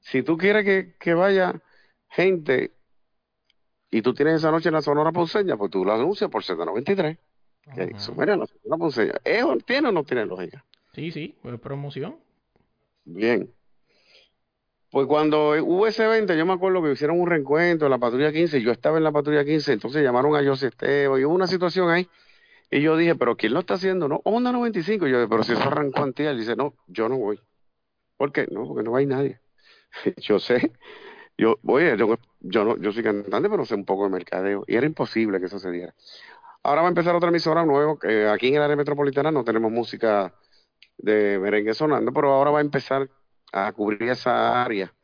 [0.00, 1.60] Si tú quieres que, que vaya
[2.08, 2.72] gente
[3.90, 7.18] y tú tienes esa noche en la Sonora Ponceña, pues tú la anuncias por Z93.
[7.74, 9.14] Que suena la Sonora Ponceña.
[9.64, 10.64] ¿Tiene o no tiene lógica?
[10.94, 12.18] Sí, sí, pues promoción.
[13.04, 13.52] Bien.
[14.90, 18.32] Pues cuando hubo ese evento, yo me acuerdo que hicieron un reencuentro en la patrulla
[18.32, 21.46] 15, yo estaba en la patrulla 15, entonces llamaron a José Esteban y hubo una
[21.46, 22.08] situación ahí.
[22.70, 24.08] Y yo dije, ¿pero quién lo está haciendo?
[24.08, 25.06] No, Onda 95.
[25.06, 27.40] Y yo, pero si eso arrancó antes, él dice, no, yo no voy.
[28.16, 28.46] ¿Por qué?
[28.50, 29.40] No, porque no hay nadie.
[30.18, 30.72] yo sé,
[31.36, 34.64] yo, oye, yo, yo, no, yo soy cantante, pero sé un poco de mercadeo.
[34.66, 35.94] Y era imposible que eso se diera.
[36.62, 37.98] Ahora va a empezar otra emisora nueva.
[37.98, 40.34] que aquí en el área metropolitana no tenemos música
[40.98, 43.08] de merengue sonando, pero ahora va a empezar
[43.52, 44.94] a cubrir esa área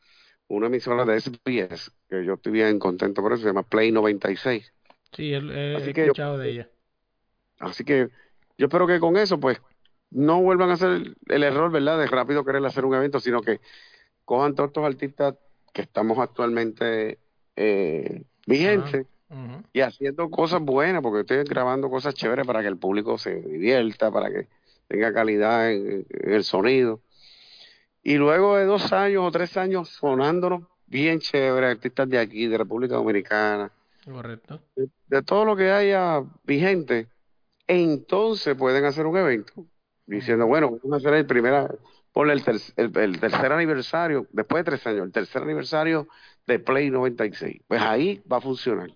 [0.49, 4.73] una emisora de SBS, que yo estoy bien contento por eso, se llama Play 96.
[5.13, 6.69] Sí, he, escuchado de ella.
[7.59, 8.09] Así que
[8.57, 9.61] yo espero que con eso, pues,
[10.09, 13.59] no vuelvan a hacer el error, ¿verdad?, de rápido querer hacer un evento, sino que
[14.25, 15.35] cojan todos estos artistas
[15.73, 17.19] que estamos actualmente
[17.55, 19.05] eh, vigentes
[19.73, 24.09] y haciendo cosas buenas, porque estoy grabando cosas chéveres para que el público se divierta,
[24.09, 24.47] para que
[24.87, 27.01] tenga calidad en el sonido.
[28.03, 32.57] Y luego de dos años o tres años sonándonos bien chévere, artistas de aquí, de
[32.57, 33.71] República Dominicana.
[34.05, 34.61] Correcto.
[34.75, 37.07] De, todo lo que haya vigente,
[37.67, 39.65] entonces pueden hacer un evento.
[40.05, 41.69] diciendo, bueno, vamos a hacer el primera,
[42.11, 42.41] por el,
[42.77, 46.07] el, tercer aniversario, después de tres años, el tercer aniversario
[46.47, 47.61] de Play 96.
[47.67, 48.89] Pues ahí va a funcionar.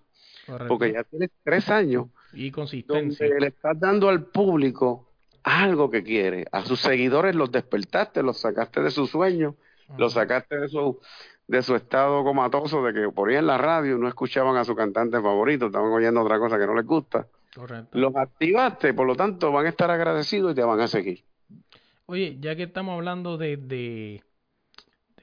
[0.66, 3.26] Porque ya tienes tres años y consistencia.
[3.26, 5.08] Donde le estás dando al público
[5.44, 6.46] algo que quiere.
[6.50, 9.56] A sus seguidores los despertaste, los sacaste de su sueño,
[9.98, 10.98] los sacaste de su,
[11.46, 14.74] de su estado comatoso de que por ahí en la radio no escuchaban a su
[14.74, 17.26] cantante favorito, estaban oyendo otra cosa que no les gusta.
[17.54, 17.98] Correcto.
[17.98, 21.24] Los activaste, por lo tanto van a estar agradecidos y te van a seguir.
[22.06, 24.22] Oye, ya que estamos hablando de, de,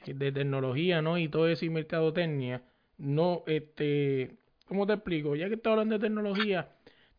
[0.06, 1.18] de, tecnología, ¿no?
[1.18, 2.62] Y todo eso y mercadotecnia,
[2.98, 4.38] no, este,
[4.68, 5.36] ¿cómo te explico?
[5.36, 6.70] Ya que estamos hablando de tecnología,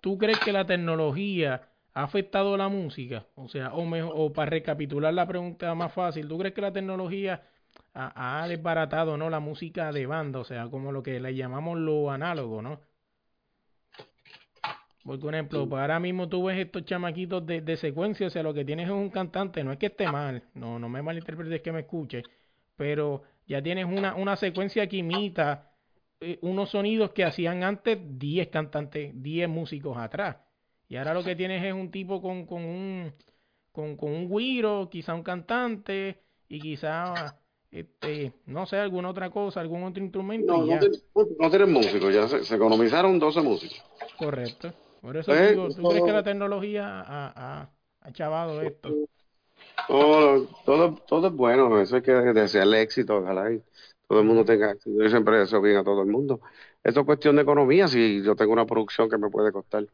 [0.01, 3.27] ¿tú crees que la tecnología ha afectado la música?
[3.35, 6.73] O sea, o, mejor, o para recapitular la pregunta más fácil, ¿tú crees que la
[6.73, 7.43] tecnología
[7.95, 10.39] ha, ha, desbaratado no la música de banda?
[10.39, 12.81] O sea, como lo que le llamamos lo análogo, ¿no?
[15.05, 18.52] Por ejemplo, pues ahora mismo tú ves estos chamaquitos de, de secuencia, o sea, lo
[18.52, 21.72] que tienes es un cantante, no es que esté mal, no, no me malinterpretes que
[21.72, 22.22] me escuche,
[22.77, 25.72] pero ya tienes una, una secuencia que imita
[26.20, 30.36] eh, unos sonidos que hacían antes 10 cantantes, 10 músicos atrás.
[30.86, 33.14] Y ahora lo que tienes es un tipo con, con un
[33.72, 37.39] con, con un guiro, quizá un cantante y quizá
[37.70, 40.52] este, no sé, alguna otra cosa, algún otro instrumento.
[40.52, 43.82] No, no, tienes músicos, ya se, economizaron 12 músicos.
[44.18, 44.72] Correcto.
[45.01, 47.70] Por eso pues, digo, ¿tú crees que la tecnología ha,
[48.01, 48.90] ha, chavado esto?
[49.86, 53.62] Todo, todo, todo es bueno, eso hay que desearle éxito, ojalá y
[54.06, 55.02] todo el mundo tenga éxito.
[55.02, 56.40] Yo siempre deseo bien a todo el mundo.
[56.82, 59.86] Esto es cuestión de economía, si yo tengo una producción que me puede costar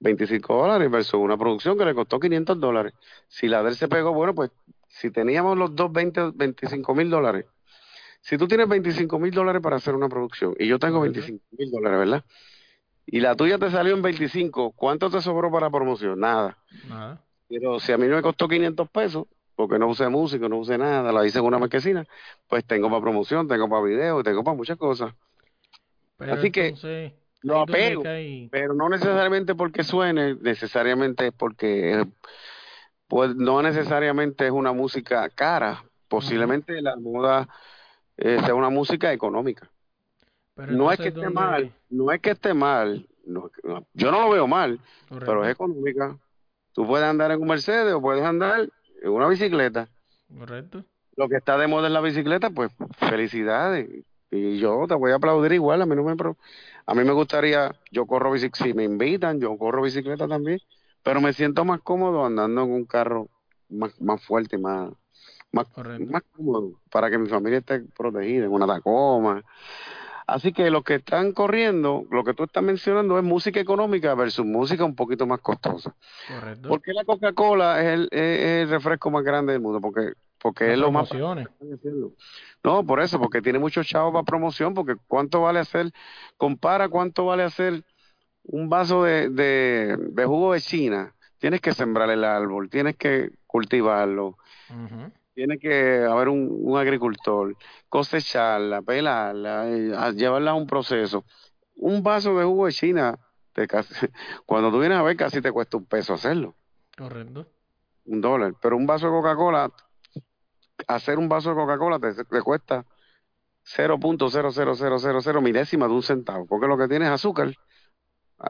[0.00, 2.94] 25 dólares versus una producción que le costó 500 dólares.
[3.28, 4.50] Si la de él se pegó, bueno, pues
[4.88, 7.46] si teníamos los dos 20, 25 mil dólares,
[8.20, 11.70] si tú tienes 25 mil dólares para hacer una producción y yo tengo 25 mil
[11.70, 12.24] dólares, ¿verdad?
[13.10, 16.20] Y la tuya te salió en 25, ¿cuánto te sobró para promoción?
[16.20, 16.58] Nada.
[16.86, 17.24] Nada.
[17.48, 20.76] Pero si a mí no me costó 500 pesos, porque no usé música, no usé
[20.76, 22.06] nada, la hice en una marquesina,
[22.48, 25.14] pues tengo para promoción, tengo para video, tengo para muchas cosas.
[26.18, 26.74] Así que
[27.40, 28.02] lo apego,
[28.50, 32.04] pero no necesariamente porque suene, necesariamente es porque
[33.06, 37.48] pues no necesariamente es una música cara, posiblemente la moda
[38.18, 39.70] eh, sea una música económica
[40.66, 43.06] no es que esté mal, no es que esté mal,
[43.94, 46.18] yo no lo veo mal, pero es económica.
[46.72, 48.68] Tú puedes andar en un Mercedes o puedes andar
[49.02, 49.88] en una bicicleta.
[50.36, 50.84] Correcto.
[51.16, 53.88] Lo que está de moda en la bicicleta, pues felicidades.
[54.30, 56.14] Y yo te voy a aplaudir igual, a mí no me
[56.86, 60.60] a mí me gustaría, yo corro bicicleta, si me invitan, yo corro bicicleta también,
[61.02, 63.28] pero me siento más cómodo andando en un carro
[63.68, 64.92] más, más fuerte, más,
[65.50, 65.66] más,
[66.06, 69.42] más cómodo, para que mi familia esté protegida, en una Tacoma,
[70.28, 74.44] Así que lo que están corriendo, lo que tú estás mencionando es música económica versus
[74.44, 75.96] música un poquito más costosa.
[76.28, 76.68] Correcto.
[76.68, 79.80] ¿Por qué la Coca-Cola es el, refresco más grande del mundo?
[79.80, 81.10] Porque porque es lo más
[82.62, 85.90] no por eso porque tiene muchos chavos para promoción porque cuánto vale hacer
[86.36, 87.82] compara cuánto vale hacer
[88.44, 94.38] un vaso de, de, jugo de China tienes que sembrar el árbol tienes que cultivarlo
[95.38, 97.56] tiene que haber un, agricultor,
[97.88, 101.24] cosecharla, pelarla, llevarla a un proceso.
[101.76, 103.16] Un vaso de jugo de China,
[103.52, 103.68] te
[104.46, 106.56] cuando tú vienes a ver, casi te cuesta un peso hacerlo.
[106.96, 107.46] Correcto.
[108.06, 108.54] Un dólar.
[108.60, 109.70] Pero un vaso de Coca-Cola,
[110.88, 112.84] hacer un vaso de Coca-Cola te, te cuesta
[113.64, 117.54] 0.00000 milésima de un centavo, porque lo que tiene es azúcar,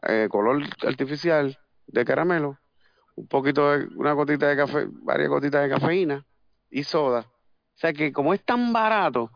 [0.08, 2.58] eh, color artificial de caramelo,
[3.14, 6.24] un poquito de, una gotita de café, varias gotitas de cafeína,
[6.70, 7.20] y soda.
[7.20, 9.30] O sea que como es tan barato,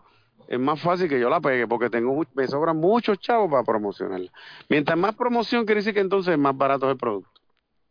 [0.48, 4.30] es más fácil que yo la pegue porque tengo me sobran muchos chavos para promocionarla.
[4.68, 7.30] Mientras más promoción quiere decir que entonces es más barato el producto.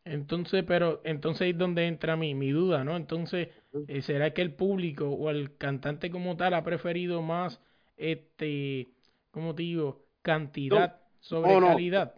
[0.04, 2.96] Entonces, pero entonces es donde entra mi, mi duda, ¿no?
[2.96, 3.50] Entonces,
[3.88, 7.62] eh, ¿será que el público o el cantante como tal ha preferido más,
[7.98, 8.90] este,
[9.30, 12.16] ¿cómo te digo, cantidad sobre calidad?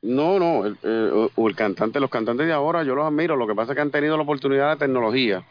[0.00, 0.78] No, no, el,
[1.34, 3.82] o el cantante, los cantantes de ahora yo los admiro, lo que pasa es que
[3.82, 5.44] han tenido la oportunidad de tecnología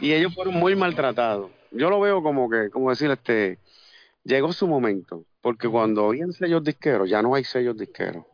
[0.00, 1.50] y ellos fueron muy maltratados.
[1.70, 3.58] Yo lo veo como que, como decir, este,
[4.22, 8.24] llegó su momento, porque cuando habían sellos disqueros, ya no hay sellos disqueros.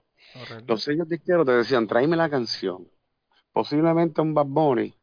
[0.66, 2.86] Los sellos disqueros te decían, tráeme la canción.
[3.52, 4.94] Posiblemente un Bad Bunny,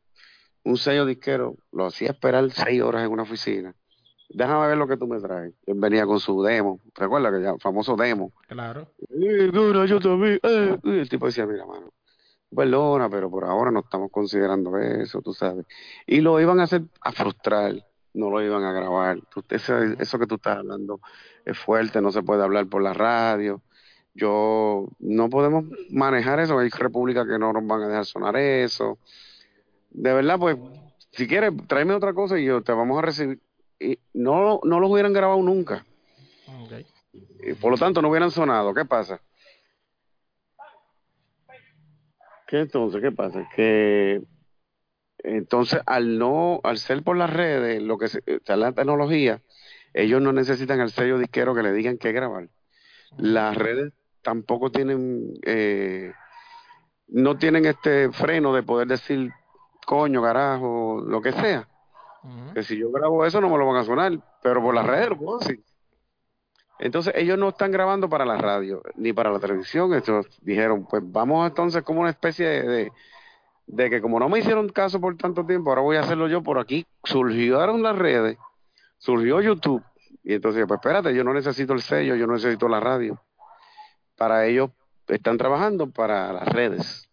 [0.64, 3.76] un sello disquero, lo hacía esperar seis horas en una oficina.
[4.30, 5.54] Déjame ver lo que tú me traes.
[5.66, 6.82] Él venía con su demo.
[6.96, 8.34] Recuerda que ya, famoso demo.
[8.48, 8.92] Claro.
[9.10, 10.40] Eh, yo también.
[10.44, 11.92] Eh, el tipo decía, mira, mano,
[12.56, 15.66] perdona, pero por ahora no estamos considerando eso, tú sabes.
[16.06, 17.76] Y lo iban a hacer a frustrar,
[18.14, 19.20] no lo iban a grabar.
[19.50, 21.00] Eso, eso que tú estás hablando
[21.46, 23.62] es fuerte, no se puede hablar por la radio.
[24.14, 28.98] Yo no podemos manejar eso, hay repúblicas que no nos van a dejar sonar eso.
[29.92, 30.58] de verdad, pues,
[31.12, 33.40] si quieres, tráeme otra cosa y yo te vamos a recibir.
[33.80, 35.86] Y no, no los hubieran grabado nunca.
[37.44, 38.74] Y por lo tanto, no hubieran sonado.
[38.74, 39.22] ¿Qué pasa?
[42.48, 43.02] ¿Qué entonces?
[43.02, 43.48] ¿Qué pasa?
[43.56, 44.24] Que
[45.20, 49.42] entonces, al no, al ser por las redes, lo que se, la tecnología,
[49.94, 52.50] ellos no necesitan el sello disquero que le digan qué grabar.
[53.18, 56.14] Las redes tampoco tienen, eh,
[57.08, 59.32] no tienen este freno de poder decir
[59.86, 61.68] coño, carajo, lo que sea.
[62.54, 64.12] Que si yo grabo eso no me lo van a sonar,
[64.44, 65.64] pero por las redes lo sí.
[66.80, 69.94] Entonces ellos no están grabando para la radio ni para la televisión.
[69.94, 72.92] Estos dijeron, pues vamos entonces como una especie de,
[73.66, 76.44] de, que como no me hicieron caso por tanto tiempo, ahora voy a hacerlo yo
[76.44, 76.86] por aquí.
[77.04, 78.38] Surgieron las redes,
[78.98, 79.84] surgió YouTube.
[80.24, 83.22] Y entonces, pues espérate, yo no necesito el sello, yo no necesito la radio.
[84.18, 84.72] Para ellos
[85.08, 87.08] están trabajando para las redes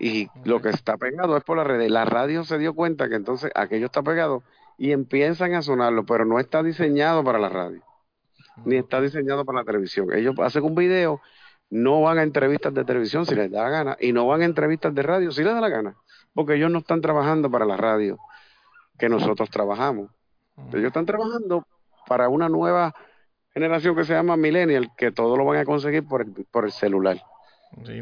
[0.00, 1.88] y lo que está pegado es por la red.
[1.88, 4.42] La radio se dio cuenta que entonces aquello está pegado
[4.78, 7.82] y empiezan a sonarlo, pero no está diseñado para la radio,
[8.64, 10.12] ni está diseñado para la televisión.
[10.12, 11.20] Ellos hacen un video,
[11.70, 14.44] no van a entrevistas de televisión si les da la gana, y no van a
[14.44, 15.96] entrevistas de radio si les da la gana,
[16.34, 18.18] porque ellos no están trabajando para la radio
[18.98, 20.10] que nosotros trabajamos.
[20.72, 21.64] Ellos están trabajando
[22.06, 22.94] para una nueva
[23.52, 27.20] generación que se llama Millennial, que todo lo van a conseguir por por el celular.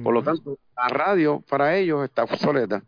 [0.02, 2.82] Por lo tanto, la radio para ellos está obsoleta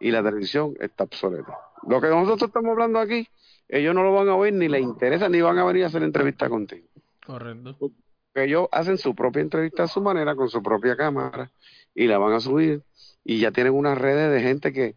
[0.00, 1.56] y la televisión está obsoleta.
[1.88, 3.26] Lo que nosotros estamos hablando aquí,
[3.68, 6.02] ellos no lo van a oír, ni les interesa, ni van a venir a hacer
[6.02, 6.86] entrevista contigo.
[7.26, 7.90] Correcto.
[8.34, 11.50] ellos hacen su propia entrevista a su manera, con su propia cámara,
[11.94, 12.82] y la van a subir.
[13.24, 14.94] Y ya tienen unas redes de gente que,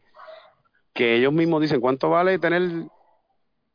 [0.93, 2.87] que ellos mismos dicen, ¿cuánto vale tener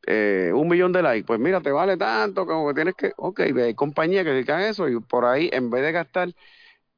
[0.06, 1.26] eh, un millón de likes?
[1.26, 4.88] Pues mira, te vale tanto, como que tienes que, ok, hay compañías que dedican eso,
[4.88, 6.28] y por ahí, en vez de gastar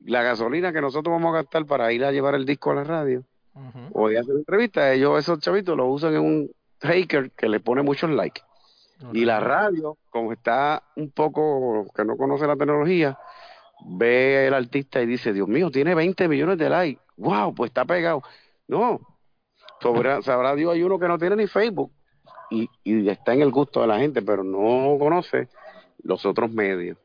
[0.01, 2.85] la gasolina que nosotros vamos a gastar para ir a llevar el disco a la
[2.85, 3.25] radio
[3.93, 6.51] o ir a hacer entrevistas, ellos, esos chavitos, lo usan en un
[6.81, 8.43] hacker que le pone muchos likes.
[9.13, 13.19] Y la radio, como está un poco que no conoce la tecnología,
[13.85, 17.03] ve el artista y dice, Dios mío, tiene 20 millones de likes.
[17.17, 17.55] ¡Wow!
[17.55, 18.23] Pues está pegado.
[18.69, 19.01] No.
[19.81, 21.93] Sobre, sabrá Dios, hay uno que no tiene ni Facebook
[22.51, 25.49] y, y está en el gusto de la gente, pero no conoce
[26.03, 26.97] los otros medios.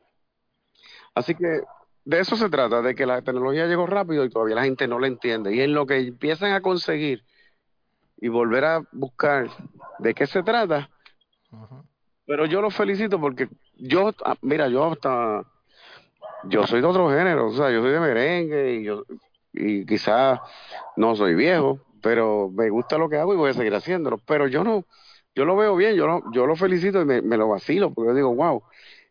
[1.14, 1.60] Así que
[2.04, 4.98] de eso se trata, de que la tecnología llegó rápido y todavía la gente no
[4.98, 5.54] la entiende.
[5.54, 7.24] Y en lo que empiezan a conseguir
[8.16, 9.48] y volver a buscar
[9.98, 10.90] de qué se trata,
[12.26, 15.44] pero yo los felicito porque yo, ah, mira, yo hasta,
[16.44, 19.04] yo soy de otro género, o sea, yo soy de merengue y yo,
[19.52, 20.40] y quizás
[20.96, 24.18] no soy viejo, pero me gusta lo que hago y voy a seguir haciéndolo.
[24.18, 24.84] Pero yo no,
[25.34, 28.14] yo lo veo bien, yo lo, yo lo felicito y me, lo vacilo porque yo
[28.14, 28.62] digo, wow,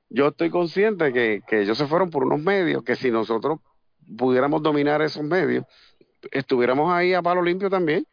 [0.09, 3.59] yo estoy consciente que, que ellos se fueron por unos medios que si nosotros
[4.17, 5.65] pudiéramos dominar esos medios,
[6.31, 8.05] estuviéramos ahí a palo limpio también.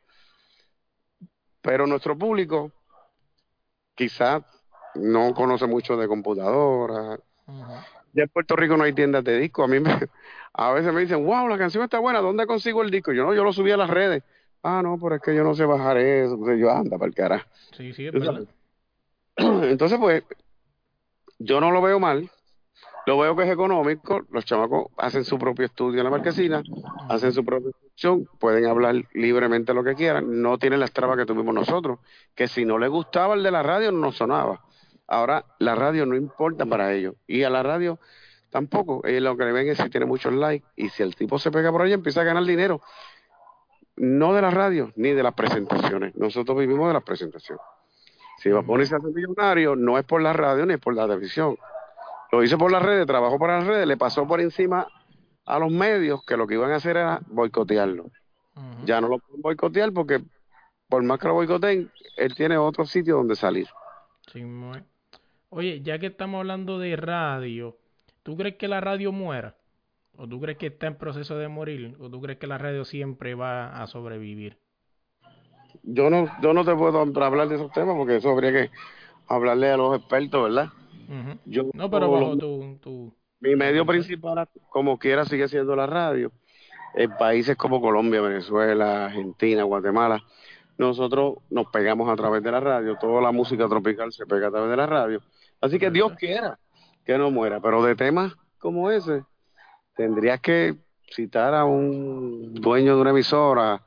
[1.60, 2.72] Pero nuestro público
[3.98, 4.42] quizás
[4.94, 7.18] no conoce mucho de computadoras.
[8.12, 9.64] Ya en Puerto Rico no hay tiendas de disco.
[9.64, 9.90] A mí me,
[10.54, 13.12] a veces me dicen, wow, la canción está buena, ¿dónde consigo el disco?
[13.12, 14.22] Yo no, yo lo subí a las redes.
[14.62, 16.38] Ah, no, pero es que yo no sé bajar eso.
[16.54, 17.46] yo anda para el cara.
[17.76, 18.44] Sí, sí, es verdad.
[19.36, 20.22] Entonces, pues,
[21.38, 22.30] yo no lo veo mal,
[23.08, 26.62] lo veo que es económico, los chamacos hacen su propio estudio en la marquesina,
[27.08, 31.24] hacen su propia producción, pueden hablar libremente lo que quieran, no tienen las trabas que
[31.24, 32.00] tuvimos nosotros,
[32.34, 34.60] que si no les gustaba el de la radio no sonaba.
[35.06, 37.98] Ahora la radio no importa para ellos y a la radio
[38.50, 41.38] tampoco, ellos lo que le ven es si tiene muchos likes y si el tipo
[41.38, 42.82] se pega por ahí empieza a ganar dinero.
[43.96, 47.64] No de la radio ni de las presentaciones, nosotros vivimos de las presentaciones.
[48.36, 51.06] Si va a ponerse a ser millonario, no es por la radio ni por la
[51.06, 51.56] televisión.
[52.30, 54.86] Lo hizo por las redes, trabajó por las redes, le pasó por encima
[55.46, 58.10] a los medios que lo que iban a hacer era boicotearlo.
[58.84, 60.20] Ya no lo pueden boicotear porque
[60.88, 63.68] por más que lo boicoteen, él tiene otro sitio donde salir.
[65.50, 67.76] Oye, ya que estamos hablando de radio,
[68.22, 69.56] ¿tú crees que la radio muera?
[70.16, 71.96] ¿O tú crees que está en proceso de morir?
[72.00, 74.58] ¿O tú crees que la radio siempre va a sobrevivir?
[75.82, 78.70] yo no, yo no te puedo hablar de esos temas porque eso habría que
[79.26, 80.70] hablarle a los expertos, ¿verdad?
[81.44, 86.30] Yo, no, pero bajo tu, Mi medio principal, como quiera, sigue siendo la radio.
[86.94, 90.22] En países como Colombia, Venezuela, Argentina, Guatemala,
[90.78, 92.96] nosotros nos pegamos a través de la radio.
[92.98, 95.20] Toda la música tropical se pega a través de la radio.
[95.60, 96.58] Así que Dios quiera
[97.04, 97.60] que no muera.
[97.60, 99.24] Pero de temas como ese,
[99.96, 100.76] tendrías que
[101.10, 103.82] citar a un dueño de una emisora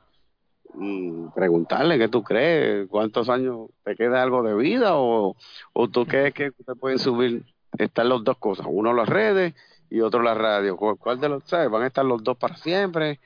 [0.74, 5.36] y preguntarle qué tú crees, cuántos años te queda algo de vida o,
[5.72, 7.42] o tú crees que te pueden subir,
[7.78, 9.54] están las dos cosas, uno las redes
[9.90, 11.70] y otro las radios, ¿cuál de los, sabes?
[11.70, 13.20] Van a estar los dos para siempre.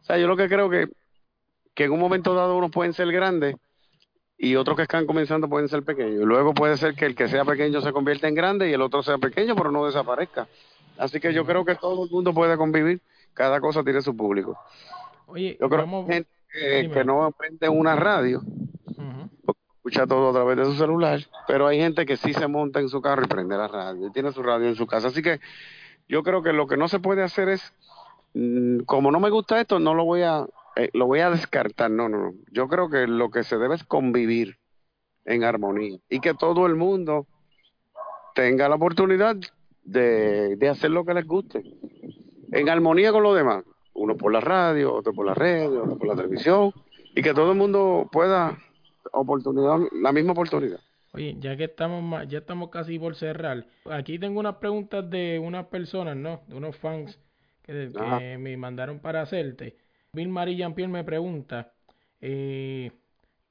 [0.00, 0.88] O sea, yo lo que creo que
[1.74, 3.54] que en un momento dado unos pueden ser grandes
[4.38, 6.24] y otros que están comenzando pueden ser pequeños.
[6.24, 9.02] Luego puede ser que el que sea pequeño se convierta en grande y el otro
[9.02, 10.48] sea pequeño, pero no desaparezca.
[10.96, 13.02] Así que yo creo que todo el mundo puede convivir,
[13.34, 14.58] cada cosa tiene su público.
[15.26, 16.24] Oye, Yo creo vamos- que
[16.60, 18.42] gente que, no prende una radio,
[19.44, 22.80] porque escucha todo a través de su celular, pero hay gente que sí se monta
[22.80, 25.08] en su carro y prende la radio, y tiene su radio en su casa.
[25.08, 25.40] Así que
[26.08, 27.72] yo creo que lo que no se puede hacer es,
[28.34, 30.46] mm, como no me gusta esto, no lo voy a,
[30.76, 31.90] eh, lo voy a descartar.
[31.90, 32.34] No, no, no.
[32.50, 34.58] Yo creo que lo que se debe es convivir
[35.24, 37.26] en armonía y que todo el mundo
[38.34, 39.36] tenga la oportunidad
[39.82, 41.62] de, de hacer lo que les guste,
[42.52, 43.64] en armonía con los demás.
[43.96, 46.72] Uno por la radio, otro por la red, otro por la televisión,
[47.14, 48.58] y que todo el mundo pueda
[49.12, 50.80] oportunidad, la misma oportunidad.
[51.12, 55.66] Oye, ya que estamos ya estamos casi por cerrar, aquí tengo unas preguntas de unas
[55.66, 56.42] personas, ¿no?
[56.46, 57.18] De unos fans
[57.62, 59.76] que, me mandaron para hacerte.
[60.12, 61.72] Bill Marie Jean-Pierre me pregunta
[62.20, 62.92] eh,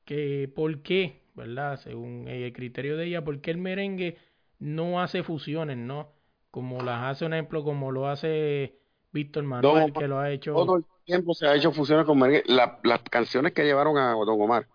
[0.05, 1.77] que por qué, ¿verdad?
[1.77, 4.17] Según el criterio de ella, por qué el merengue
[4.59, 6.09] no hace fusiones, ¿no?
[6.51, 8.76] Como las hace, un ejemplo, como lo hace
[9.16, 10.54] Víctor Manuel, Don- que lo ha hecho.
[10.54, 12.44] Todo el tiempo se ha hecho fusiones con merengue.
[12.48, 14.68] La- las canciones que llevaron a Don Omar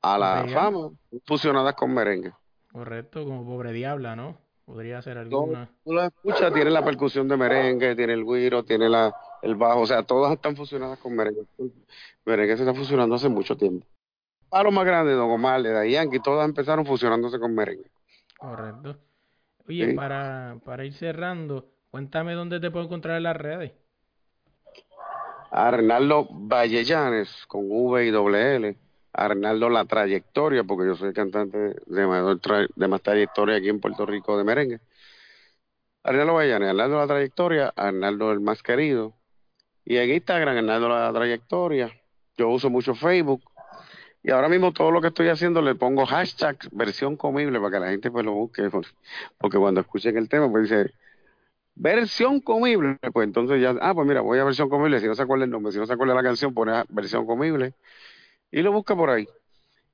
[0.00, 0.90] a la fama,
[1.26, 2.32] fusionadas con merengue.
[2.72, 4.38] Correcto, como Pobre Diabla, ¿no?
[4.64, 5.68] Podría ser alguna.
[5.84, 9.80] tú lo escuchas, tiene la percusión de merengue, tiene el güiro, tiene la, el bajo,
[9.80, 11.42] o sea, todas están fusionadas con merengue.
[12.24, 13.86] Merengue se está fusionando hace mucho tiempo.
[14.48, 17.90] Para los más grandes, Don Omar, de Yankee, todas empezaron fusionándose con merengue.
[18.38, 18.96] Correcto.
[19.66, 19.92] Oye, Sí.
[19.94, 23.72] para, para ir cerrando, cuéntame dónde te puedo encontrar en las redes.
[25.50, 28.76] Arnaldo Vallellanes, con V y doble.
[29.12, 34.44] Arnaldo La Trayectoria, porque yo soy cantante de más trayectoria aquí en Puerto Rico de
[34.44, 34.80] merengue.
[36.04, 39.14] Arnaldo Vallellanes, Arnaldo La Trayectoria, Arnaldo el más querido.
[39.84, 41.90] Y en Instagram, Arnaldo La Trayectoria.
[42.36, 43.42] Yo uso mucho Facebook.
[44.22, 47.80] Y ahora mismo todo lo que estoy haciendo le pongo hashtag versión comible para que
[47.80, 48.68] la gente pues lo busque.
[48.70, 48.86] por-
[49.38, 50.92] Porque cuando escuchen el tema, pues dice,
[51.78, 52.98] versión comible.
[53.12, 55.00] Pues entonces ya, ah, pues mira, voy a versión comible.
[55.00, 57.26] Si no se acuerda el nombre, si no se acuerda la canción, pone a versión
[57.26, 57.74] comible
[58.50, 59.28] y lo busca por ahí.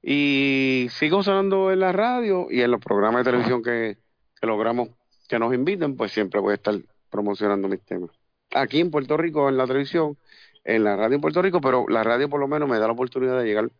[0.03, 3.97] Y sigo sonando en la radio y en los programas de televisión que,
[4.41, 4.91] que logramos
[5.29, 6.75] que nos inviten, pues siempre voy a estar
[7.11, 8.11] promocionando mis temas.
[8.55, 10.19] Aquí en Puerto Rico, en la televisión,
[10.65, 12.93] en la radio en Puerto Rico, pero la radio por lo menos me da la
[12.93, 13.71] oportunidad de llegar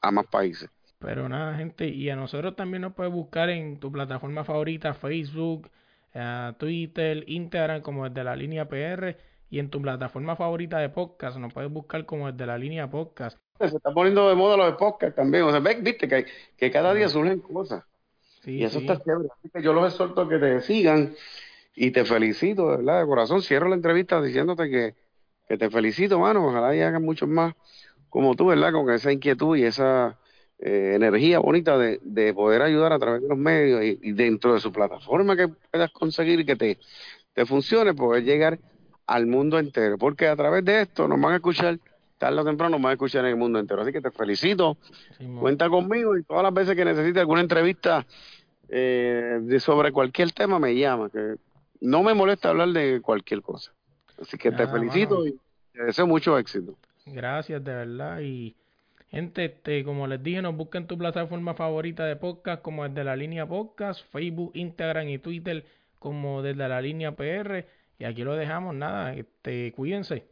[0.00, 0.70] a más países.
[0.98, 5.68] Pero nada, gente, y a nosotros también nos puedes buscar en tu plataforma favorita, Facebook,
[6.14, 9.16] eh, Twitter, Instagram, como desde la línea PR,
[9.50, 13.38] y en tu plataforma favorita de podcast, nos puedes buscar como desde la línea podcast.
[13.60, 15.44] Se está poniendo de moda los de podcast también.
[15.44, 16.26] O sea, ve, viste que,
[16.56, 17.84] que cada día surgen cosas.
[18.42, 18.86] Sí, Y eso sí.
[18.86, 19.28] está chévere.
[19.38, 21.14] Así que yo los exhorto a que te sigan
[21.74, 23.42] y te felicito, de verdad, de corazón.
[23.42, 24.94] Cierro la entrevista diciéndote que,
[25.48, 26.46] que te felicito, mano.
[26.46, 27.54] Ojalá y hagan muchos más
[28.08, 28.72] como tú, ¿verdad?
[28.72, 30.18] Con esa inquietud y esa
[30.66, 34.54] eh, energía bonita de, de poder ayudar a través de los medios y, y dentro
[34.54, 36.78] de su plataforma que puedas conseguir y que te,
[37.34, 38.58] te funcione, poder llegar
[39.06, 39.98] al mundo entero.
[39.98, 41.78] Porque a través de esto nos van a escuchar,
[42.16, 43.82] tarde o temprano nos van a escuchar en el mundo entero.
[43.82, 44.78] Así que te felicito.
[45.18, 48.06] Sí, Cuenta conmigo y todas las veces que necesite alguna entrevista
[48.70, 51.34] eh, de sobre cualquier tema me llama, que
[51.82, 53.70] no me molesta hablar de cualquier cosa.
[54.18, 55.26] Así que te felicito mano.
[55.26, 55.38] y
[55.74, 56.74] te deseo mucho éxito.
[57.04, 58.20] Gracias, de verdad.
[58.20, 58.56] Y
[59.14, 63.14] gente, este, como les dije, nos busquen tu plataforma favorita de podcast, como desde la
[63.14, 65.64] línea podcast, Facebook, Instagram y Twitter,
[66.00, 67.64] como desde la línea PR.
[67.98, 70.24] Y aquí lo dejamos, nada, este, cuídense.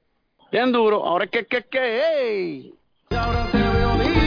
[0.50, 2.74] Bien duro, ahora que, que, que, hey.
[3.10, 4.21] Ahora te veo.